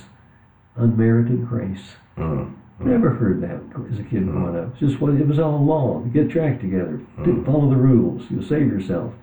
unmerited 0.76 1.48
grace. 1.48 1.96
Mm, 2.18 2.56
mm. 2.80 2.86
Never 2.86 3.12
heard 3.12 3.42
that 3.42 3.62
as 3.92 4.00
a 4.00 4.04
kid 4.04 4.24
mm. 4.24 4.32
growing 4.32 4.58
up. 4.58 4.72
It's 4.72 4.80
just 4.80 5.02
what 5.02 5.14
it 5.14 5.28
was 5.28 5.40
all 5.40 5.64
law. 5.64 6.00
Get 6.14 6.32
your 6.32 6.46
act 6.46 6.62
together. 6.62 7.02
Mm. 7.18 7.26
Do, 7.26 7.46
follow 7.46 7.70
the 7.70 7.76
rules. 7.76 8.24
You'll 8.30 8.44
save 8.44 8.68
yourself. 8.68 9.14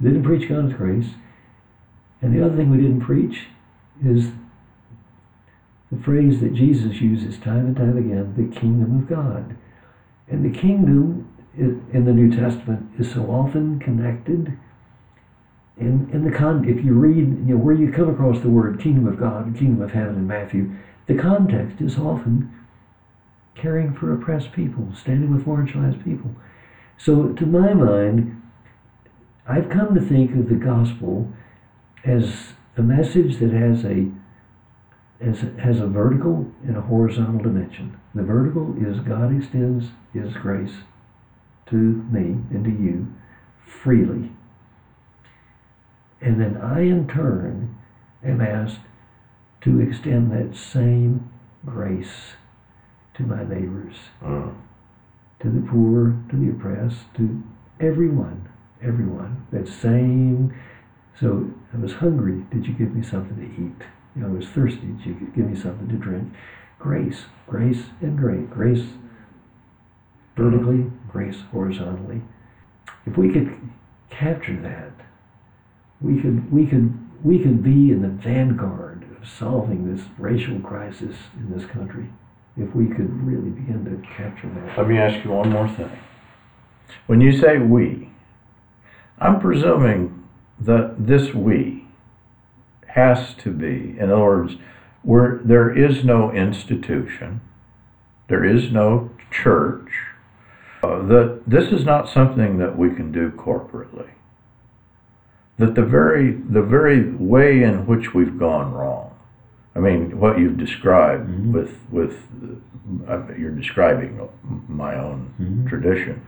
We 0.00 0.10
didn't 0.10 0.24
preach 0.24 0.48
God's 0.48 0.74
grace. 0.74 1.10
And 2.20 2.36
the 2.36 2.44
other 2.44 2.56
thing 2.56 2.70
we 2.70 2.78
didn't 2.78 3.00
preach 3.00 3.46
is 4.04 4.30
the 5.92 6.02
phrase 6.02 6.40
that 6.40 6.54
Jesus 6.54 7.00
uses 7.00 7.38
time 7.38 7.66
and 7.66 7.76
time 7.76 7.96
again, 7.96 8.34
the 8.36 8.54
kingdom 8.60 8.98
of 8.98 9.08
God. 9.08 9.56
And 10.28 10.44
the 10.44 10.56
kingdom 10.56 11.32
in 11.58 12.04
the 12.04 12.12
New 12.12 12.34
Testament 12.34 12.88
is 12.98 13.12
so 13.12 13.22
often 13.24 13.80
connected. 13.80 14.56
In, 15.76 16.08
in 16.12 16.24
the 16.24 16.36
con, 16.36 16.68
if 16.68 16.84
you 16.84 16.94
read, 16.94 17.16
you 17.16 17.54
know, 17.54 17.56
where 17.56 17.74
you 17.74 17.92
come 17.92 18.08
across 18.08 18.40
the 18.40 18.48
word 18.48 18.80
kingdom 18.80 19.06
of 19.06 19.18
God, 19.18 19.56
kingdom 19.56 19.82
of 19.82 19.92
heaven 19.92 20.16
in 20.16 20.26
Matthew, 20.26 20.72
the 21.06 21.14
context 21.14 21.80
is 21.80 21.98
often 21.98 22.54
caring 23.54 23.92
for 23.92 24.12
oppressed 24.12 24.52
people, 24.52 24.88
standing 24.94 25.34
with 25.34 25.46
marginalized 25.46 26.04
people. 26.04 26.30
So, 26.96 27.28
to 27.32 27.46
my 27.46 27.74
mind, 27.74 28.40
I've 29.46 29.68
come 29.68 29.94
to 29.94 30.00
think 30.00 30.32
of 30.32 30.48
the 30.48 30.56
gospel 30.56 31.32
as 32.04 32.52
a 32.76 32.82
message 32.82 33.38
that 33.38 33.52
has 33.52 33.84
a 33.84 34.10
has, 35.20 35.40
has 35.60 35.80
a 35.80 35.86
vertical 35.86 36.46
and 36.62 36.76
a 36.76 36.80
horizontal 36.80 37.40
dimension. 37.40 37.98
The 38.14 38.22
vertical 38.22 38.76
is 38.78 39.00
God 39.00 39.36
extends 39.36 39.86
His 40.12 40.32
grace 40.34 40.74
to 41.70 41.76
me 41.76 42.38
and 42.50 42.64
to 42.64 42.70
you 42.70 43.08
freely. 43.64 44.30
And 46.20 46.40
then 46.40 46.56
I, 46.56 46.80
in 46.80 47.06
turn, 47.06 47.76
am 48.24 48.40
asked 48.40 48.80
to 49.62 49.80
extend 49.80 50.32
that 50.32 50.56
same 50.56 51.30
grace 51.64 52.34
to 53.14 53.22
my 53.22 53.42
neighbors, 53.42 53.96
mm. 54.22 54.54
to 55.40 55.50
the 55.50 55.66
poor, 55.68 56.16
to 56.30 56.36
the 56.36 56.50
oppressed, 56.50 57.14
to 57.16 57.42
everyone, 57.80 58.48
everyone. 58.82 59.46
That 59.52 59.68
same. 59.68 60.54
So 61.20 61.50
I 61.74 61.78
was 61.78 61.94
hungry. 61.94 62.44
Did 62.50 62.66
you 62.66 62.74
give 62.74 62.94
me 62.94 63.02
something 63.02 63.36
to 63.36 63.44
eat? 63.44 63.86
You 64.14 64.22
know, 64.22 64.28
I 64.28 64.30
was 64.30 64.46
thirsty. 64.46 64.86
Did 64.86 65.06
you 65.06 65.32
give 65.34 65.50
me 65.50 65.60
something 65.60 65.88
to 65.88 65.94
drink? 65.94 66.32
Grace, 66.78 67.24
grace, 67.46 67.84
and 68.00 68.16
grace. 68.16 68.46
Grace 68.50 68.86
vertically, 70.38 70.90
grace 71.10 71.40
horizontally. 71.52 72.22
If 73.04 73.18
we 73.18 73.32
could 73.32 73.58
capture 74.08 74.56
that, 74.62 74.92
we 76.00 76.20
could 76.20 76.50
we 76.52 76.66
could 76.66 76.96
we 77.24 77.40
could 77.40 77.62
be 77.62 77.90
in 77.90 78.02
the 78.02 78.08
vanguard 78.08 79.04
of 79.20 79.28
solving 79.28 79.92
this 79.94 80.06
racial 80.16 80.60
crisis 80.60 81.16
in 81.36 81.50
this 81.50 81.68
country 81.68 82.08
if 82.56 82.74
we 82.74 82.86
could 82.86 83.10
really 83.22 83.50
begin 83.50 83.84
to 83.84 84.08
capture 84.16 84.48
that. 84.48 84.78
Let 84.78 84.88
me 84.88 84.98
ask 84.98 85.24
you 85.24 85.32
one 85.32 85.50
more 85.50 85.68
thing. 85.68 85.90
When 87.06 87.20
you 87.20 87.36
say 87.36 87.58
we, 87.58 88.10
I'm 89.18 89.40
presuming 89.40 90.28
that 90.60 91.06
this 91.06 91.34
we 91.34 91.86
has 92.88 93.34
to 93.36 93.50
be, 93.52 93.96
in 93.98 94.10
other 94.10 94.22
words, 94.22 94.56
where 95.02 95.40
there 95.44 95.76
is 95.76 96.04
no 96.04 96.32
institution, 96.32 97.40
there 98.28 98.44
is 98.44 98.72
no 98.72 99.10
church, 99.30 99.90
uh, 100.82 101.02
that 101.06 101.42
this 101.46 101.72
is 101.72 101.84
not 101.84 102.08
something 102.08 102.58
that 102.58 102.76
we 102.76 102.90
can 102.90 103.12
do 103.12 103.30
corporately. 103.30 104.10
That 105.58 105.74
the 105.74 105.82
very 105.82 106.32
the 106.32 106.62
very 106.62 107.12
way 107.14 107.62
in 107.62 107.86
which 107.86 108.14
we've 108.14 108.38
gone 108.38 108.72
wrong 108.72 109.08
I 109.78 109.80
mean, 109.80 110.18
what 110.18 110.40
you've 110.40 110.58
described 110.58 111.28
mm-hmm. 111.28 111.52
with 111.52 111.78
with 111.90 112.18
uh, 113.08 113.32
you're 113.38 113.52
describing 113.52 114.28
my 114.66 114.96
own 114.96 115.32
mm-hmm. 115.40 115.68
tradition 115.68 116.26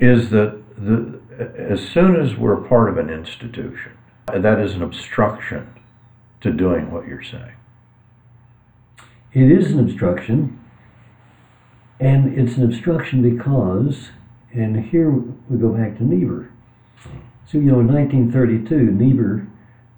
is 0.00 0.30
that 0.30 0.60
the 0.76 1.20
as 1.56 1.80
soon 1.80 2.16
as 2.16 2.34
we're 2.34 2.56
part 2.56 2.88
of 2.88 2.98
an 2.98 3.08
institution, 3.08 3.92
that 4.26 4.58
is 4.58 4.74
an 4.74 4.82
obstruction 4.82 5.72
to 6.40 6.52
doing 6.52 6.90
what 6.90 7.06
you're 7.06 7.22
saying. 7.22 7.54
It 9.32 9.52
is 9.52 9.70
an 9.70 9.78
obstruction, 9.78 10.57
and 12.00 12.38
it's 12.38 12.56
an 12.56 12.64
obstruction 12.64 13.22
because, 13.22 14.10
and 14.52 14.86
here 14.86 15.10
we 15.10 15.58
go 15.58 15.70
back 15.70 15.98
to 15.98 16.04
Niebuhr. 16.04 16.50
So, 17.46 17.58
you 17.58 17.72
know, 17.72 17.80
in 17.80 17.88
1932, 17.88 18.92
Niebuhr 18.92 19.46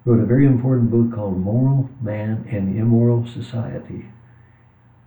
wrote 0.05 0.19
a 0.21 0.25
very 0.25 0.45
important 0.45 0.89
book 0.89 1.13
called 1.13 1.37
Moral 1.37 1.89
Man 2.01 2.47
and 2.49 2.77
Immoral 2.77 3.27
Society, 3.27 4.05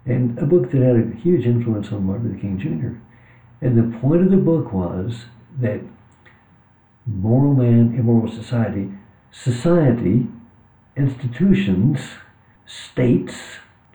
and 0.07 0.39
a 0.39 0.47
book 0.47 0.71
that 0.71 0.83
had 0.83 0.97
a 0.97 1.17
huge 1.17 1.47
influence 1.47 1.91
on 1.91 2.05
Martin 2.05 2.29
Luther 2.29 2.41
King 2.41 2.59
Jr. 2.59 3.65
And 3.65 3.79
the 3.79 3.99
point 3.99 4.23
of 4.23 4.31
the 4.31 4.37
book 4.37 4.73
was 4.73 5.25
that 5.59 5.81
moral 7.07 7.55
man, 7.55 7.95
immoral 7.99 8.31
society, 8.31 8.91
society, 9.33 10.27
institutions, 10.97 12.01
states, 12.67 13.35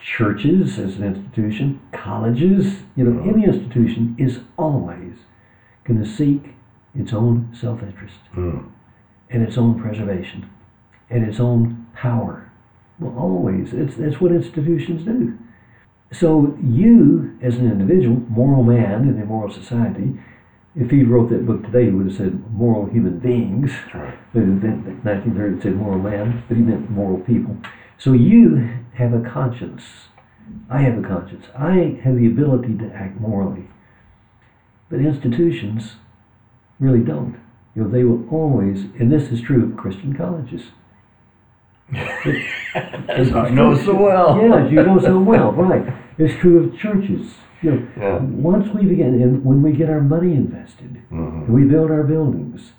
churches 0.02 0.80
as 0.80 0.96
an 0.98 1.04
institution, 1.04 1.82
colleges, 1.92 2.84
you 2.96 3.04
know, 3.04 3.30
any 3.30 3.46
institution 3.46 4.16
is 4.18 4.40
always 4.58 5.14
going 5.84 6.04
to 6.04 6.10
seek 6.10 6.56
its 6.96 7.14
own 7.14 7.56
self 7.60 7.82
interest 7.82 8.18
mm. 8.36 8.68
and 9.30 9.44
its 9.44 9.58
own 9.58 9.80
preservation 9.80 10.50
and 11.10 11.24
its 11.24 11.40
own 11.40 11.88
power. 11.94 12.52
Well, 13.00 13.16
always. 13.18 13.74
It's, 13.74 13.96
that's 13.96 14.20
what 14.20 14.32
institutions 14.32 15.06
do. 15.06 15.38
So 16.12 16.58
you, 16.62 17.38
as 17.42 17.56
an 17.58 17.72
individual, 17.72 18.18
moral 18.30 18.64
man 18.64 19.08
in 19.08 19.22
a 19.22 19.26
moral 19.26 19.54
society, 19.54 20.20
if 20.76 20.92
he 20.92 21.04
wrote 21.04 21.30
that 21.30 21.46
book 21.46 21.64
today, 21.64 21.86
he 21.86 21.92
would 21.92 22.08
have 22.08 22.18
said 22.18 22.52
moral 22.52 22.86
human 22.88 23.20
beings. 23.20 23.72
Right. 23.94 24.18
But 24.34 24.44
in 24.44 24.62
1930, 25.04 25.58
it 25.58 25.64
said 25.64 25.76
moral 25.76 26.00
man, 26.00 26.44
but 26.48 26.58
he 26.58 26.64
meant 26.64 26.90
moral 26.90 27.20
people. 27.20 27.58
So 28.00 28.14
you 28.14 28.70
have 28.96 29.14
a 29.14 29.22
conscience. 29.22 29.84
I 30.70 30.82
have 30.82 30.98
a 30.98 31.08
conscience. 31.08 31.46
I 31.56 32.00
have 32.04 32.16
the 32.16 32.28
ability 32.28 32.78
to 32.78 32.92
act 32.94 33.20
morally. 33.20 33.68
But 34.90 35.02
institutions 35.02 35.98
really 36.80 37.02
don't. 37.02 37.40
You 37.76 37.84
know, 37.84 37.90
they 37.90 38.04
will 38.04 38.28
always, 38.30 38.86
and 39.00 39.12
this 39.12 39.32
is 39.32 39.42
true 39.42 39.70
of 39.70 39.78
Christian 39.78 40.14
colleges. 40.16 40.64
As 41.94 43.32
I 43.36 43.50
know 43.50 43.76
so 43.76 43.96
well. 43.96 44.40
yes, 44.42 44.72
you 44.72 44.84
know 44.84 45.00
so 45.00 45.20
well, 45.20 45.52
right. 45.52 45.94
It's 46.18 46.40
true 46.40 46.64
of 46.64 46.78
churches. 46.78 47.34
You 47.62 47.72
know, 47.72 47.88
yeah. 47.98 48.18
once 48.20 48.70
we 48.74 48.86
begin, 48.86 49.22
and 49.22 49.44
when 49.44 49.62
we 49.62 49.74
get 49.74 49.90
our 49.90 50.02
money 50.02 50.34
invested, 50.34 51.02
mm-hmm. 51.12 51.52
we 51.52 51.66
build 51.66 51.92
our 51.92 52.04
buildings, 52.04 52.72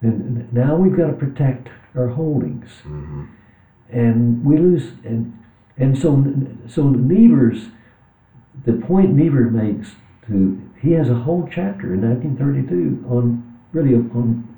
and 0.00 0.52
now 0.52 0.76
we've 0.76 0.96
got 0.96 1.08
to 1.08 1.12
protect 1.12 1.68
our 1.94 2.08
holdings, 2.08 2.68
mm-hmm. 2.84 3.24
And 3.90 4.44
we 4.44 4.56
lose, 4.56 4.92
and 5.04 5.32
and 5.76 5.96
so 5.96 6.24
so 6.68 6.90
Niebuhr's, 6.90 7.68
the 8.64 8.72
point 8.72 9.14
Niebuhr 9.14 9.50
makes 9.50 9.92
to 10.26 10.60
he 10.80 10.92
has 10.92 11.08
a 11.08 11.14
whole 11.14 11.48
chapter 11.50 11.94
in 11.94 12.02
1932 12.02 13.06
on 13.08 13.58
really 13.72 13.94
on 13.94 14.48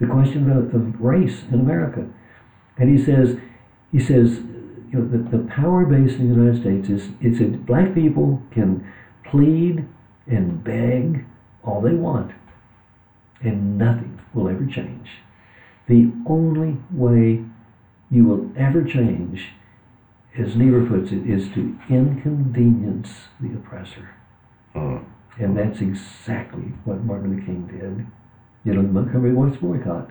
the 0.00 0.06
question 0.06 0.50
of, 0.50 0.74
of 0.74 1.00
race 1.00 1.42
in 1.50 1.60
America 1.60 2.08
and 2.78 2.96
he 2.96 3.04
says, 3.04 3.36
he 3.90 3.98
says, 3.98 4.38
you 4.90 4.98
know, 4.98 5.08
the, 5.08 5.36
the 5.36 5.44
power 5.44 5.84
base 5.84 6.12
in 6.12 6.28
the 6.28 6.34
United 6.34 6.60
States 6.60 6.88
is 6.88 7.10
it's 7.20 7.40
that 7.40 7.66
black 7.66 7.92
people 7.94 8.42
can 8.52 8.90
plead 9.24 9.86
and 10.26 10.62
beg 10.62 11.24
all 11.64 11.80
they 11.80 11.92
want, 11.92 12.32
and 13.42 13.76
nothing 13.76 14.20
will 14.32 14.48
ever 14.48 14.64
change. 14.64 15.08
The 15.88 16.12
only 16.26 16.78
way 16.90 17.44
you 18.10 18.24
will 18.24 18.50
ever 18.56 18.84
change, 18.84 19.50
as 20.38 20.56
Niebuhr 20.56 20.86
puts 20.86 21.12
it, 21.12 21.28
is 21.28 21.48
to 21.54 21.78
inconvenience 21.88 23.10
the 23.40 23.48
oppressor. 23.54 24.10
Mm. 24.74 25.04
And 25.38 25.56
that's 25.56 25.80
exactly 25.80 26.72
what 26.84 27.02
Martin 27.02 27.30
Luther 27.30 27.46
King 27.46 27.66
did. 27.66 28.06
You 28.64 28.74
know, 28.74 28.82
the 28.82 28.92
Montgomery 28.92 29.32
Ward's 29.32 29.56
boycott 29.56 30.10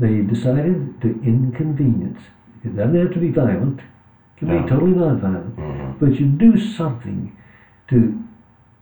they 0.00 0.22
decided 0.22 1.00
to 1.02 1.08
inconvenience. 1.22 2.20
It 2.64 2.74
doesn't 2.74 2.98
have 2.98 3.12
to 3.12 3.20
be 3.20 3.30
violent. 3.30 3.80
It 3.80 4.38
can 4.38 4.62
be 4.62 4.68
totally 4.68 4.92
nonviolent. 4.92 5.54
Mm-hmm. 5.56 6.04
But 6.04 6.18
you 6.18 6.26
do 6.26 6.58
something 6.58 7.36
to 7.88 8.18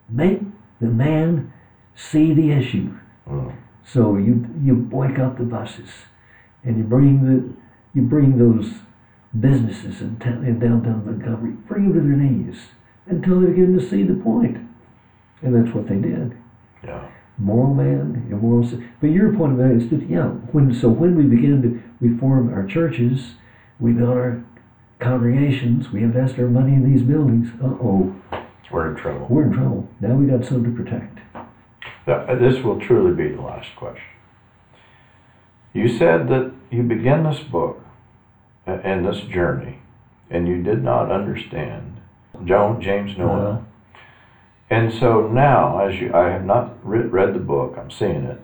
make 0.08 0.40
the 0.80 0.86
man 0.86 1.52
see 1.96 2.32
the 2.32 2.52
issue. 2.52 2.96
Mm. 3.28 3.56
So 3.84 4.16
you 4.16 4.46
you 4.62 4.74
boycott 4.74 5.38
the 5.38 5.44
buses, 5.44 5.90
and 6.62 6.78
you 6.78 6.84
bring 6.84 7.24
the 7.24 7.52
you 7.98 8.02
bring 8.02 8.38
those 8.38 8.74
businesses 9.38 10.00
in, 10.00 10.18
downtown 10.18 11.04
Montgomery, 11.04 11.52
bring 11.68 11.92
them 11.92 11.94
to 11.94 12.00
their 12.00 12.16
knees 12.16 12.68
until 13.06 13.40
they 13.40 13.48
begin 13.48 13.78
to 13.78 13.88
see 13.88 14.02
the 14.02 14.14
point. 14.14 14.58
and 15.42 15.54
that's 15.54 15.74
what 15.74 15.88
they 15.88 15.96
did. 15.96 16.36
Yeah 16.82 17.08
moral 17.38 17.74
man, 17.74 18.26
immoral. 18.30 18.68
But 19.00 19.10
your 19.10 19.32
point 19.34 19.54
about 19.54 19.70
it 19.70 19.82
is 19.82 19.90
that 19.90 20.08
yeah, 20.10 20.26
when 20.52 20.74
so 20.74 20.88
when 20.88 21.16
we 21.16 21.24
begin 21.24 21.62
to 21.62 21.82
we 22.00 22.16
form 22.18 22.52
our 22.52 22.66
churches, 22.66 23.34
we 23.78 23.92
build 23.92 24.10
our 24.10 24.44
congregations, 24.98 25.90
we 25.90 26.02
invest 26.02 26.38
our 26.38 26.48
money 26.48 26.74
in 26.74 26.92
these 26.92 27.02
buildings. 27.02 27.48
Uh 27.62 27.76
oh, 27.80 28.14
we're 28.70 28.90
in 28.90 28.96
trouble. 28.96 29.26
We're 29.30 29.46
in 29.46 29.52
trouble. 29.52 29.88
Now 30.00 30.14
we 30.14 30.26
got 30.26 30.44
something 30.44 30.74
to 30.74 30.82
protect. 30.82 31.20
Uh, 32.06 32.34
this 32.36 32.62
will 32.64 32.80
truly 32.80 33.14
be 33.14 33.34
the 33.34 33.42
last 33.42 33.68
question. 33.76 34.04
You 35.74 35.88
said 35.88 36.28
that 36.28 36.52
you 36.70 36.82
begin 36.82 37.24
this 37.24 37.40
book 37.40 37.77
and 38.68 39.04
this 39.04 39.20
journey 39.22 39.78
and 40.30 40.46
you 40.46 40.62
did 40.62 40.82
not 40.84 41.10
understand. 41.10 41.96
Joan, 42.44 42.80
James 42.82 43.16
Noel. 43.16 43.46
Uh, 43.46 43.98
And 44.70 44.92
so 44.92 45.26
now, 45.26 45.78
as 45.78 45.98
you, 45.98 46.12
I 46.12 46.28
have 46.28 46.44
not 46.44 46.76
read, 46.86 47.10
read 47.10 47.32
the 47.34 47.38
book, 47.38 47.78
I'm 47.78 47.90
seeing 47.90 48.24
it. 48.24 48.38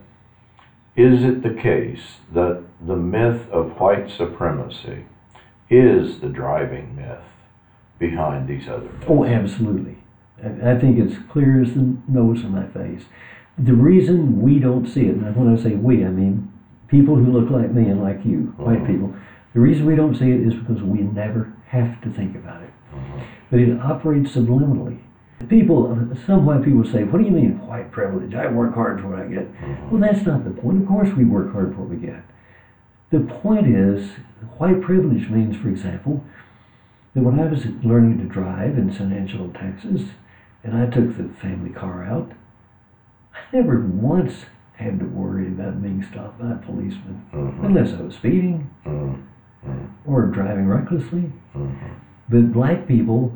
Is 0.97 1.22
it 1.22 1.43
the 1.43 1.53
case 1.53 2.16
that 2.33 2.62
the 2.81 2.97
myth 2.97 3.51
of 3.51 3.79
white 3.79 4.11
supremacy 4.11 5.05
is 5.68 6.20
the 6.20 6.29
driving 6.29 6.97
myth 6.97 7.18
behind 7.99 8.49
these 8.49 8.66
other 8.68 8.85
myths? 8.91 9.05
Oh, 9.09 9.25
absolutely. 9.25 9.99
I 10.43 10.70
I 10.72 10.79
think 10.79 10.99
it's 10.99 11.16
clear 11.31 11.61
as 11.61 11.75
the 11.75 11.97
nose 12.09 12.43
on 12.45 12.53
my 12.53 12.66
face. 12.68 13.03
The 13.59 13.75
reason 13.75 14.41
we 14.41 14.59
don't 14.59 14.87
see 14.87 15.03
it, 15.07 15.16
and 15.16 15.37
when 15.37 15.55
I 15.55 15.61
say 15.62 15.75
we, 15.75 16.05
I 16.05 16.09
mean 16.09 16.51
people 16.89 17.16
who 17.16 17.31
look 17.31 17.51
like 17.51 17.70
me 17.72 17.91
and 17.91 18.01
like 18.03 18.25
you, 18.25 18.55
white 18.57 18.83
Mhm. 18.85 18.87
people. 18.87 19.14
The 19.55 19.61
reason 19.61 19.86
we 19.86 19.94
don't 19.94 20.16
see 20.16 20.30
it 20.30 20.40
is 20.46 20.52
because 20.55 20.82
we 20.82 20.98
never 21.00 21.52
have 21.68 22.00
to 22.02 22.11
think 22.11 22.34
about 22.36 22.62
it. 22.62 22.70
But 23.50 23.61
it 23.61 23.78
operates 23.80 24.32
subliminally. 24.32 24.98
People, 25.48 25.96
some 26.26 26.44
white 26.46 26.64
people 26.64 26.84
say, 26.84 27.05
what 27.05 27.18
do 27.18 27.24
you 27.24 27.30
mean 27.30 27.64
white 27.66 27.90
privilege? 27.92 28.34
I 28.34 28.48
work 28.48 28.74
hard 28.74 29.00
for 29.00 29.09
what 29.09 29.20
I 29.20 29.26
get. 29.26 29.46
Well, 29.90 30.00
that's 30.00 30.24
not 30.26 30.44
the 30.44 30.50
point. 30.50 30.82
Of 30.82 30.88
course 30.88 31.11
we 31.16 31.24
work 31.24 31.52
hard 31.52 31.74
for 31.74 31.82
what 31.82 31.90
we 31.90 31.96
get. 31.96 32.22
The 33.11 33.20
point 33.20 33.68
is, 33.68 34.11
white 34.59 34.80
privilege 34.82 35.28
means, 35.28 35.57
for 35.57 35.68
example, 35.68 36.24
that 37.14 37.22
when 37.22 37.38
I 37.38 37.46
was 37.46 37.66
learning 37.84 38.18
to 38.18 38.24
drive 38.24 38.76
in 38.76 38.92
San 38.92 39.12
Angelo, 39.12 39.48
Texas, 39.52 40.02
and 40.64 40.76
I 40.76 40.86
took 40.86 41.16
the 41.16 41.28
family 41.40 41.70
car 41.70 42.02
out, 42.05 42.32
I 43.34 43.57
never 43.57 43.80
once 43.80 44.46
had 44.76 44.98
to 44.98 45.05
worry 45.07 45.46
about 45.46 45.80
being 45.82 46.02
stopped 46.02 46.40
by 46.40 46.50
a 46.52 46.57
policeman, 46.57 47.22
Mhm. 47.32 47.64
unless 47.64 47.92
I 47.92 48.02
was 48.02 48.14
speeding 48.16 48.70
Mhm. 48.84 49.18
Or 50.04 50.26
driving 50.26 50.66
recklessly. 50.68 51.32
Mhm. 51.54 51.70
But 52.28 52.52
black 52.52 52.86
people, 52.86 53.32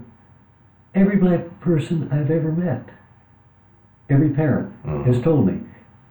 every 0.95 1.17
black 1.17 1.61
person 1.61 2.09
I've 2.11 2.31
ever 2.31 2.53
met, 2.53 2.89
every 4.11 4.31
parent 4.31 4.71
Mhm. 4.85 5.05
has 5.05 5.21
told 5.21 5.47
me 5.47 5.61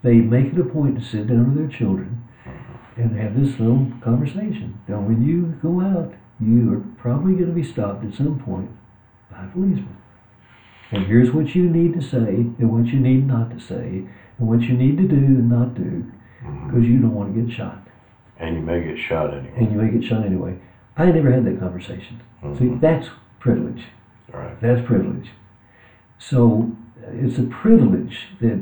they 0.02 0.22
make 0.22 0.54
it 0.54 0.60
a 0.60 0.64
point 0.64 0.96
to 0.98 1.02
sit 1.04 1.28
down 1.28 1.46
with 1.50 1.56
their 1.58 1.68
children 1.68 2.18
and 2.96 3.12
have 3.16 3.36
this 3.40 3.60
little 3.60 3.88
conversation. 4.02 4.74
Now, 4.88 5.00
when 5.02 5.22
you 5.22 5.54
go 5.62 5.82
out, 5.82 6.14
you 6.40 6.74
are 6.74 6.82
probably 6.98 7.34
going 7.34 7.48
to 7.50 7.54
be 7.54 7.64
stopped 7.64 8.04
at 8.06 8.14
some 8.14 8.38
point 8.40 8.70
by 9.32 9.44
a 9.44 9.48
policeman. 9.48 9.96
And 10.92 11.04
here's 11.04 11.34
what 11.34 11.54
you 11.54 11.70
need 11.70 11.94
to 11.94 12.02
say 12.02 12.46
and 12.60 12.72
what 12.72 12.88
you 12.88 13.00
need 13.00 13.28
not 13.28 13.52
to 13.52 13.60
say 13.60 14.04
and 14.40 14.48
what 14.48 14.62
you 14.62 14.76
need 14.78 14.98
to 14.98 15.08
do 15.08 15.16
and 15.16 15.50
not 15.50 15.76
do 15.76 16.06
because 16.66 16.88
you 16.88 17.00
don't 17.00 17.14
want 17.14 17.34
to 17.36 17.42
get 17.42 17.52
shot. 17.52 17.87
And 18.40 18.56
you 18.56 18.62
may 18.62 18.84
get 18.84 18.98
shot 18.98 19.34
anyway. 19.34 19.54
And 19.58 19.72
you 19.72 19.78
may 19.78 19.90
get 19.92 20.04
shot 20.04 20.26
anyway. 20.26 20.58
I 20.96 21.06
never 21.12 21.32
had 21.32 21.46
that 21.46 21.60
conversation. 21.60 22.22
See, 22.58 22.66
Mhm. 22.66 22.80
that's 22.80 23.10
privilege. 23.40 23.86
Right. 24.34 24.60
That's 24.62 24.86
privilege. 24.86 25.32
So 26.18 26.72
uh, 27.04 27.12
it's 27.14 27.38
a 27.38 27.44
privilege 27.44 28.30
that 28.42 28.60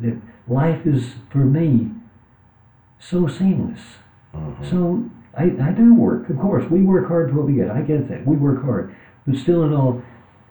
that 0.00 0.16
life 0.48 0.86
is 0.86 1.14
for 1.30 1.38
me 1.44 1.90
so 2.98 3.26
seamless. 3.26 3.98
Mhm. 4.34 4.64
So 4.64 5.04
I, 5.36 5.44
I 5.68 5.72
do 5.72 5.94
work, 5.94 6.28
of 6.30 6.38
course. 6.38 6.68
We 6.70 6.82
work 6.82 7.08
hard 7.08 7.30
for 7.30 7.36
what 7.36 7.46
we 7.46 7.54
get. 7.54 7.70
I 7.70 7.82
get 7.82 8.08
that. 8.08 8.26
We 8.26 8.36
work 8.36 8.62
hard. 8.64 8.94
But 9.26 9.36
still 9.36 9.64
in 9.64 9.72
all, 9.74 10.02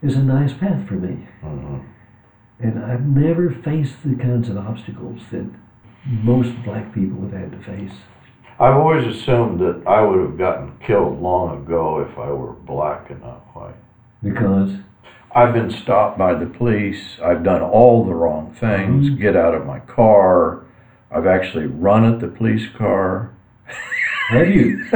it's 0.02 0.16
a 0.16 0.24
nice 0.24 0.54
path 0.54 0.88
for 0.88 0.96
me. 0.96 1.28
Mhm. 1.44 1.82
And 2.60 2.80
I've 2.84 3.06
never 3.06 3.50
faced 3.50 4.04
the 4.04 4.16
kinds 4.16 4.50
of 4.50 4.58
obstacles 4.58 5.22
that 5.32 5.46
most 6.24 6.52
black 6.64 6.94
people 6.94 7.22
have 7.24 7.34
had 7.34 7.52
to 7.52 7.58
face. 7.60 7.94
I've 8.60 8.76
always 8.76 9.06
assumed 9.16 9.60
that 9.62 9.84
I 9.88 10.02
would 10.02 10.20
have 10.20 10.38
gotten 10.38 10.74
killed 10.86 11.22
long 11.22 11.60
ago 11.64 12.00
if 12.00 12.18
I 12.18 12.30
were 12.32 12.52
black 12.54 13.10
and 13.10 13.22
not 13.22 13.42
white. 13.56 13.76
Because 14.22 14.72
I've 15.34 15.54
been 15.54 15.72
stopped 15.72 16.18
by 16.18 16.34
the 16.34 16.46
police. 16.46 17.20
I've 17.24 17.44
done 17.44 17.62
all 17.62 18.04
the 18.06 18.14
wrong 18.14 18.52
things. 18.60 19.10
Mhm. 19.12 19.20
Get 19.20 19.36
out 19.38 19.54
of 19.56 19.66
my 19.66 19.80
car. 19.80 20.64
I've 21.12 21.26
actually 21.28 21.68
run 21.68 22.04
at 22.04 22.20
the 22.20 22.28
police 22.28 22.68
car. 22.78 23.32
have 24.30 24.50
you? 24.50 24.84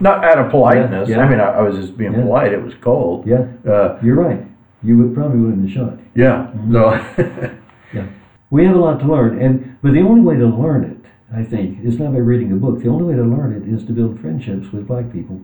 Not 0.00 0.22
out 0.24 0.38
of 0.38 0.50
politeness. 0.50 1.08
Yeah, 1.08 1.16
yeah. 1.16 1.22
I 1.24 1.28
mean, 1.28 1.40
I, 1.40 1.44
I 1.50 1.62
was 1.62 1.76
just 1.76 1.96
being 1.96 2.12
Yeah. 2.12 2.22
polite. 2.22 2.52
It 2.52 2.62
was 2.62 2.74
cold. 2.82 3.26
Yeah, 3.26 3.46
Uh, 3.66 3.98
you're 4.02 4.16
right. 4.16 4.44
You 4.82 4.98
would 4.98 5.14
probably 5.14 5.38
would 5.40 5.50
have 5.52 5.60
been 5.62 5.68
shot. 5.70 5.94
yeah. 6.14 6.50
So, 6.70 8.02
We 8.50 8.66
have 8.66 8.76
a 8.76 8.78
lot 8.78 9.00
to 9.00 9.06
learn, 9.06 9.40
and 9.40 9.78
but 9.80 9.92
the 9.94 10.00
only 10.02 10.20
way 10.20 10.36
to 10.36 10.44
learn 10.46 10.84
it, 10.84 11.01
I 11.34 11.44
think, 11.44 11.78
It's 11.82 11.98
not 11.98 12.12
by 12.12 12.18
reading 12.18 12.52
a 12.52 12.56
book. 12.56 12.82
The 12.82 12.88
only 12.88 13.04
way 13.04 13.14
to 13.16 13.22
learn 13.22 13.54
it 13.54 13.66
is 13.72 13.84
to 13.86 13.92
build 13.92 14.20
friendships 14.20 14.70
with 14.70 14.86
black 14.86 15.10
people 15.10 15.40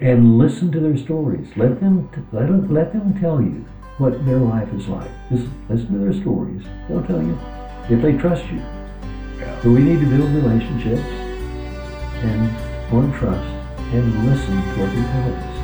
and 0.00 0.38
listen 0.38 0.72
to 0.72 0.80
their 0.80 0.96
stories. 0.96 1.48
Let 1.56 1.80
them 1.80 2.08
t- 2.14 2.22
let 2.32 2.48
them, 2.48 2.72
let 2.72 2.92
them 2.92 3.18
tell 3.20 3.40
you 3.40 3.64
what 3.98 4.24
their 4.26 4.38
life 4.38 4.72
is 4.74 4.88
like. 4.88 5.10
Just 5.30 5.46
listen 5.68 5.92
to 5.92 5.98
their 5.98 6.12
stories. 6.20 6.62
They'll 6.88 7.04
tell 7.04 7.22
you 7.22 7.38
if 7.90 8.00
they 8.02 8.12
trust 8.16 8.44
you. 8.46 8.58
Yeah. 9.38 9.60
So 9.62 9.70
we 9.70 9.80
need 9.80 10.00
to 10.00 10.06
build 10.06 10.30
relationships 10.30 11.06
and 12.24 12.50
form 12.90 13.12
trust 13.18 13.46
and 13.92 14.26
listen 14.28 14.54
to 14.54 14.80
what 14.80 14.90
they 14.94 15.02
tell 15.12 15.34
us. 15.34 15.56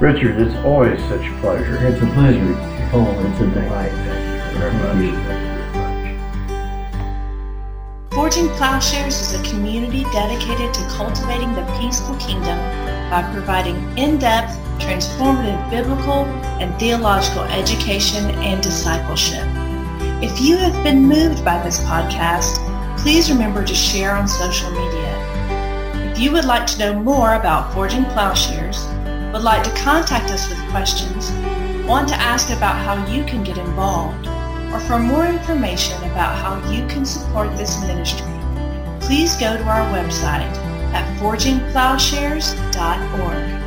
Richard, 0.00 0.40
it's 0.40 0.56
always 0.64 1.00
such 1.08 1.26
a 1.26 1.40
pleasure. 1.40 1.76
It's 1.86 2.02
a 2.02 2.06
pleasure, 2.06 2.54
Paul. 2.90 3.14
It's 3.26 3.40
a 3.40 3.46
delight. 3.46 3.92
Thank 3.92 4.52
you 4.54 4.58
very 4.58 5.12
much. 5.12 5.41
Forging 8.14 8.50
Plowshares 8.50 9.18
is 9.22 9.32
a 9.32 9.42
community 9.42 10.04
dedicated 10.12 10.74
to 10.74 10.86
cultivating 10.88 11.54
the 11.54 11.64
peaceful 11.80 12.14
kingdom 12.16 12.58
by 13.08 13.26
providing 13.32 13.76
in-depth, 13.96 14.52
transformative 14.78 15.70
biblical 15.70 16.26
and 16.60 16.78
theological 16.78 17.44
education 17.44 18.26
and 18.42 18.62
discipleship. 18.62 19.46
If 20.22 20.42
you 20.42 20.58
have 20.58 20.84
been 20.84 21.06
moved 21.06 21.42
by 21.42 21.62
this 21.62 21.80
podcast, 21.80 22.58
please 22.98 23.30
remember 23.30 23.64
to 23.64 23.74
share 23.74 24.14
on 24.14 24.28
social 24.28 24.70
media. 24.72 26.12
If 26.12 26.18
you 26.18 26.32
would 26.32 26.44
like 26.44 26.66
to 26.66 26.78
know 26.78 26.92
more 26.92 27.36
about 27.36 27.72
Forging 27.72 28.04
Plowshares, 28.04 28.84
would 29.32 29.42
like 29.42 29.64
to 29.64 29.82
contact 29.82 30.30
us 30.30 30.50
with 30.50 30.70
questions, 30.70 31.30
want 31.88 32.10
to 32.10 32.14
ask 32.16 32.50
about 32.50 32.76
how 32.76 33.10
you 33.10 33.24
can 33.24 33.42
get 33.42 33.56
involved, 33.56 34.26
or 34.72 34.80
for 34.80 34.98
more 34.98 35.26
information 35.26 36.02
about 36.10 36.34
how 36.36 36.56
you 36.70 36.84
can 36.86 37.04
support 37.04 37.54
this 37.56 37.78
ministry, 37.82 38.26
please 39.00 39.36
go 39.36 39.56
to 39.56 39.62
our 39.64 39.84
website 39.92 40.50
at 40.92 41.04
forgingplowshares.org. 41.20 43.61